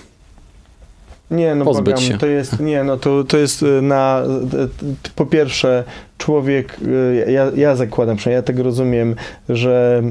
Nie, 1.30 1.54
no 1.54 1.64
pozbyć 1.64 1.94
błagam, 1.94 2.10
się. 2.10 2.18
to 2.18 2.26
jest, 2.26 2.60
nie, 2.60 2.84
no 2.84 2.96
to, 2.96 3.24
to 3.24 3.38
jest 3.38 3.62
y, 3.62 3.82
na, 3.82 4.22
y, 4.54 4.86
y, 4.86 5.10
po 5.16 5.26
pierwsze 5.26 5.84
człowiek, 6.18 6.76
y, 7.26 7.30
ja, 7.30 7.50
ja 7.56 7.76
zakładam, 7.76 8.16
przynajmniej 8.16 8.36
ja 8.36 8.42
tak 8.42 8.58
rozumiem, 8.58 9.14
że 9.48 10.02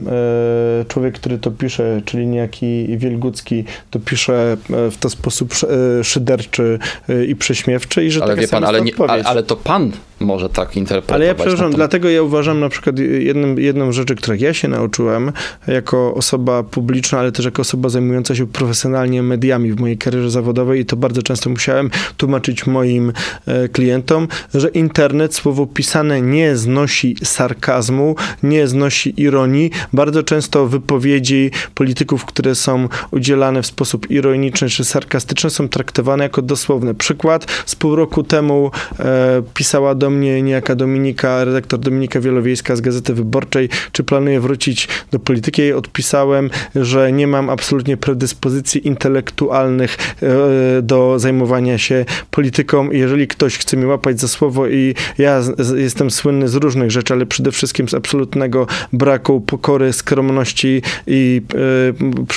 y, 0.82 0.86
człowiek, 0.86 1.14
który 1.16 1.38
to 1.38 1.52
pisze, 1.52 2.02
czyli 2.06 2.28
niejaki 2.28 2.98
Wielgucki, 2.98 3.64
to 3.92 4.00
pisze 4.00 4.58
y, 4.88 4.92
w 4.92 4.98
ten 4.98 5.12
sposób 5.12 5.52
sz- 5.52 6.08
szyderczy 6.08 6.80
i 7.28 7.36
prześmiewczy 7.36 8.06
i 8.06 8.12
że 8.12 8.24
Ale 8.24 8.32
taka 8.32 8.42
wie 8.42 8.48
pan, 8.48 8.64
ale, 8.64 8.82
nie, 8.82 8.92
ale, 9.08 9.24
ale 9.24 9.44
to 9.44 9.56
pan 9.56 9.92
może 10.20 10.50
tak 10.50 10.78
interpretować. 10.78 11.16
Ale 11.16 11.26
ja 11.26 11.36
przepraszam, 11.36 11.74
dlatego 11.74 12.10
ja 12.10 12.22
uważam 12.24 12.60
na 12.60 12.70
przykład 12.70 13.00
jedną, 13.00 13.56
jedną 13.56 13.92
z 13.92 13.96
rzeczy, 13.96 14.16
których 14.16 14.42
ja 14.42 14.54
się 14.54 14.68
nauczyłem 14.68 15.32
jako 15.68 16.14
osoba 16.14 16.64
publiczna, 16.64 17.20
ale 17.20 17.32
też 17.32 17.46
jako 17.46 17.62
osoba 17.62 17.90
zajmująca 17.90 18.36
się 18.36 18.48
profesjonalnie 18.48 19.24
mediami 19.24 19.72
w 19.72 19.80
mojej 19.80 19.98
karierze 19.98 20.32
zawodowej 20.32 20.80
i 20.80 20.86
to 20.86 20.96
bardzo 20.96 21.24
często 21.24 21.50
musiałem 21.50 21.90
tłumaczyć 22.18 22.68
moim 22.68 23.14
e, 23.46 23.70
klientom, 23.70 24.28
że 24.54 24.70
internet, 24.70 25.36
słowo 25.36 25.68
pisane 25.68 25.91
nie 26.22 26.56
znosi 26.56 27.16
sarkazmu, 27.24 28.16
nie 28.44 28.68
znosi 28.68 29.22
ironii. 29.22 29.72
Bardzo 29.94 30.24
często 30.24 30.68
wypowiedzi 30.68 31.52
polityków, 31.76 32.26
które 32.26 32.56
są 32.56 32.90
udzielane 33.12 33.62
w 33.62 33.66
sposób 33.66 34.12
ironiczny 34.12 34.70
czy 34.70 34.86
sarkastyczny 34.86 35.50
są 35.50 35.70
traktowane 35.70 36.24
jako 36.24 36.42
dosłowne. 36.42 36.94
Przykład, 36.94 37.46
z 37.66 37.76
pół 37.76 37.96
roku 37.96 38.24
temu 38.24 38.72
e, 39.00 39.42
pisała 39.54 39.96
do 39.96 40.10
mnie 40.10 40.42
niejaka 40.42 40.76
Dominika, 40.76 41.44
redaktor 41.44 41.80
Dominika 41.80 42.20
Wielowiejska 42.20 42.76
z 42.76 42.82
Gazety 42.82 43.14
Wyborczej, 43.14 43.70
czy 43.92 44.04
planuję 44.04 44.40
wrócić 44.40 44.88
do 45.12 45.20
polityki. 45.20 45.62
Jej 45.62 45.74
odpisałem, 45.74 46.50
że 46.76 47.12
nie 47.12 47.28
mam 47.28 47.50
absolutnie 47.50 47.98
predyspozycji 47.98 48.88
intelektualnych 48.88 49.98
e, 50.24 50.82
do 50.82 51.20
zajmowania 51.20 51.78
się 51.78 52.06
polityką. 52.32 52.92
Jeżeli 52.92 53.28
ktoś 53.28 53.58
chce 53.58 53.78
mi 53.78 53.86
łapać 53.86 54.20
za 54.20 54.28
słowo 54.28 54.68
i 54.68 54.96
ja 55.18 55.42
jestem 55.82 56.12
słynny 56.12 56.48
z 56.48 56.56
różnych 56.56 56.92
rzeczy, 56.92 57.14
ale 57.14 57.26
przede 57.26 57.52
wszystkim 57.52 57.90
z 57.90 57.94
absolutnego 57.94 58.68
braku 58.94 59.42
pokory, 59.42 59.94
skromności 59.94 60.82
i 61.08 61.42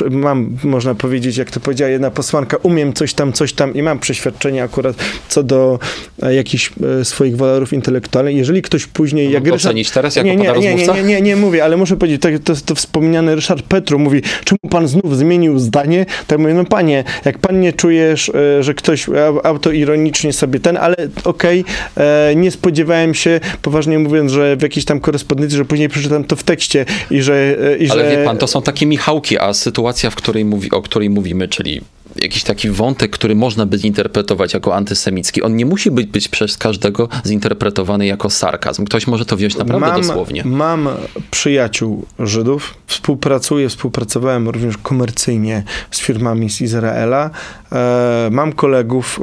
e, 0.07 0.11
mam, 0.11 0.57
można 0.65 0.95
powiedzieć, 0.95 1.37
jak 1.37 1.51
to 1.51 1.61
powiedziała 1.61 1.91
jedna 1.91 2.11
posłanka, 2.11 2.57
umiem 2.63 2.93
coś 2.93 3.15
tam, 3.15 3.33
coś 3.33 3.53
tam 3.53 3.75
i 3.75 3.83
mam 3.83 3.99
przeświadczenie 3.99 4.63
akurat 4.63 4.97
co 5.29 5.43
do 5.43 5.79
e, 6.23 6.35
jakichś 6.35 6.73
e, 7.01 7.05
swoich 7.05 7.37
walorów 7.37 7.73
intelektualnych. 7.73 8.37
Jeżeli 8.37 8.63
ktoś 8.63 8.87
później... 8.87 9.31
Jak 9.31 9.45
Ryszard, 9.45 9.65
ocenić 9.65 9.91
teraz 9.91 10.17
jako 10.17 10.29
nie, 10.29 10.37
nie, 10.37 10.53
nie, 10.53 10.75
nie, 10.75 10.87
nie, 10.87 11.03
nie, 11.03 11.23
nie 11.23 11.37
mówię, 11.37 11.65
ale 11.65 11.77
muszę 11.77 11.97
powiedzieć, 11.97 12.23
tak, 12.23 12.39
to, 12.39 12.55
to 12.67 12.75
wspomniany 12.75 13.35
Ryszard 13.35 13.63
Petru 13.63 13.99
mówi, 13.99 14.23
czemu 14.45 14.59
pan 14.71 14.89
znów 14.89 15.17
zmienił 15.17 15.59
zdanie? 15.59 16.07
Tak 16.27 16.39
mówię, 16.39 16.55
no 16.55 16.65
panie, 16.65 17.05
jak 17.25 17.39
pan 17.39 17.61
nie 17.61 17.73
czujesz, 17.73 18.29
e, 18.29 18.63
że 18.63 18.75
ktoś 18.75 19.07
autoironicznie 19.45 20.33
sobie 20.33 20.61
ten, 20.61 20.77
ale 20.77 20.97
okej, 21.25 21.65
okay, 21.95 22.37
nie 22.37 22.51
spodziewałem 22.51 23.15
się, 23.15 23.34
poważnie 23.63 23.99
mówiąc, 23.99 24.33
że 24.33 24.57
w 24.57 24.63
jakiejś 24.63 24.85
tam 24.85 25.01
korespondencji, 25.01 25.59
że 25.59 25.65
później 25.65 25.89
przeczytam 25.89 26.25
to 26.25 26.37
w 26.37 26.43
tekście 26.43 26.87
i 27.11 27.23
że... 27.23 27.57
I 27.81 27.91
ale 27.91 28.11
że... 28.11 28.17
wie 28.17 28.25
pan, 28.25 28.39
to 28.39 28.47
są 28.47 28.63
takie 28.63 28.87
Michałki, 28.87 29.39
a 29.39 29.55
sytuacja, 29.55 30.11
w 30.11 30.15
której 30.15 30.45
mówi, 30.45 30.71
o 30.71 30.83
której 30.83 31.11
mówimy, 31.11 31.49
czyli 31.49 31.81
jakiś 32.17 32.43
taki 32.43 32.71
wątek, 32.71 33.11
który 33.11 33.35
można 33.35 33.67
by 33.67 33.79
zinterpretować 33.79 34.55
jako 34.55 34.75
antysemicki. 34.75 35.43
On 35.43 35.57
nie 35.57 35.67
musi 35.67 35.91
być, 35.91 36.07
być 36.07 36.29
przez 36.29 36.57
każdego 36.57 37.09
zinterpretowany 37.27 38.07
jako 38.07 38.31
sarkazm. 38.31 38.85
Ktoś 38.85 39.07
może 39.07 39.25
to 39.25 39.37
wziąć 39.37 39.57
naprawdę 39.57 39.87
mam, 39.87 40.03
dosłownie. 40.03 40.43
Mam 40.45 40.89
przyjaciół 41.31 42.07
Żydów, 42.19 42.75
współpracuję, 42.87 43.69
współpracowałem 43.69 44.49
również 44.49 44.79
komercyjnie 44.79 45.63
z 45.91 46.01
firmami 46.01 46.51
z 46.51 46.61
Izraela. 46.61 47.31
E, 47.73 48.29
mam 48.33 48.53
kolegów, 48.53 49.21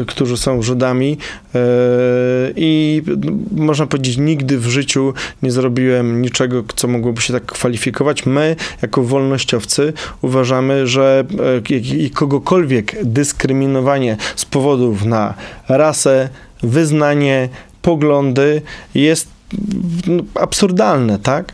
e, 0.00 0.04
którzy 0.04 0.36
są 0.36 0.62
Żydami 0.62 1.18
e, 1.54 1.58
i 2.56 3.02
można 3.56 3.86
powiedzieć, 3.86 4.16
nigdy 4.16 4.58
w 4.58 4.66
życiu 4.66 5.14
nie 5.42 5.50
zrobiłem 5.50 6.22
niczego, 6.22 6.64
co 6.76 6.88
mogłoby 6.88 7.22
się 7.22 7.32
tak 7.32 7.46
kwalifikować. 7.46 8.26
My, 8.26 8.56
jako 8.82 9.02
wolnościowcy, 9.02 9.92
uważamy, 10.22 10.86
że 10.86 11.24
kogokolwiek 12.12 12.96
dyskryminowanie 13.04 14.16
z 14.36 14.44
powodów 14.44 15.04
na 15.04 15.34
rasę, 15.68 16.28
wyznanie, 16.62 17.48
poglądy 17.82 18.62
jest 18.94 19.28
no, 20.06 20.22
absurdalne, 20.34 21.18
tak? 21.18 21.52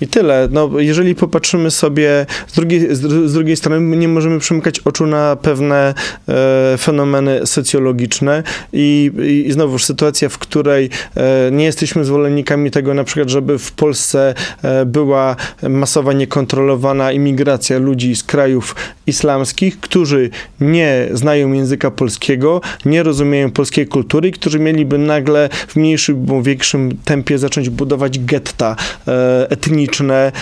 I 0.00 0.06
tyle. 0.06 0.48
No, 0.50 0.70
jeżeli 0.78 1.14
popatrzymy 1.14 1.70
sobie 1.70 2.26
z 2.46 2.52
drugiej, 2.52 2.94
z, 2.94 3.32
drugiej 3.32 3.56
strony, 3.56 3.96
nie 3.96 4.08
możemy 4.08 4.38
przymykać 4.38 4.80
oczu 4.80 5.06
na 5.06 5.36
pewne 5.36 5.94
e, 6.28 6.78
fenomeny 6.78 7.46
socjologiczne 7.46 8.42
i, 8.72 9.10
i, 9.18 9.48
i 9.48 9.52
znowuż 9.52 9.84
sytuacja, 9.84 10.28
w 10.28 10.38
której 10.38 10.90
e, 11.16 11.50
nie 11.52 11.64
jesteśmy 11.64 12.04
zwolennikami 12.04 12.70
tego 12.70 12.94
na 12.94 13.04
przykład, 13.04 13.28
żeby 13.28 13.58
w 13.58 13.72
Polsce 13.72 14.34
e, 14.62 14.86
była 14.86 15.36
masowa, 15.68 16.12
niekontrolowana 16.12 17.12
imigracja 17.12 17.78
ludzi 17.78 18.16
z 18.16 18.22
krajów 18.22 18.76
islamskich, 19.06 19.80
którzy 19.80 20.30
nie 20.60 21.08
znają 21.12 21.52
języka 21.52 21.90
polskiego, 21.90 22.60
nie 22.84 23.02
rozumieją 23.02 23.50
polskiej 23.50 23.86
kultury, 23.86 24.30
którzy 24.30 24.58
mieliby 24.58 24.98
nagle 24.98 25.48
w 25.68 25.76
mniejszym 25.76 26.24
bądź 26.24 26.46
większym 26.46 26.96
tempie 27.04 27.38
zacząć 27.38 27.70
budować 27.70 28.18
getta 28.18 28.76
e, 29.08 29.46
etniczne, 29.50 29.83
E, 29.92 30.32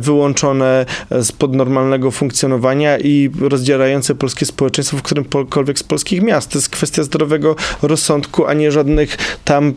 wyłączone 0.00 0.86
spod 1.22 1.54
normalnego 1.54 2.10
funkcjonowania 2.10 2.98
i 2.98 3.30
rozdzierające 3.40 4.14
polskie 4.14 4.46
społeczeństwo 4.46 4.96
w 4.96 5.02
którymkolwiek 5.02 5.78
z 5.78 5.82
polskich 5.82 6.22
miast. 6.22 6.50
To 6.50 6.58
jest 6.58 6.68
kwestia 6.68 7.02
zdrowego 7.02 7.56
rozsądku, 7.82 8.46
a 8.46 8.54
nie 8.54 8.72
żadnych 8.72 9.16
tam 9.44 9.68
e, 9.68 9.72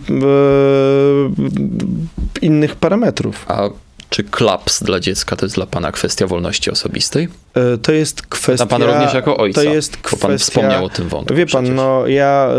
innych 2.42 2.76
parametrów. 2.76 3.46
A 3.48 3.70
czy 4.10 4.24
klaps 4.24 4.84
dla 4.84 5.00
dziecka 5.00 5.36
to 5.36 5.46
jest 5.46 5.56
dla 5.56 5.66
pana 5.66 5.92
kwestia 5.92 6.28
wolności 6.28 6.72
osobistej? 6.72 7.28
E, 7.54 7.78
to 7.78 7.92
jest 7.92 8.22
kwestia... 8.22 8.66
pan 8.66 8.84
również 8.84 9.14
jako 9.14 9.38
ojca, 9.38 9.62
to 9.62 9.70
jest 9.70 9.98
kwestia, 9.98 10.28
pan 10.28 10.38
wspomniał 10.38 10.86
o 10.86 10.90
tym 10.90 11.08
wątku. 11.08 11.36
Wie 11.36 11.46
pan, 11.46 11.64
przecież. 11.64 11.78
no 11.78 12.08
ja... 12.08 12.50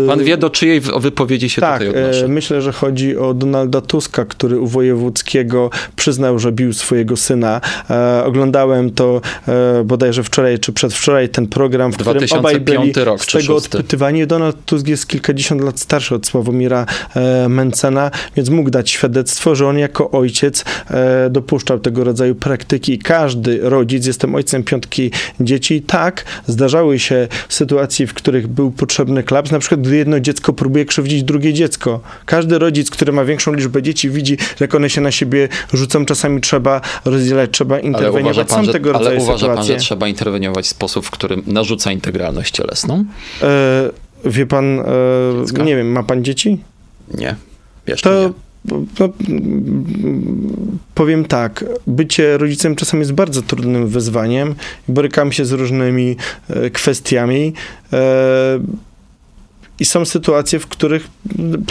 Yy, 0.00 0.08
pan 0.08 0.24
wie, 0.24 0.36
do 0.36 0.50
czyjej 0.50 0.80
wypowiedzi 0.80 1.50
się 1.50 1.60
tak, 1.60 1.78
tutaj 1.78 2.02
odnoszę? 2.02 2.20
Tak, 2.20 2.30
myślę, 2.30 2.62
że 2.62 2.72
chodzi 2.72 3.16
o 3.16 3.34
Donalda 3.34 3.80
Tuska, 3.80 4.24
który 4.24 4.60
u 4.60 4.66
Wojewódzkiego 4.66 5.70
przyznał, 5.96 6.38
że 6.38 6.52
bił 6.52 6.72
swojego 6.72 7.16
syna. 7.16 7.60
E, 7.90 8.24
oglądałem 8.24 8.90
to 8.90 9.20
e, 9.48 9.84
bodajże 9.84 10.22
wczoraj 10.22 10.58
czy 10.58 10.72
przedwczoraj 10.72 11.28
ten 11.28 11.46
program, 11.46 11.92
w 11.92 11.96
którym 11.96 12.24
obaj 12.30 12.60
byli 12.60 12.92
rok, 12.92 13.24
z 13.24 13.26
tego 13.26 13.56
odpytywani. 13.56 14.26
Donald 14.26 14.56
Tusk 14.64 14.88
jest 14.88 15.06
kilkadziesiąt 15.06 15.60
lat 15.60 15.80
starszy 15.80 16.14
od 16.14 16.26
Sławomira 16.26 16.86
e, 17.14 17.48
Mencena, 17.48 18.10
więc 18.36 18.48
mógł 18.48 18.70
dać 18.70 18.90
świadectwo, 18.90 19.54
że 19.54 19.66
on 19.66 19.78
jako 19.78 20.10
ojciec 20.10 20.64
e, 20.90 21.30
dopuszczał 21.30 21.78
tego 21.78 22.04
rodzaju 22.04 22.34
praktyki 22.34 22.92
i 22.92 22.98
każdy 22.98 23.60
rodzic, 23.62 24.06
jestem 24.06 24.34
ojcem 24.38 24.64
piątki 24.64 25.10
dzieci. 25.40 25.82
Tak, 25.82 26.24
zdarzały 26.46 26.98
się 26.98 27.28
sytuacje, 27.48 28.06
w 28.06 28.14
których 28.14 28.46
był 28.46 28.70
potrzebny 28.70 29.22
klaps, 29.22 29.50
na 29.50 29.58
przykład 29.58 29.80
gdy 29.80 29.96
jedno 29.96 30.20
dziecko 30.20 30.52
próbuje 30.52 30.84
krzywdzić 30.84 31.22
drugie 31.22 31.52
dziecko. 31.52 32.00
Każdy 32.26 32.58
rodzic, 32.58 32.90
który 32.90 33.12
ma 33.12 33.24
większą 33.24 33.54
liczbę 33.54 33.82
dzieci, 33.82 34.10
widzi, 34.10 34.36
jak 34.60 34.74
one 34.74 34.90
się 34.90 35.00
na 35.00 35.10
siebie 35.10 35.48
rzucą. 35.72 36.04
Czasami 36.04 36.40
trzeba 36.40 36.80
rozdzielać, 37.04 37.50
trzeba 37.50 37.78
interweniować. 37.80 38.22
Ale 38.24 38.30
uważa 38.30 38.44
pan, 38.44 38.66
Są 38.66 38.72
tego 38.72 38.90
że, 38.90 38.96
ale 38.96 39.16
uważa 39.16 39.38
sytuacje. 39.38 39.56
pan, 39.56 39.64
że 39.66 39.76
trzeba 39.76 40.08
interweniować 40.08 40.64
w 40.64 40.68
sposób, 40.68 41.06
w 41.06 41.10
którym 41.10 41.42
narzuca 41.46 41.92
integralność 41.92 42.54
cielesną? 42.54 43.04
E, 43.42 43.90
wie 44.24 44.46
pan, 44.46 44.80
e, 44.80 45.64
nie 45.64 45.76
wiem, 45.76 45.92
ma 45.92 46.02
pan 46.02 46.24
dzieci? 46.24 46.58
Nie. 47.14 47.36
Jeszcze 47.86 48.10
to 48.10 48.28
nie. 48.28 48.47
No, 48.64 48.82
powiem 50.94 51.24
tak, 51.24 51.64
bycie 51.86 52.38
rodzicem 52.38 52.76
czasem 52.76 53.00
jest 53.00 53.12
bardzo 53.12 53.42
trudnym 53.42 53.88
wyzwaniem. 53.88 54.54
Borykam 54.88 55.32
się 55.32 55.44
z 55.44 55.52
różnymi 55.52 56.16
e, 56.50 56.70
kwestiami. 56.70 57.52
E, 59.78 59.82
i 59.82 59.84
są 59.84 60.04
sytuacje, 60.04 60.58
w 60.58 60.66
których 60.66 61.08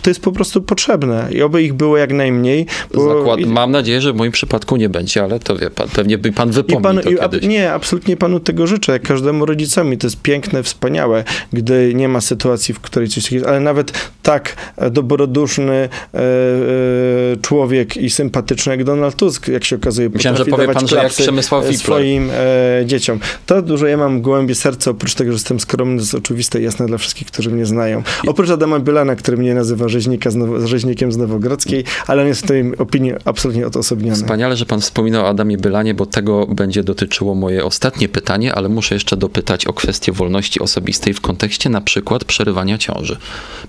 to 0.01 0.09
jest 0.09 0.21
po 0.21 0.31
prostu 0.31 0.61
potrzebne 0.61 1.27
i 1.31 1.41
oby 1.41 1.63
ich 1.63 1.73
było 1.73 1.97
jak 1.97 2.13
najmniej. 2.13 2.65
Zakład... 2.91 3.39
Mam 3.39 3.71
nadzieję, 3.71 4.01
że 4.01 4.13
w 4.13 4.15
moim 4.15 4.31
przypadku 4.31 4.75
nie 4.75 4.89
będzie, 4.89 5.23
ale 5.23 5.39
to 5.39 5.57
wie 5.57 5.69
pan, 5.69 5.89
pewnie 5.89 6.17
by 6.17 6.31
pan 6.31 6.51
wypomniał 6.51 7.03
to 7.03 7.29
kiedyś. 7.29 7.43
Nie, 7.43 7.73
absolutnie 7.73 8.17
panu 8.17 8.39
tego 8.39 8.67
życzę, 8.67 8.91
jak 8.91 9.01
każdemu 9.01 9.45
rodzicowi. 9.45 9.97
To 9.97 10.07
jest 10.07 10.21
piękne, 10.21 10.63
wspaniałe, 10.63 11.23
gdy 11.53 11.93
nie 11.95 12.07
ma 12.07 12.21
sytuacji, 12.21 12.73
w 12.73 12.79
której 12.79 13.09
coś 13.09 13.23
takiego, 13.23 13.49
ale 13.49 13.59
nawet 13.59 14.11
tak 14.23 14.55
dobroduszny 14.91 15.73
e, 15.73 16.19
e, 16.19 17.37
człowiek 17.41 17.97
i 17.97 18.09
sympatyczny 18.09 18.71
jak 18.71 18.83
Donald 18.83 19.15
Tusk, 19.15 19.47
jak 19.47 19.63
się 19.63 19.75
okazuje, 19.75 20.09
Myślałem, 20.09 20.37
że 20.37 20.45
powie 20.45 20.67
pan, 20.67 20.87
że 20.87 20.95
jak 20.95 21.11
Przemysław 21.11 21.63
Wipler. 21.63 21.79
swoim 21.79 22.29
e, 22.31 22.85
dzieciom. 22.85 23.19
To 23.45 23.61
dużo 23.61 23.87
ja 23.87 23.97
mam 23.97 24.21
głębie 24.21 24.55
serca, 24.55 24.91
oprócz 24.91 25.15
tego, 25.15 25.31
że 25.31 25.35
jestem 25.35 25.59
skromny, 25.59 25.95
to 25.95 26.01
jest 26.01 26.15
oczywiste 26.15 26.59
i 26.59 26.63
jasne 26.63 26.85
dla 26.85 26.97
wszystkich, 26.97 27.27
którzy 27.27 27.51
mnie 27.51 27.65
znają. 27.65 27.96
Oprócz 28.27 28.49
Adama 28.49 28.79
Bylana, 28.79 29.15
który 29.15 29.37
mnie 29.37 29.53
nazywa 29.53 29.87
rzeźnika 29.87 30.31
z 30.31 30.35
Now- 30.35 30.65
rzeźnikiem 30.65 31.11
z 31.11 31.17
Nowogrodzkiej, 31.17 31.83
ale 32.07 32.21
on 32.21 32.27
jest 32.27 32.41
w 32.41 32.47
tej 32.47 32.77
opinii 32.77 33.13
absolutnie 33.25 33.67
odosobniony. 33.67 34.15
Wspaniale, 34.15 34.57
że 34.57 34.65
pan 34.65 34.81
wspominał 34.81 35.25
o 35.25 35.29
Adamie 35.29 35.57
Bylanie, 35.57 35.93
bo 35.93 36.05
tego 36.05 36.47
będzie 36.47 36.83
dotyczyło 36.83 37.35
moje 37.35 37.65
ostatnie 37.65 38.09
pytanie, 38.09 38.55
ale 38.55 38.69
muszę 38.69 38.95
jeszcze 38.95 39.17
dopytać 39.17 39.65
o 39.65 39.73
kwestię 39.73 40.11
wolności 40.11 40.59
osobistej 40.59 41.13
w 41.13 41.21
kontekście 41.21 41.69
na 41.69 41.81
przykład 41.81 42.25
przerywania 42.25 42.77
ciąży. 42.77 43.17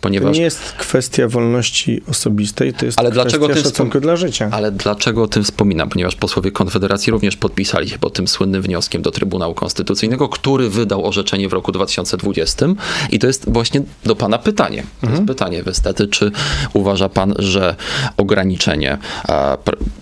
Ponieważ... 0.00 0.32
To 0.32 0.38
nie 0.38 0.44
jest 0.44 0.72
kwestia 0.72 1.28
wolności 1.28 2.02
osobistej, 2.10 2.74
to 2.74 2.86
jest 2.86 2.98
ale 2.98 3.10
kwestia 3.10 3.24
dlaczego 3.24 3.54
tym 3.54 3.64
szacunku 3.64 4.00
dla 4.00 4.16
życia. 4.16 4.48
Ale 4.52 4.72
dlaczego 4.72 5.22
o 5.22 5.28
tym 5.28 5.44
wspominam? 5.44 5.88
Ponieważ 5.88 6.16
posłowie 6.16 6.50
Konfederacji 6.50 7.10
również 7.10 7.36
podpisali 7.36 7.88
się 7.88 7.98
pod 7.98 8.12
tym 8.12 8.28
słynnym 8.28 8.62
wnioskiem 8.62 9.02
do 9.02 9.10
Trybunału 9.10 9.54
Konstytucyjnego, 9.54 10.28
który 10.28 10.70
wydał 10.70 11.06
orzeczenie 11.06 11.48
w 11.48 11.52
roku 11.52 11.72
2020 11.72 12.66
i 13.10 13.18
to 13.18 13.26
jest 13.26 13.52
właśnie 13.52 13.82
do 14.04 14.16
pana 14.18 14.38
pytanie. 14.38 14.82
To 14.82 15.06
Mhm. 15.06 15.12
jest 15.12 15.28
pytanie 15.28 15.62
wystety, 15.62 16.06
czy 16.08 16.30
uważa 16.72 17.08
pan, 17.08 17.34
że 17.38 17.76
ograniczenie, 18.16 18.98
e, 19.28 19.56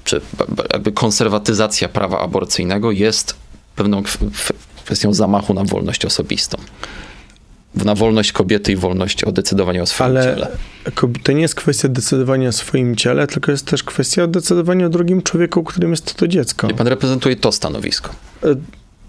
czy 0.05 0.21
jakby 0.73 0.93
konserwatyzacja 0.93 1.89
prawa 1.89 2.21
aborcyjnego 2.21 2.91
jest 2.91 3.35
pewną 3.77 4.03
kwestią 4.85 5.15
zamachu 5.15 5.55
na 5.55 5.65
wolność 5.65 6.05
osobistą? 6.05 6.59
Na 7.85 7.95
wolność 7.95 8.33
kobiety 8.33 8.73
i 8.73 8.77
wolność 8.77 9.25
o 9.25 9.33
decydowaniu 9.33 9.83
o 9.83 9.87
swoim 9.87 10.11
Ale 10.11 10.25
ciele. 10.25 10.49
to 11.23 11.33
nie 11.33 11.41
jest 11.43 11.55
kwestia 11.55 11.89
decydowania 11.89 12.49
o 12.49 12.53
swoim 12.53 12.97
ciele, 12.97 13.27
tylko 13.27 13.53
jest 13.53 13.67
też 13.67 13.83
kwestia 13.83 14.27
decydowania 14.27 14.87
o 14.87 14.89
drugim 14.89 15.23
człowieku, 15.23 15.65
którym 15.65 15.91
jest 15.91 16.15
to 16.15 16.29
dziecko. 16.29 16.69
I 16.71 16.75
pan 16.75 16.87
reprezentuje 16.87 17.37
to 17.37 17.53
stanowisko. 17.53 18.11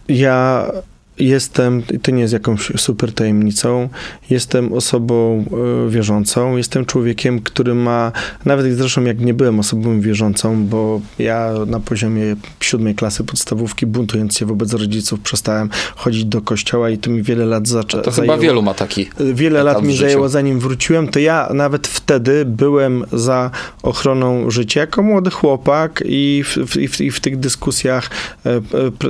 Ja 0.09 0.71
jestem, 1.19 1.83
to 2.01 2.11
nie 2.11 2.21
jest 2.21 2.33
jakąś 2.33 2.71
super 2.77 3.13
tajemnicą, 3.13 3.89
jestem 4.29 4.73
osobą 4.73 5.45
e, 5.85 5.89
wierzącą, 5.89 6.57
jestem 6.57 6.85
człowiekiem, 6.85 7.41
który 7.41 7.75
ma, 7.75 8.11
nawet 8.45 8.73
zresztą 8.73 9.03
jak 9.03 9.19
nie 9.19 9.33
byłem 9.33 9.59
osobą 9.59 10.01
wierzącą, 10.01 10.65
bo 10.65 11.01
ja 11.19 11.53
na 11.67 11.79
poziomie 11.79 12.35
siódmej 12.59 12.95
klasy 12.95 13.23
podstawówki, 13.23 13.85
buntując 13.85 14.37
się 14.37 14.45
wobec 14.45 14.73
rodziców, 14.73 15.19
przestałem 15.19 15.69
chodzić 15.95 16.25
do 16.25 16.41
kościoła 16.41 16.89
i 16.89 16.97
to 16.97 17.09
mi 17.09 17.23
wiele 17.23 17.45
lat 17.45 17.67
zaczęło. 17.67 18.03
To 18.03 18.11
chyba 18.11 18.37
wielu 18.37 18.61
ma 18.61 18.73
taki. 18.73 19.09
Wiele 19.33 19.63
lat 19.63 19.83
mi 19.83 19.97
zajęło 19.97 20.29
zanim 20.29 20.59
wróciłem, 20.59 21.07
to 21.07 21.19
ja 21.19 21.49
nawet 21.53 21.87
wtedy 21.87 22.45
byłem 22.45 23.05
za 23.13 23.51
ochroną 23.83 24.51
życia 24.51 24.79
jako 24.79 25.03
młody 25.03 25.29
chłopak 25.29 26.03
i 26.05 26.43
w, 26.45 26.57
w, 26.91 27.01
i 27.01 27.11
w 27.11 27.19
tych 27.19 27.39
dyskusjach 27.39 28.09
e, 28.45 28.55
e, 28.55 28.61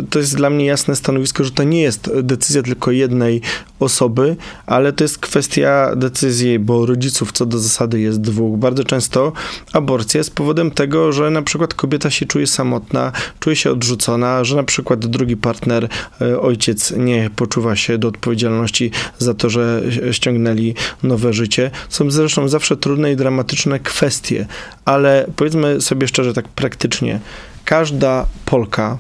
to 0.09 0.19
jest 0.19 0.35
dla 0.35 0.49
mnie 0.49 0.65
jasne 0.65 0.95
stanowisko, 0.95 1.43
że 1.43 1.51
to 1.51 1.63
nie 1.63 1.81
jest 1.81 1.96
jest 1.97 2.25
decyzja 2.27 2.63
tylko 2.63 2.91
jednej 2.91 3.41
osoby, 3.79 4.35
ale 4.65 4.93
to 4.93 5.03
jest 5.03 5.17
kwestia 5.17 5.95
decyzji, 5.95 6.59
bo 6.59 6.85
rodziców 6.85 7.31
co 7.31 7.45
do 7.45 7.59
zasady 7.59 7.99
jest 7.99 8.21
dwóch. 8.21 8.59
Bardzo 8.59 8.83
często 8.83 9.33
aborcja 9.73 10.17
jest 10.17 10.35
powodem 10.35 10.71
tego, 10.71 11.11
że 11.11 11.29
na 11.29 11.41
przykład 11.41 11.73
kobieta 11.73 12.09
się 12.09 12.25
czuje 12.25 12.47
samotna, 12.47 13.11
czuje 13.39 13.55
się 13.55 13.71
odrzucona, 13.71 14.43
że 14.43 14.55
na 14.55 14.63
przykład 14.63 15.05
drugi 15.05 15.37
partner, 15.37 15.89
e, 16.21 16.39
ojciec 16.39 16.93
nie 16.97 17.29
poczuwa 17.35 17.75
się 17.75 17.97
do 17.97 18.07
odpowiedzialności 18.07 18.91
za 19.17 19.33
to, 19.33 19.49
że 19.49 19.83
ściągnęli 20.11 20.75
nowe 21.03 21.33
życie. 21.33 21.71
Są 21.89 22.11
zresztą 22.11 22.47
zawsze 22.47 22.77
trudne 22.77 23.11
i 23.11 23.15
dramatyczne 23.15 23.79
kwestie, 23.79 24.45
ale 24.85 25.25
powiedzmy 25.35 25.81
sobie 25.81 26.07
szczerze, 26.07 26.33
tak 26.33 26.47
praktycznie, 26.47 27.19
każda 27.65 28.25
Polka 28.45 28.97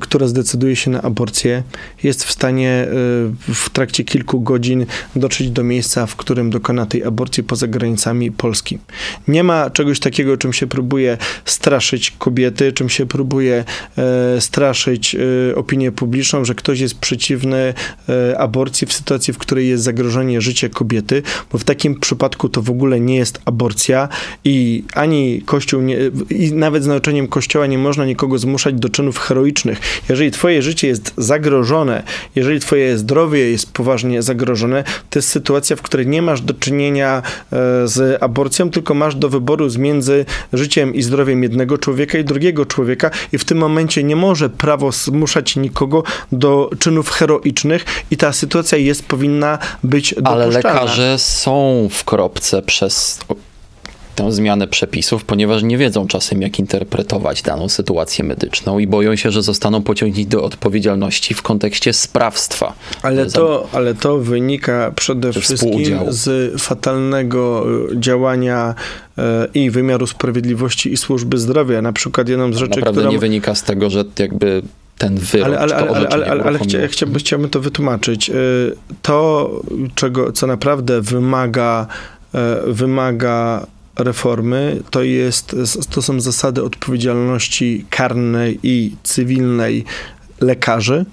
która 0.00 0.26
zdecyduje 0.26 0.76
się 0.76 0.90
na 0.90 1.02
aborcję, 1.02 1.62
jest 2.02 2.24
w 2.24 2.32
stanie 2.32 2.70
e, 2.70 2.86
w 3.54 3.70
trakcie 3.72 4.04
kilku 4.04 4.40
godzin 4.40 4.86
dotrzeć 5.16 5.50
do 5.50 5.64
miejsca, 5.64 6.06
w 6.06 6.16
którym 6.16 6.50
dokona 6.50 6.86
tej 6.86 7.04
aborcji 7.04 7.42
poza 7.42 7.66
granicami 7.66 8.32
Polski. 8.32 8.78
Nie 9.28 9.44
ma 9.44 9.70
czegoś 9.70 10.00
takiego, 10.00 10.36
czym 10.36 10.52
się 10.52 10.66
próbuje 10.66 11.18
straszyć 11.44 12.10
kobiety, 12.10 12.72
czym 12.72 12.88
się 12.88 13.06
próbuje 13.06 13.64
e, 13.98 14.40
straszyć 14.40 15.16
opinię 15.54 15.92
publiczną, 15.92 16.44
że 16.44 16.54
ktoś 16.54 16.80
jest 16.80 16.98
przeciwny 16.98 17.74
aborcji 18.38 18.86
w 18.86 18.92
sytuacji, 18.92 19.34
w 19.34 19.38
której 19.38 19.68
jest 19.68 19.84
zagrożenie 19.84 20.40
życia 20.40 20.68
kobiety, 20.68 21.22
bo 21.52 21.58
w 21.58 21.64
takim 21.64 22.00
przypadku 22.00 22.48
to 22.48 22.62
w 22.62 22.70
ogóle 22.70 23.00
nie 23.00 23.16
jest 23.16 23.40
aborcja 23.44 24.08
i 24.44 24.84
ani 24.94 25.42
Kościół, 25.42 25.80
nie, 25.80 25.96
i 26.30 26.52
nawet 26.52 26.84
z 26.84 26.86
nauczeniem 26.86 27.28
Kościoła 27.28 27.66
nie 27.66 27.78
można 27.78 28.06
nikogo 28.06 28.38
zmuszać 28.38 28.74
do 28.74 28.88
czynów 28.88 29.18
heroicznych, 29.18 29.53
jeżeli 30.08 30.30
twoje 30.30 30.62
życie 30.62 30.88
jest 30.88 31.12
zagrożone, 31.16 32.02
jeżeli 32.34 32.60
twoje 32.60 32.98
zdrowie 32.98 33.50
jest 33.50 33.72
poważnie 33.72 34.22
zagrożone, 34.22 34.84
to 35.10 35.18
jest 35.18 35.28
sytuacja, 35.28 35.76
w 35.76 35.82
której 35.82 36.06
nie 36.06 36.22
masz 36.22 36.40
do 36.40 36.54
czynienia 36.54 37.22
e, 37.52 37.88
z 37.88 38.22
aborcją, 38.22 38.70
tylko 38.70 38.94
masz 38.94 39.14
do 39.14 39.28
wyboru 39.28 39.68
między 39.78 40.24
życiem 40.52 40.94
i 40.94 41.02
zdrowiem 41.02 41.42
jednego 41.42 41.78
człowieka 41.78 42.18
i 42.18 42.24
drugiego 42.24 42.66
człowieka 42.66 43.10
i 43.32 43.38
w 43.38 43.44
tym 43.44 43.58
momencie 43.58 44.02
nie 44.02 44.16
może 44.16 44.50
prawo 44.50 44.92
zmuszać 44.92 45.56
nikogo 45.56 46.02
do 46.32 46.70
czynów 46.78 47.10
heroicznych 47.10 47.84
i 48.10 48.16
ta 48.16 48.32
sytuacja 48.32 48.78
jest, 48.78 49.06
powinna 49.06 49.58
być 49.84 50.14
dopuszczalna. 50.14 50.44
Ale 50.44 50.48
lekarze 50.48 51.18
są 51.18 51.88
w 51.92 52.04
kropce 52.04 52.62
przez 52.62 53.20
tę 54.14 54.32
zmianę 54.32 54.66
przepisów, 54.66 55.24
ponieważ 55.24 55.62
nie 55.62 55.78
wiedzą 55.78 56.06
czasem, 56.06 56.42
jak 56.42 56.58
interpretować 56.58 57.42
daną 57.42 57.68
sytuację 57.68 58.24
medyczną 58.24 58.78
i 58.78 58.86
boją 58.86 59.16
się, 59.16 59.30
że 59.30 59.42
zostaną 59.42 59.82
pociągnięci 59.82 60.26
do 60.26 60.44
odpowiedzialności 60.44 61.34
w 61.34 61.42
kontekście 61.42 61.92
sprawstwa. 61.92 62.72
Ale 63.02 63.26
to, 63.26 63.68
ale 63.72 63.94
to 63.94 64.18
wynika 64.18 64.92
przede 64.96 65.32
wszystkim 65.32 65.98
z 66.08 66.52
fatalnego 66.62 67.66
e, 67.92 68.00
działania 68.00 68.74
e, 69.18 69.48
i 69.54 69.70
wymiaru 69.70 70.06
sprawiedliwości 70.06 70.92
i 70.92 70.96
służby 70.96 71.38
zdrowia. 71.38 71.82
Na 71.82 71.92
przykład 71.92 72.28
jedną 72.28 72.52
z 72.52 72.56
rzeczy, 72.56 72.80
Naprawdę 72.80 73.04
nie 73.04 73.18
wynika 73.18 73.54
z 73.54 73.62
tego, 73.62 73.90
że 73.90 74.04
jakby 74.18 74.62
ten 74.98 75.16
wyrok. 75.16 75.46
Ale, 75.46 75.58
ale, 75.58 75.76
ale, 75.76 76.08
ale, 76.08 76.26
ale, 76.26 76.44
ale 76.44 76.58
chcia, 76.58 76.78
chciałbym, 76.88 77.18
chciałbym 77.18 77.50
to 77.50 77.60
wytłumaczyć. 77.60 78.30
E, 78.30 78.34
to, 79.02 79.50
czego, 79.94 80.32
co 80.32 80.46
naprawdę 80.46 81.00
wymaga, 81.00 81.86
wymaga 82.66 83.66
reformy 83.98 84.82
to, 84.90 85.02
jest, 85.02 85.56
to 85.90 86.02
są 86.02 86.20
zasady 86.20 86.62
odpowiedzialności 86.62 87.86
karnej 87.90 88.58
i 88.62 88.96
cywilnej 89.02 89.84
lekarzy. 90.40 91.06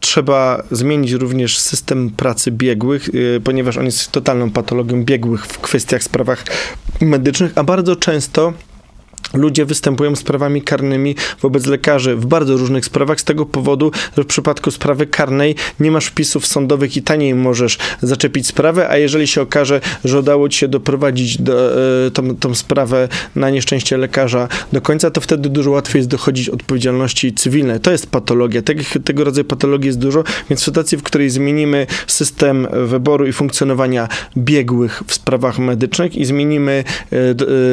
Trzeba 0.00 0.62
zmienić 0.70 1.12
również 1.12 1.58
system 1.58 2.10
pracy 2.10 2.50
biegłych, 2.50 3.08
y, 3.08 3.40
ponieważ 3.44 3.76
on 3.76 3.84
jest 3.84 4.12
totalną 4.12 4.50
patologią 4.50 5.04
biegłych 5.04 5.46
w 5.46 5.58
kwestiach, 5.58 6.02
sprawach 6.02 6.44
medycznych, 7.00 7.52
a 7.58 7.64
bardzo 7.64 7.96
często 7.96 8.52
Ludzie 9.34 9.64
występują 9.64 10.16
z 10.16 10.18
sprawami 10.18 10.62
karnymi 10.62 11.14
wobec 11.42 11.66
lekarzy 11.66 12.16
w 12.16 12.26
bardzo 12.26 12.56
różnych 12.56 12.84
sprawach 12.84 13.20
z 13.20 13.24
tego 13.24 13.46
powodu, 13.46 13.92
że 14.16 14.22
w 14.22 14.26
przypadku 14.26 14.70
sprawy 14.70 15.06
karnej 15.06 15.54
nie 15.80 15.90
masz 15.90 16.06
wpisów 16.06 16.46
sądowych 16.46 16.96
i 16.96 17.02
taniej 17.02 17.34
możesz 17.34 17.78
zaczepić 18.02 18.46
sprawę, 18.46 18.88
a 18.88 18.96
jeżeli 18.96 19.26
się 19.26 19.42
okaże, 19.42 19.80
że 20.04 20.18
udało 20.18 20.48
ci 20.48 20.58
się 20.58 20.68
doprowadzić 20.68 21.42
do, 21.42 21.74
e, 22.06 22.10
tą, 22.10 22.36
tą 22.36 22.54
sprawę 22.54 23.08
na 23.36 23.50
nieszczęście 23.50 23.96
lekarza 23.96 24.48
do 24.72 24.80
końca, 24.80 25.10
to 25.10 25.20
wtedy 25.20 25.48
dużo 25.48 25.70
łatwiej 25.70 26.00
jest 26.00 26.08
dochodzić 26.08 26.48
odpowiedzialności 26.48 27.34
cywilnej. 27.34 27.80
To 27.80 27.90
jest 27.90 28.06
patologia. 28.06 28.62
Tego, 28.62 28.82
tego 29.04 29.24
rodzaju 29.24 29.44
patologii 29.44 29.86
jest 29.86 29.98
dużo, 29.98 30.24
więc 30.50 30.60
w 30.60 30.64
sytuacji, 30.64 30.98
w 30.98 31.02
której 31.02 31.30
zmienimy 31.30 31.86
system 32.06 32.66
wyboru 32.86 33.26
i 33.26 33.32
funkcjonowania 33.32 34.08
biegłych 34.36 35.02
w 35.06 35.14
sprawach 35.14 35.58
medycznych 35.58 36.16
i 36.16 36.24
zmienimy 36.24 36.84
e, 37.12 37.16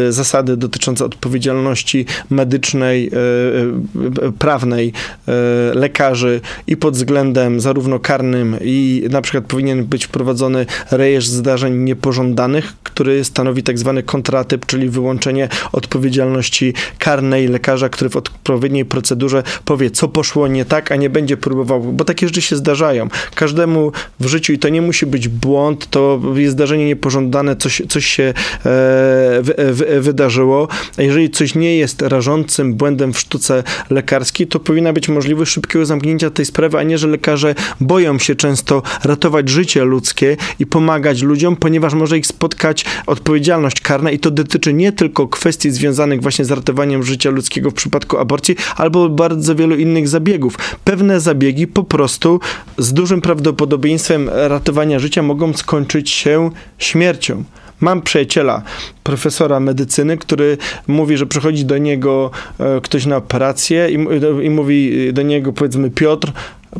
e, 0.07 0.11
zasady 0.11 0.57
dotyczące 0.57 1.05
odpowiedzialności 1.05 1.46
odpowiedzialności 1.47 2.05
medycznej, 2.29 3.07
e, 3.07 4.27
e, 4.27 4.31
prawnej 4.31 4.93
e, 5.27 5.31
lekarzy 5.73 6.41
i 6.67 6.77
pod 6.77 6.93
względem 6.93 7.59
zarówno 7.59 7.99
karnym 7.99 8.55
i 8.61 9.07
na 9.09 9.21
przykład 9.21 9.43
powinien 9.43 9.85
być 9.85 10.05
wprowadzony 10.05 10.65
rejestr 10.91 11.31
zdarzeń 11.31 11.77
niepożądanych, 11.77 12.73
który 12.83 13.23
stanowi 13.23 13.63
tak 13.63 13.79
zwany 13.79 14.03
kontratyp, 14.03 14.65
czyli 14.65 14.89
wyłączenie 14.89 15.49
odpowiedzialności 15.71 16.73
karnej 16.99 17.47
lekarza, 17.47 17.89
który 17.89 18.09
w 18.09 18.15
odpowiedniej 18.15 18.85
procedurze 18.85 19.43
powie, 19.65 19.91
co 19.91 20.07
poszło 20.07 20.47
nie 20.47 20.65
tak, 20.65 20.91
a 20.91 20.95
nie 20.95 21.09
będzie 21.09 21.37
próbował, 21.37 21.81
bo 21.81 22.05
takie 22.05 22.27
rzeczy 22.27 22.41
się 22.41 22.55
zdarzają. 22.55 23.07
Każdemu 23.35 23.91
w 24.19 24.27
życiu 24.27 24.53
i 24.53 24.59
to 24.59 24.69
nie 24.69 24.81
musi 24.81 25.05
być 25.05 25.27
błąd, 25.27 25.89
to 25.89 26.21
jest 26.35 26.53
zdarzenie 26.53 26.85
niepożądane, 26.85 27.55
coś, 27.55 27.81
coś 27.89 28.05
się 28.05 28.23
e, 28.23 28.33
w, 28.63 29.53
w, 29.57 30.03
wydarzyło. 30.03 30.67
A 30.97 31.01
jeżeli 31.01 31.29
coś 31.37 31.55
nie 31.55 31.77
jest 31.77 32.01
rażącym 32.01 32.73
błędem 32.73 33.13
w 33.13 33.19
sztuce 33.19 33.63
lekarskiej, 33.89 34.47
to 34.47 34.59
powinna 34.59 34.93
być 34.93 35.09
możliwość 35.09 35.51
szybkiego 35.51 35.85
zamknięcia 35.85 36.29
tej 36.29 36.45
sprawy, 36.45 36.77
a 36.77 36.83
nie, 36.83 36.97
że 36.97 37.07
lekarze 37.07 37.55
boją 37.81 38.19
się 38.19 38.35
często 38.35 38.81
ratować 39.03 39.49
życie 39.49 39.83
ludzkie 39.83 40.37
i 40.59 40.65
pomagać 40.65 41.21
ludziom, 41.21 41.55
ponieważ 41.55 41.93
może 41.93 42.17
ich 42.17 42.27
spotkać 42.27 42.85
odpowiedzialność 43.05 43.81
karna 43.81 44.11
i 44.11 44.19
to 44.19 44.31
dotyczy 44.31 44.73
nie 44.73 44.91
tylko 44.91 45.27
kwestii 45.27 45.71
związanych 45.71 46.21
właśnie 46.21 46.45
z 46.45 46.51
ratowaniem 46.51 47.03
życia 47.03 47.29
ludzkiego 47.29 47.71
w 47.71 47.73
przypadku 47.73 48.17
aborcji, 48.17 48.55
albo 48.75 49.09
bardzo 49.09 49.55
wielu 49.55 49.75
innych 49.75 50.07
zabiegów. 50.07 50.57
Pewne 50.83 51.19
zabiegi 51.19 51.67
po 51.67 51.83
prostu 51.83 52.39
z 52.77 52.93
dużym 52.93 53.21
prawdopodobieństwem 53.21 54.29
ratowania 54.33 54.99
życia 54.99 55.21
mogą 55.21 55.53
skończyć 55.53 56.09
się 56.09 56.49
śmiercią. 56.77 57.43
Mam 57.81 58.01
przyjaciela, 58.01 58.61
profesora 59.03 59.59
medycyny, 59.59 60.17
który 60.17 60.57
mówi, 60.87 61.17
że 61.17 61.25
przychodzi 61.25 61.65
do 61.65 61.77
niego 61.77 62.31
e, 62.59 62.81
ktoś 62.81 63.05
na 63.05 63.17
operację 63.17 63.89
i, 63.89 63.97
i 64.45 64.49
mówi 64.49 65.13
do 65.13 65.21
niego, 65.21 65.53
powiedzmy, 65.53 65.89
Piotr, 65.89 66.31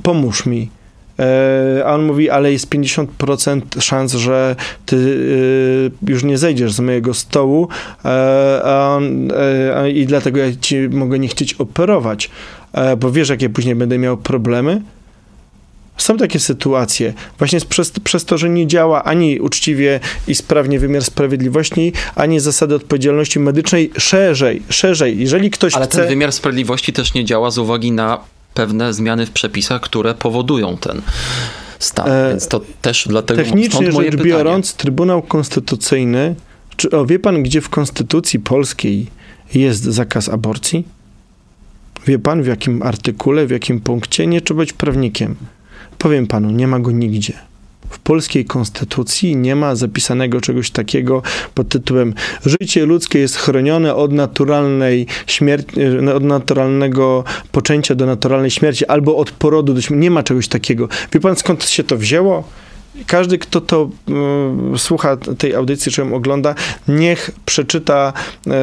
pomóż 0.04 0.46
mi. 0.46 0.70
E, 1.20 1.84
a 1.86 1.96
on 1.96 2.06
mówi, 2.06 2.30
ale 2.30 2.52
jest 2.52 2.70
50% 2.70 3.62
szans, 3.80 4.14
że 4.14 4.56
ty 4.86 5.20
e, 6.06 6.12
już 6.12 6.24
nie 6.24 6.38
zejdziesz 6.38 6.74
z 6.74 6.80
mojego 6.80 7.14
stołu 7.14 7.68
a 8.64 8.98
on, 8.98 9.30
i 9.94 10.06
dlatego 10.06 10.40
ja 10.40 10.46
ci 10.62 10.90
mogę 10.90 11.20
nie 11.20 11.28
chcieć 11.28 11.54
operować, 11.54 12.30
bo 12.98 13.12
wiesz, 13.12 13.30
jakie 13.30 13.50
później 13.50 13.76
będę 13.76 13.98
miał 13.98 14.18
problemy? 14.18 14.82
Są 15.98 16.18
takie 16.18 16.40
sytuacje, 16.40 17.14
właśnie 17.38 17.60
przez, 17.70 17.92
przez 17.92 18.26
to, 18.26 18.38
że 18.38 18.50
nie 18.50 18.68
działa 18.68 19.04
ani 19.04 19.40
uczciwie 19.40 20.00
i 20.28 20.36
sprawnie 20.36 20.80
wymiar 20.80 21.04
sprawiedliwości, 21.04 21.94
ani 22.16 22.40
zasady 22.40 22.76
odpowiedzialności 22.76 23.40
medycznej 23.40 23.92
szerzej, 23.98 24.62
szerzej. 24.70 25.20
Jeżeli 25.20 25.52
ktoś 25.52 25.74
Ale 25.74 25.86
chce... 25.86 25.98
ten 25.98 26.08
wymiar 26.08 26.32
sprawiedliwości 26.32 26.94
też 26.94 27.14
nie 27.14 27.26
działa 27.26 27.52
z 27.52 27.58
uwagi 27.58 27.92
na 27.92 28.20
pewne 28.54 28.94
zmiany 28.94 29.26
w 29.26 29.32
przepisach, 29.32 29.82
które 29.82 30.14
powodują 30.14 30.78
ten 30.78 31.02
stan. 31.80 32.12
E, 32.12 32.30
Więc 32.30 32.48
to 32.48 32.62
też 32.82 33.06
dlatego 33.10 33.44
Technicznie 33.44 33.92
rzecz 33.92 34.16
biorąc, 34.16 34.74
Trybunał 34.74 35.22
Konstytucyjny, 35.22 36.36
czy 36.78 36.90
o, 36.92 37.06
wie 37.06 37.20
pan, 37.20 37.44
gdzie 37.44 37.62
w 37.62 37.70
Konstytucji 37.70 38.40
Polskiej 38.40 39.08
jest 39.54 39.84
zakaz 39.84 40.30
aborcji? 40.30 40.86
Wie 42.08 42.20
pan, 42.20 42.44
w 42.44 42.48
jakim 42.48 42.84
artykule, 42.84 43.48
w 43.48 43.52
jakim 43.52 43.80
punkcie? 43.80 44.28
Nie 44.28 44.42
trzeba 44.42 44.58
być 44.58 44.74
prawnikiem 44.74 45.36
Powiem 45.98 46.28
panu, 46.28 46.52
nie 46.52 46.68
ma 46.68 46.80
go 46.80 46.92
nigdzie. 46.92 47.34
W 47.90 48.00
polskiej 48.00 48.46
konstytucji 48.46 49.36
nie 49.36 49.56
ma 49.56 49.76
zapisanego 49.76 50.42
czegoś 50.42 50.72
takiego 50.72 51.22
pod 51.56 51.70
tytułem 51.70 52.14
życie 52.46 52.86
ludzkie 52.86 53.20
jest 53.20 53.36
chronione 53.36 53.96
od 53.96 54.12
naturalnej 54.12 55.08
śmierci, 55.28 55.82
od 56.16 56.24
naturalnego 56.24 57.24
poczęcia 57.52 57.96
do 57.96 58.06
naturalnej 58.06 58.52
śmierci 58.52 58.86
albo 58.86 59.18
od 59.18 59.32
porodu 59.32 59.74
do 59.74 59.82
śmierci. 59.82 60.02
Nie 60.02 60.12
ma 60.12 60.24
czegoś 60.24 60.48
takiego. 60.48 60.88
Wie 61.14 61.20
pan 61.20 61.36
skąd 61.36 61.64
się 61.64 61.84
to 61.84 61.98
wzięło? 61.98 62.44
Każdy, 63.06 63.38
kto 63.38 63.62
to 63.62 63.90
y, 64.76 64.78
słucha 64.78 65.18
tej 65.18 65.56
audycji, 65.56 65.92
czy 65.92 66.02
ją 66.02 66.14
ogląda, 66.14 66.56
niech 66.88 67.32
przeczyta 67.46 68.14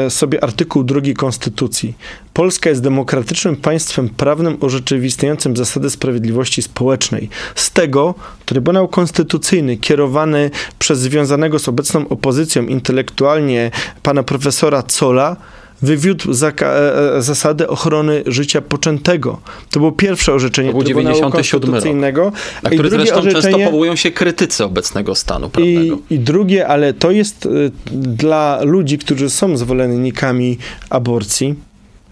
y, 0.07 0.11
sobie 0.11 0.45
artykuł 0.45 0.85
drugi 0.85 1.15
Konstytucji. 1.15 1.95
Polska 2.35 2.71
jest 2.71 2.83
demokratycznym 2.83 3.57
państwem 3.57 4.09
prawnym 4.09 4.57
urzeczywistniającym 4.61 5.57
zasady 5.57 5.91
sprawiedliwości 5.91 6.63
społecznej. 6.63 7.29
Z 7.55 7.71
tego 7.71 8.15
Trybunał 8.45 8.89
Konstytucyjny, 8.89 9.77
kierowany 9.77 10.51
przez 10.79 10.99
związanego 10.99 11.59
z 11.59 11.69
obecną 11.69 12.09
opozycją 12.09 12.67
intelektualnie 12.67 13.71
pana 14.03 14.23
profesora 14.23 14.83
Cola, 14.83 15.37
wywiódł 15.85 16.31
e, 16.63 17.17
e, 17.17 17.23
zasady 17.23 17.69
ochrony 17.69 18.23
życia 18.27 18.61
poczętego. 18.61 19.41
To 19.71 19.81
było 19.81 19.93
pierwsze 19.93 20.33
orzeczenie 20.33 20.69
to 20.69 20.75
był 20.75 20.85
Trybunału 20.85 21.15
97 21.15 21.61
Konstytucyjnego. 21.61 22.25
Rok, 22.25 22.35
na 22.63 22.71
który 22.71 22.91
zresztą 22.91 23.17
orzeczenie... 23.17 23.43
często 23.43 23.59
powołują 23.59 23.97
się 23.97 24.11
krytycy 24.11 24.65
obecnego 24.65 25.15
stanu 25.15 25.51
prawnego. 25.51 25.99
I, 26.11 26.15
I 26.15 26.19
drugie, 26.19 26.69
ale 26.69 26.93
to 26.95 27.11
jest 27.11 27.47
y, 27.47 27.71
dla 27.93 28.61
ludzi, 28.63 28.99
którzy 28.99 29.31
są 29.31 29.57
zwolennikami 29.57 30.59
aborcji, 30.91 31.55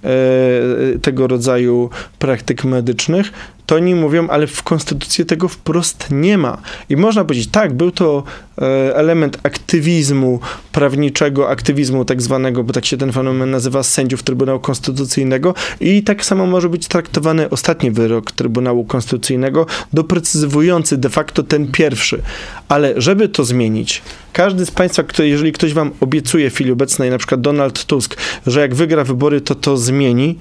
e, 0.05 0.99
tego 0.99 1.27
rodzaju 1.27 1.91
praktyk 2.19 2.65
medycznych, 2.65 3.33
to 3.73 3.77
oni 3.77 3.95
mówią, 3.95 4.29
ale 4.29 4.47
w 4.47 4.63
konstytucji 4.63 5.27
tego 5.27 5.49
wprost 5.49 6.07
nie 6.11 6.39
ma. 6.39 6.59
I 6.89 6.97
można 6.97 7.25
powiedzieć, 7.25 7.49
tak, 7.49 7.73
był 7.73 7.91
to 7.91 8.23
e, 8.59 8.97
element 8.97 9.39
aktywizmu 9.43 10.41
prawniczego, 10.73 11.49
aktywizmu 11.49 12.05
tak 12.05 12.23
zwanego, 12.23 12.65
bo 12.65 12.73
tak 12.73 12.85
się 12.85 12.97
ten 12.97 13.13
fenomen 13.13 13.51
nazywa, 13.51 13.83
sędziów 13.83 14.23
Trybunału 14.23 14.61
Konstytucyjnego 14.61 15.55
i 15.81 16.03
tak 16.03 16.25
samo 16.25 16.47
może 16.47 16.69
być 16.69 16.89
traktowany 16.89 17.51
ostatni 17.51 17.91
wyrok 17.91 18.33
Trybunału 18.33 18.85
Konstytucyjnego, 18.85 19.67
doprecyzowujący 19.93 20.97
de 20.97 21.09
facto 21.09 21.43
ten 21.43 21.73
pierwszy. 21.73 22.23
Ale 22.69 22.95
żeby 22.97 23.29
to 23.29 23.45
zmienić, 23.45 24.03
każdy 24.33 24.67
z 24.67 24.71
Państwa, 24.71 25.03
który, 25.03 25.29
jeżeli 25.29 25.53
ktoś 25.53 25.73
Wam 25.75 25.91
obiecuje 26.01 26.51
w 26.51 26.55
chwili 26.55 26.73
obecnej, 26.73 27.11
na 27.11 27.19
przykład 27.19 27.41
Donald 27.41 27.85
Tusk, 27.85 28.17
że 28.47 28.61
jak 28.61 28.75
wygra 28.75 29.05
wybory, 29.05 29.41
to 29.41 29.55
to 29.55 29.77
zmieni, 29.77 30.39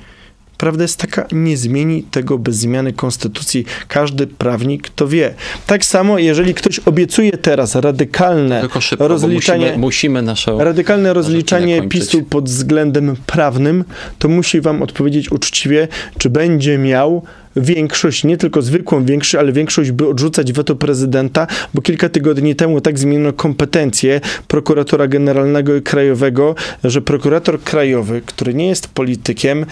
Prawda 0.61 0.83
jest 0.83 0.99
taka, 0.99 1.27
nie 1.31 1.57
zmieni 1.57 2.03
tego 2.03 2.37
bez 2.37 2.55
zmiany 2.55 2.93
konstytucji. 2.93 3.65
Każdy 3.87 4.27
prawnik 4.27 4.89
to 4.89 5.07
wie. 5.07 5.33
Tak 5.67 5.85
samo, 5.85 6.19
jeżeli 6.19 6.53
ktoś 6.53 6.79
obiecuje 6.79 7.31
teraz 7.31 7.75
radykalne 7.75 8.61
szybko, 8.79 9.07
rozliczanie, 9.07 9.65
musimy, 9.65 9.77
musimy 9.77 10.21
nasze 10.21 10.57
radykalne 10.57 11.13
rozliczanie 11.13 11.81
PiSu 11.89 12.23
pod 12.23 12.45
względem 12.49 13.15
prawnym, 13.25 13.83
to 14.19 14.27
musi 14.27 14.61
wam 14.61 14.81
odpowiedzieć 14.81 15.31
uczciwie, 15.31 15.87
czy 16.17 16.29
będzie 16.29 16.77
miał 16.77 17.23
większość, 17.55 18.23
nie 18.23 18.37
tylko 18.37 18.61
zwykłą 18.61 19.05
większość, 19.05 19.35
ale 19.35 19.51
większość, 19.51 19.91
by 19.91 20.07
odrzucać 20.07 20.53
weto 20.53 20.75
prezydenta, 20.75 21.47
bo 21.73 21.81
kilka 21.81 22.09
tygodni 22.09 22.55
temu 22.55 22.81
tak 22.81 22.99
zmieniono 22.99 23.33
kompetencje 23.33 24.21
prokuratora 24.47 25.07
generalnego 25.07 25.75
i 25.75 25.81
krajowego, 25.81 26.55
że 26.83 27.01
prokurator 27.01 27.63
krajowy, 27.63 28.21
który 28.25 28.53
nie 28.53 28.67
jest 28.67 28.87
politykiem, 28.87 29.65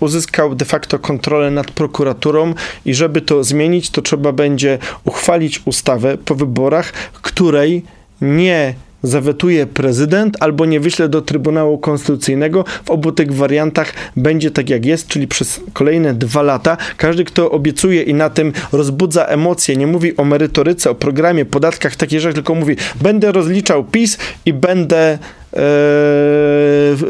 uzyskał 0.00 0.54
de 0.54 0.64
facto 0.64 0.98
kontrolę 0.98 1.50
nad 1.50 1.70
prokuraturą 1.70 2.54
i 2.84 2.94
żeby 2.94 3.20
to 3.20 3.44
zmienić, 3.44 3.90
to 3.90 4.02
trzeba 4.02 4.32
będzie 4.32 4.78
uchwalić 5.04 5.62
ustawę 5.64 6.18
po 6.24 6.34
wyborach, 6.34 6.92
której 7.22 7.82
nie 8.20 8.74
zawetuje 9.02 9.66
prezydent 9.66 10.36
albo 10.40 10.66
nie 10.66 10.80
wyśle 10.80 11.08
do 11.08 11.22
Trybunału 11.22 11.78
Konstytucyjnego. 11.78 12.64
W 12.84 12.90
obu 12.90 13.12
tych 13.12 13.34
wariantach 13.34 13.92
będzie 14.16 14.50
tak 14.50 14.70
jak 14.70 14.86
jest, 14.86 15.08
czyli 15.08 15.28
przez 15.28 15.60
kolejne 15.72 16.14
dwa 16.14 16.42
lata 16.42 16.76
każdy, 16.96 17.24
kto 17.24 17.50
obiecuje 17.50 18.02
i 18.02 18.14
na 18.14 18.30
tym 18.30 18.52
rozbudza 18.72 19.24
emocje, 19.24 19.76
nie 19.76 19.86
mówi 19.86 20.16
o 20.16 20.24
merytoryce, 20.24 20.90
o 20.90 20.94
programie, 20.94 21.44
podatkach, 21.44 21.96
takie 21.96 22.20
rzeczy, 22.20 22.34
tylko 22.34 22.54
mówi 22.54 22.76
będę 23.02 23.32
rozliczał 23.32 23.84
PiS 23.84 24.18
i 24.46 24.52
będę 24.52 25.18
e, 25.52 25.58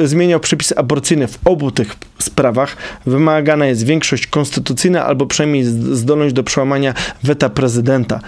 zmieniał 0.04 0.40
przepisy 0.40 0.76
aborcyjne 0.76 1.28
w 1.28 1.38
obu 1.44 1.70
tych 1.70 1.96
sprawach. 2.18 2.76
Wymagana 3.06 3.66
jest 3.66 3.86
większość 3.86 4.26
konstytucyjna 4.26 5.04
albo 5.04 5.26
przynajmniej 5.26 5.64
zdolność 5.92 6.34
do 6.34 6.42
przełamania 6.44 6.94
weta 7.22 7.48
prezydenta 7.48 8.20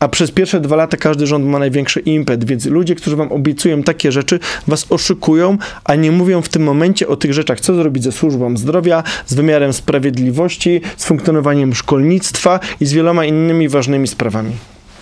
a 0.00 0.08
przez 0.08 0.30
pierwsze 0.30 0.60
dwa 0.60 0.76
lata 0.76 0.96
każdy 0.96 1.26
rząd 1.26 1.44
ma 1.44 1.58
największy 1.58 2.00
impet, 2.00 2.44
więc 2.44 2.66
ludzie, 2.66 2.94
którzy 2.94 3.16
wam 3.16 3.32
obiecują 3.32 3.82
takie 3.82 4.12
rzeczy, 4.12 4.38
was 4.66 4.86
oszukują, 4.90 5.58
a 5.84 5.94
nie 5.94 6.12
mówią 6.12 6.42
w 6.42 6.48
tym 6.48 6.62
momencie 6.62 7.08
o 7.08 7.16
tych 7.16 7.34
rzeczach, 7.34 7.60
co 7.60 7.74
zrobić 7.74 8.04
ze 8.04 8.12
służbą 8.12 8.56
zdrowia, 8.56 9.02
z 9.26 9.34
wymiarem 9.34 9.72
sprawiedliwości, 9.72 10.80
z 10.96 11.04
funkcjonowaniem 11.04 11.74
szkolnictwa 11.74 12.60
i 12.80 12.86
z 12.86 12.92
wieloma 12.92 13.24
innymi 13.24 13.68
ważnymi 13.68 14.08
sprawami. 14.08 14.52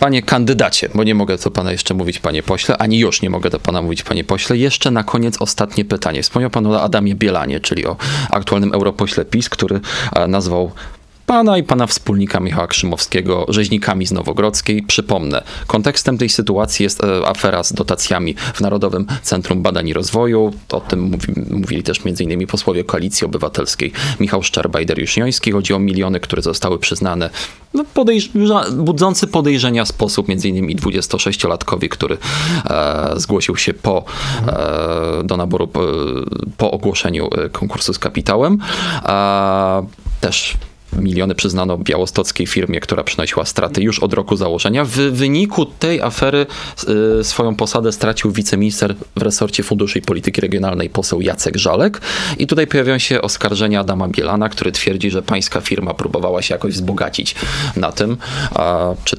Panie 0.00 0.22
kandydacie, 0.22 0.88
bo 0.94 1.04
nie 1.04 1.14
mogę 1.14 1.36
do 1.36 1.50
pana 1.50 1.72
jeszcze 1.72 1.94
mówić, 1.94 2.18
panie 2.18 2.42
pośle, 2.42 2.78
ani 2.78 2.98
już 2.98 3.22
nie 3.22 3.30
mogę 3.30 3.50
do 3.50 3.60
pana 3.60 3.82
mówić, 3.82 4.02
panie 4.02 4.24
pośle. 4.24 4.56
Jeszcze 4.56 4.90
na 4.90 5.04
koniec 5.04 5.42
ostatnie 5.42 5.84
pytanie. 5.84 6.22
Wspomniał 6.22 6.50
pan 6.50 6.66
o 6.66 6.82
Adamie 6.82 7.14
Bielanie, 7.14 7.60
czyli 7.60 7.86
o 7.86 7.96
aktualnym 8.30 8.72
europośle 8.72 9.24
PiS, 9.24 9.48
który 9.48 9.80
e, 10.16 10.26
nazwał 10.26 10.72
pana 11.26 11.58
i 11.58 11.62
pana 11.62 11.86
wspólnika 11.86 12.40
Michała 12.40 12.66
Krzymowskiego 12.66 13.46
rzeźnikami 13.48 14.06
z 14.06 14.12
Nowogrodzkiej. 14.12 14.82
Przypomnę, 14.82 15.42
kontekstem 15.66 16.18
tej 16.18 16.28
sytuacji 16.28 16.82
jest 16.82 17.04
e, 17.04 17.28
afera 17.28 17.62
z 17.62 17.72
dotacjami 17.72 18.34
w 18.54 18.60
Narodowym 18.60 19.06
Centrum 19.22 19.62
Badań 19.62 19.88
i 19.88 19.92
Rozwoju. 19.92 20.54
O 20.70 20.80
tym 20.80 21.00
mówi, 21.00 21.32
mówili 21.50 21.82
też 21.82 22.00
m.in. 22.06 22.46
posłowie 22.46 22.84
Koalicji 22.84 23.24
Obywatelskiej 23.24 23.92
Michał 24.20 24.42
Szczerba 24.42 24.80
i 24.80 24.86
Dariusz 24.86 25.16
Joński. 25.16 25.52
Chodzi 25.52 25.74
o 25.74 25.78
miliony, 25.78 26.20
które 26.20 26.42
zostały 26.42 26.78
przyznane 26.78 27.30
no 27.74 27.84
podejrz- 27.94 28.72
budzący 28.72 29.26
podejrzenia 29.26 29.84
sposób, 29.84 30.26
m.in. 30.30 30.76
26-latkowi, 30.78 31.88
który 31.88 32.18
e, 32.64 33.12
zgłosił 33.16 33.56
się 33.56 33.74
po, 33.74 34.04
e, 34.46 35.24
do 35.24 35.36
naboru 35.36 35.68
po, 35.68 35.80
po 36.56 36.70
ogłoszeniu 36.70 37.28
e, 37.32 37.48
konkursu 37.48 37.94
z 37.94 37.98
kapitałem. 37.98 38.58
E, 39.06 39.86
też 40.20 40.56
miliony 40.98 41.34
przyznano 41.34 41.78
białostockiej 41.78 42.46
firmie, 42.46 42.80
która 42.80 43.04
przynosiła 43.04 43.44
straty 43.44 43.82
już 43.82 43.98
od 43.98 44.12
roku 44.12 44.36
założenia. 44.36 44.84
W 44.84 44.90
wyniku 44.90 45.66
tej 45.66 46.02
afery 46.02 46.46
y, 47.20 47.24
swoją 47.24 47.56
posadę 47.56 47.92
stracił 47.92 48.32
wiceminister 48.32 48.94
w 49.16 49.22
resorcie 49.22 49.62
Funduszy 49.62 49.98
i 49.98 50.02
Polityki 50.02 50.40
Regionalnej 50.40 50.90
poseł 50.90 51.20
Jacek 51.20 51.56
Żalek. 51.56 52.00
I 52.38 52.46
tutaj 52.46 52.66
pojawiają 52.66 52.98
się 52.98 53.22
oskarżenia 53.22 53.80
Adama 53.80 54.08
Bielana, 54.08 54.48
który 54.48 54.72
twierdzi, 54.72 55.10
że 55.10 55.22
pańska 55.22 55.60
firma 55.60 55.94
próbowała 55.94 56.42
się 56.42 56.54
jakoś 56.54 56.74
wzbogacić 56.74 57.34
na 57.76 57.92
tym. 57.92 58.16
A, 58.54 58.94
czy 59.04 59.16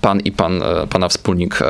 pan 0.00 0.20
i 0.20 0.32
pan, 0.32 0.62
e, 0.62 0.86
pana 0.86 1.08
wspólnik 1.08 1.62
e, 1.62 1.66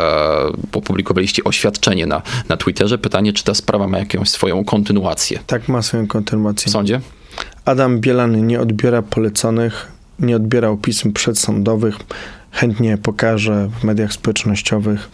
opublikowaliście 0.72 1.44
oświadczenie 1.44 2.06
na, 2.06 2.22
na 2.48 2.56
Twitterze. 2.56 2.98
Pytanie, 2.98 3.32
czy 3.32 3.44
ta 3.44 3.54
sprawa 3.54 3.88
ma 3.88 3.98
jakąś 3.98 4.28
swoją 4.28 4.64
kontynuację? 4.64 5.38
Tak, 5.46 5.68
ma 5.68 5.82
swoją 5.82 6.06
kontynuację. 6.06 6.68
W 6.68 6.72
sądzie? 6.72 7.00
Adam 7.66 8.00
Bielan 8.00 8.46
nie 8.46 8.60
odbiera 8.60 9.02
poleconych, 9.02 9.92
nie 10.18 10.36
odbierał 10.36 10.76
pism 10.76 11.12
przedsądowych. 11.12 11.96
Chętnie 12.50 12.98
pokaże 12.98 13.68
w 13.80 13.84
mediach 13.84 14.12
społecznościowych 14.12 15.10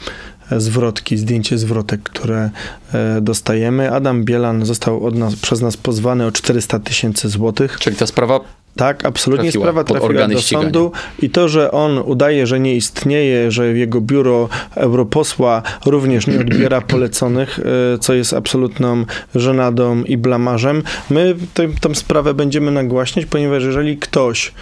zwrotki, 0.57 1.17
zdjęcie 1.17 1.59
zwrotek, 1.59 2.03
które 2.03 2.51
e, 2.95 3.21
dostajemy. 3.21 3.93
Adam 3.93 4.25
Bielan 4.25 4.67
został 4.67 5.11
nas, 5.11 5.37
przez 5.37 5.61
nas 5.61 5.77
pozwany 5.77 6.27
o 6.27 6.33
400 6.33 6.79
tysięcy 6.79 7.29
złotych. 7.29 7.79
Czyli 7.81 7.97
ta 7.97 8.07
sprawa 8.07 8.41
tak, 8.77 9.05
absolutnie 9.05 9.45
trafiła 9.45 9.65
sprawa 9.65 9.85
trafiła 9.85 10.29
do 10.29 10.43
sądu 10.43 10.93
i 11.19 11.31
to, 11.31 11.49
że 11.49 11.71
on 11.71 11.99
udaje, 11.99 12.47
że 12.47 12.61
nie 12.61 12.77
istnieje, 12.77 13.51
że 13.51 13.67
jego 13.67 14.01
biuro 14.01 14.49
europosła 14.75 15.63
również 15.87 16.27
nie 16.27 16.41
odbiera 16.41 16.81
poleconych, 16.93 17.59
e, 17.95 17.99
co 17.99 18.15
jest 18.15 18.33
absolutną 18.33 19.05
żenadą 19.35 20.03
i 20.03 20.17
blamarzem, 20.17 20.83
my 21.11 21.35
tę 21.81 21.95
sprawę 21.95 22.35
będziemy 22.35 22.71
nagłaśniać, 22.71 23.27
ponieważ 23.27 23.63
jeżeli 23.63 23.97
ktoś 23.97 24.53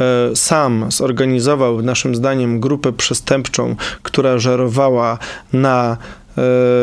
e, 0.00 0.36
sam 0.36 0.86
zorganizował, 0.88 1.82
naszym 1.82 2.14
zdaniem, 2.14 2.60
grupę 2.60 2.92
przestępczą, 2.92 3.76
która 4.02 4.38
żerowała 4.38 5.18
na 5.52 5.96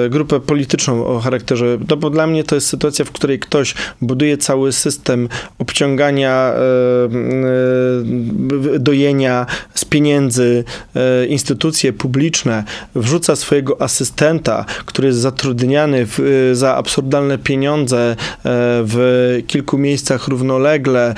grupę 0.09 0.39
polityczną 0.39 1.05
o 1.05 1.19
charakterze, 1.19 1.77
no 1.89 1.97
bo 1.97 2.09
dla 2.09 2.27
mnie 2.27 2.43
to 2.43 2.55
jest 2.55 2.67
sytuacja, 2.67 3.05
w 3.05 3.11
której 3.11 3.39
ktoś 3.39 3.75
buduje 4.01 4.37
cały 4.37 4.71
system 4.71 5.29
obciągania, 5.59 6.31
e, 6.31 6.59
e, 8.75 8.79
dojenia 8.79 9.45
z 9.73 9.85
pieniędzy 9.85 10.63
e, 10.95 11.25
instytucje 11.25 11.93
publiczne 11.93 12.63
wrzuca 12.95 13.35
swojego 13.35 13.81
asystenta, 13.81 14.65
który 14.85 15.07
jest 15.07 15.19
zatrudniany 15.19 16.05
w, 16.05 16.19
e, 16.19 16.55
za 16.55 16.75
absurdalne 16.75 17.37
pieniądze 17.37 18.15
w 18.83 19.43
kilku 19.47 19.77
miejscach 19.77 20.27
równolegle 20.27 21.13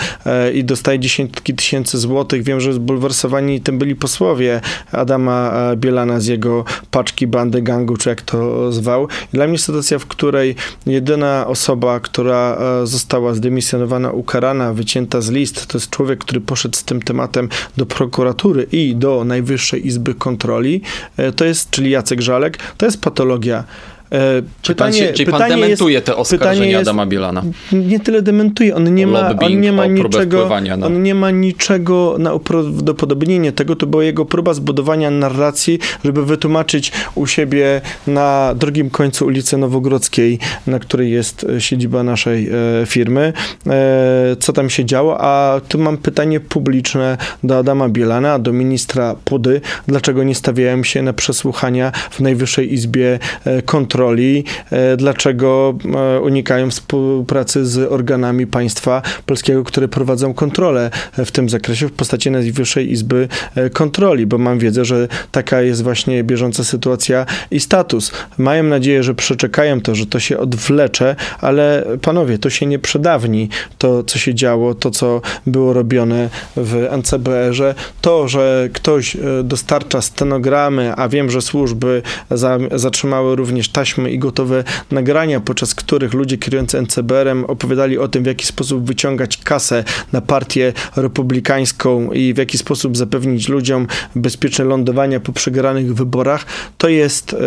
i 0.53 0.63
dostaje 0.63 0.99
dziesiątki 0.99 1.53
tysięcy 1.53 1.97
złotych. 1.97 2.43
Wiem, 2.43 2.61
że 2.61 2.73
zbulwersowani 2.73 3.61
tym 3.61 3.77
byli 3.77 3.95
posłowie 3.95 4.61
Adama 4.91 5.53
Bielana 5.75 6.19
z 6.19 6.25
jego 6.25 6.65
paczki 6.91 7.27
bandy 7.27 7.61
gangu, 7.61 7.97
czy 7.97 8.09
jak 8.09 8.21
to 8.27 8.71
zwał. 8.71 9.07
Dla 9.33 9.47
mnie 9.47 9.57
sytuacja, 9.57 9.99
w 9.99 10.05
której 10.05 10.55
jedyna 10.85 11.47
osoba, 11.47 11.99
która 11.99 12.57
została 12.83 13.33
zdymisjonowana, 13.33 14.11
ukarana, 14.11 14.73
wycięta 14.73 15.21
z 15.21 15.29
list, 15.29 15.67
to 15.67 15.77
jest 15.77 15.89
człowiek, 15.89 16.19
który 16.19 16.41
poszedł 16.41 16.77
z 16.77 16.83
tym 16.83 17.01
tematem 17.01 17.49
do 17.77 17.85
prokuratury 17.85 18.67
i 18.71 18.95
do 18.95 19.23
Najwyższej 19.23 19.87
Izby 19.87 20.13
Kontroli, 20.13 20.81
e, 21.17 21.31
to 21.31 21.45
jest, 21.45 21.69
czyli 21.69 21.91
Jacek 21.91 22.21
Żalek, 22.21 22.57
to 22.77 22.85
jest 22.85 23.01
patologia 23.01 23.63
E, 23.63 23.96
pytanie, 24.09 24.75
pan, 24.75 24.93
się, 24.93 25.13
czy 25.13 25.25
pytanie 25.25 25.53
pan 25.53 25.59
dementuje 25.59 25.93
jest, 25.93 26.05
te 26.05 26.15
oskarżenia 26.15 26.77
jest, 26.77 26.89
Adama 26.89 27.05
Bielana? 27.05 27.43
Nie 27.71 27.99
tyle 27.99 28.21
dementuje, 28.21 28.75
on 28.75 28.95
nie 28.95 29.07
ma, 29.07 29.35
on 29.41 29.61
nie 29.61 29.71
ma 29.71 29.85
niczego, 29.85 30.49
na... 30.77 30.85
on 30.85 31.03
nie 31.03 31.15
ma 31.15 31.31
niczego 31.31 32.15
na 32.19 32.33
uprawdopodobnienie 32.33 33.51
tego, 33.51 33.75
to 33.75 33.87
była 33.87 34.03
jego 34.03 34.25
próba 34.25 34.53
zbudowania 34.53 35.11
narracji, 35.11 35.79
żeby 36.05 36.25
wytłumaczyć 36.25 36.91
u 37.15 37.27
siebie 37.27 37.81
na 38.07 38.55
drugim 38.55 38.89
końcu 38.89 39.25
ulicy 39.25 39.57
Nowogrodzkiej, 39.57 40.39
na 40.67 40.79
której 40.79 41.11
jest 41.11 41.43
e, 41.43 41.61
siedziba 41.61 42.03
naszej 42.03 42.49
e, 42.49 42.51
firmy, 42.85 43.33
e, 43.67 44.35
co 44.39 44.53
tam 44.53 44.69
się 44.69 44.85
działo, 44.85 45.21
a 45.21 45.61
tu 45.67 45.79
mam 45.79 45.97
pytanie 45.97 46.39
publiczne 46.39 47.17
do 47.43 47.57
Adama 47.57 47.89
Bielana, 47.89 48.39
do 48.39 48.53
ministra 48.53 49.15
Pudy, 49.25 49.61
dlaczego 49.87 50.23
nie 50.23 50.35
stawiałem 50.35 50.83
się 50.83 51.01
na 51.01 51.13
przesłuchania 51.13 51.91
w 52.11 52.19
Najwyższej 52.19 52.73
Izbie 52.73 53.19
e, 53.45 53.61
Kontroli 53.61 53.96
kontroli, 53.97 54.43
e, 54.71 54.97
dlaczego 54.97 55.77
e, 55.95 56.21
unikają 56.21 56.69
współpracy 56.69 57.65
z 57.65 57.91
organami 57.91 58.47
państwa 58.47 59.01
polskiego, 59.25 59.63
które 59.63 59.87
prowadzą 59.87 60.33
kontrolę 60.33 60.89
w 61.17 61.31
tym 61.31 61.49
zakresie 61.49 61.87
w 61.87 61.91
postaci 61.91 62.31
Najwyższej 62.31 62.91
Izby 62.91 63.27
e, 63.55 63.69
Kontroli, 63.69 64.25
bo 64.25 64.37
mam 64.37 64.59
wiedzę, 64.59 64.85
że 64.85 65.07
taka 65.31 65.61
jest 65.61 65.83
właśnie 65.83 66.23
bieżąca 66.23 66.63
sytuacja 66.63 67.25
i 67.51 67.59
status. 67.59 68.11
Mają 68.37 68.63
nadzieję, 68.63 69.03
że 69.03 69.15
przeczekają 69.15 69.81
to, 69.81 69.95
że 69.95 70.05
to 70.05 70.19
się 70.19 70.37
odwlecze, 70.37 71.15
ale 71.41 71.85
panowie, 72.01 72.37
to 72.37 72.49
się 72.49 72.65
nie 72.65 72.79
przedawni, 72.79 73.49
to 73.77 74.03
co 74.03 74.19
się 74.19 74.35
działo, 74.35 74.75
to 74.75 74.91
co 74.91 75.21
było 75.47 75.73
robione 75.73 76.29
w 76.55 76.87
NCBR-ze, 76.97 77.75
to, 78.01 78.27
że 78.27 78.69
ktoś 78.73 79.17
dostarcza 79.43 80.01
stenogramy, 80.01 80.93
a 80.95 81.09
wiem, 81.09 81.31
że 81.31 81.41
służby 81.41 82.01
za, 82.31 82.57
zatrzymały 82.75 83.35
również 83.35 83.69
taśmy 83.69 83.86
taśmy 83.87 84.11
i 84.11 84.19
gotowe 84.19 84.63
nagrania, 84.91 85.39
podczas 85.39 85.75
których 85.75 86.13
ludzie 86.13 86.37
kierujący 86.37 86.81
NCBR-em 86.81 87.45
opowiadali 87.45 87.97
o 87.97 88.07
tym, 88.07 88.23
w 88.23 88.25
jaki 88.25 88.45
sposób 88.45 88.87
wyciągać 88.87 89.37
kasę 89.37 89.83
na 90.11 90.21
partię 90.21 90.73
republikańską 90.95 92.11
i 92.11 92.33
w 92.33 92.37
jaki 92.37 92.57
sposób 92.57 92.97
zapewnić 92.97 93.49
ludziom 93.49 93.87
bezpieczne 94.15 94.65
lądowania 94.65 95.19
po 95.19 95.31
przegranych 95.31 95.95
wyborach, 95.95 96.45
to 96.77 96.89
jest 96.89 97.33
y, 97.33 97.37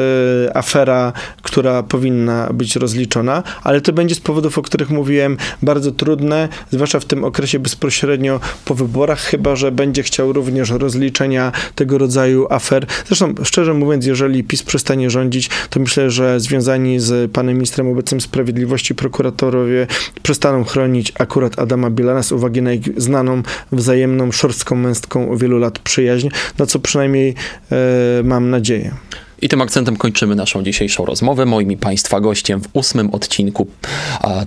afera, 0.54 1.12
która 1.42 1.82
powinna 1.82 2.48
być 2.52 2.76
rozliczona, 2.76 3.42
ale 3.62 3.80
to 3.80 3.92
będzie 3.92 4.14
z 4.14 4.20
powodów, 4.20 4.58
o 4.58 4.62
których 4.62 4.90
mówiłem, 4.90 5.36
bardzo 5.62 5.92
trudne, 5.92 6.48
zwłaszcza 6.70 7.00
w 7.00 7.04
tym 7.04 7.24
okresie 7.24 7.58
bezpośrednio 7.58 8.40
po 8.64 8.74
wyborach, 8.74 9.20
chyba 9.20 9.56
że 9.56 9.72
będzie 9.72 10.02
chciał 10.02 10.32
również 10.32 10.70
rozliczenia 10.70 11.52
tego 11.74 11.98
rodzaju 11.98 12.46
afer. 12.50 12.86
Zresztą, 13.06 13.34
szczerze 13.42 13.74
mówiąc, 13.74 14.06
jeżeli 14.06 14.44
PiS 14.44 14.62
przestanie 14.62 15.10
rządzić, 15.10 15.50
to 15.70 15.80
myślę, 15.80 16.10
że 16.10 16.29
związani 16.38 17.00
z 17.00 17.30
panem 17.30 17.54
ministrem 17.54 17.88
obecnym 17.88 18.20
sprawiedliwości 18.20 18.94
prokuratorowie 18.94 19.86
przestaną 20.22 20.64
chronić 20.64 21.12
akurat 21.18 21.58
Adama 21.58 21.90
Bielana 21.90 22.22
z 22.22 22.32
uwagi 22.32 22.62
na 22.62 22.72
ich 22.72 23.00
znaną, 23.00 23.42
wzajemną, 23.72 24.32
szorstką, 24.32 24.76
męską 24.76 25.36
wielu 25.36 25.58
lat 25.58 25.78
przyjaźń, 25.78 26.28
na 26.58 26.66
co 26.66 26.78
przynajmniej 26.78 27.34
e, 27.72 27.76
mam 28.24 28.50
nadzieję. 28.50 28.94
I 29.42 29.48
tym 29.48 29.62
akcentem 29.62 29.96
kończymy 29.96 30.34
naszą 30.34 30.62
dzisiejszą 30.62 31.04
rozmowę. 31.04 31.46
Moim 31.46 31.72
i 31.72 31.76
Państwa 31.76 32.20
gościem 32.20 32.60
w 32.60 32.68
ósmym 32.72 33.10
odcinku 33.10 33.66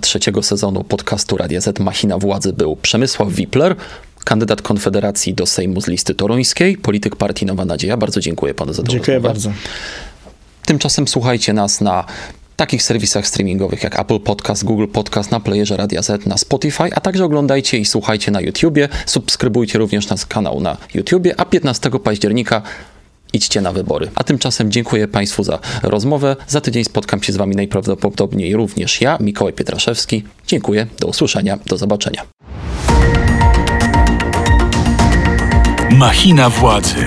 trzeciego 0.00 0.42
sezonu 0.42 0.84
podcastu 0.84 1.36
Radia 1.36 1.60
Z 1.60 1.80
Machina 1.80 2.18
Władzy 2.18 2.52
był 2.52 2.76
Przemysław 2.76 3.32
Wipler, 3.32 3.76
kandydat 4.24 4.62
Konfederacji 4.62 5.34
do 5.34 5.46
Sejmu 5.46 5.80
z 5.80 5.88
listy 5.88 6.14
toruńskiej, 6.14 6.76
polityk 6.76 7.16
partii 7.16 7.46
Nowa 7.46 7.64
Nadzieja. 7.64 7.96
Bardzo 7.96 8.20
dziękuję 8.20 8.54
panu 8.54 8.72
za 8.72 8.82
to. 8.82 8.92
Dziękuję 8.92 9.16
rozmowę. 9.16 9.34
bardzo. 9.34 9.52
Tymczasem 10.66 11.08
słuchajcie 11.08 11.52
nas 11.52 11.80
na 11.80 12.04
takich 12.56 12.82
serwisach 12.82 13.26
streamingowych 13.26 13.82
jak 13.82 14.00
Apple 14.00 14.20
Podcast, 14.20 14.64
Google 14.64 14.86
Podcast, 14.86 15.30
na 15.30 15.40
playerze 15.40 15.76
Radia 15.76 16.02
Z, 16.02 16.26
na 16.26 16.38
Spotify, 16.38 16.94
a 16.94 17.00
także 17.00 17.24
oglądajcie 17.24 17.78
i 17.78 17.84
słuchajcie 17.84 18.30
na 18.30 18.40
YouTubie. 18.40 18.88
Subskrybujcie 19.06 19.78
również 19.78 20.08
nasz 20.08 20.26
kanał 20.26 20.60
na 20.60 20.76
YouTubie, 20.94 21.40
a 21.40 21.44
15 21.44 21.90
października 21.90 22.62
idźcie 23.32 23.60
na 23.60 23.72
wybory. 23.72 24.10
A 24.14 24.24
tymczasem 24.24 24.72
dziękuję 24.72 25.08
Państwu 25.08 25.44
za 25.44 25.58
rozmowę. 25.82 26.36
Za 26.48 26.60
tydzień 26.60 26.84
spotkam 26.84 27.22
się 27.22 27.32
z 27.32 27.36
Wami 27.36 27.56
najprawdopodobniej 27.56 28.56
również 28.56 29.00
ja, 29.00 29.18
Mikołaj 29.20 29.52
Pietraszewski. 29.52 30.24
Dziękuję, 30.46 30.86
do 31.00 31.08
usłyszenia, 31.08 31.58
do 31.66 31.76
zobaczenia. 31.76 32.22
Machina 35.90 36.50
władzy. 36.50 37.06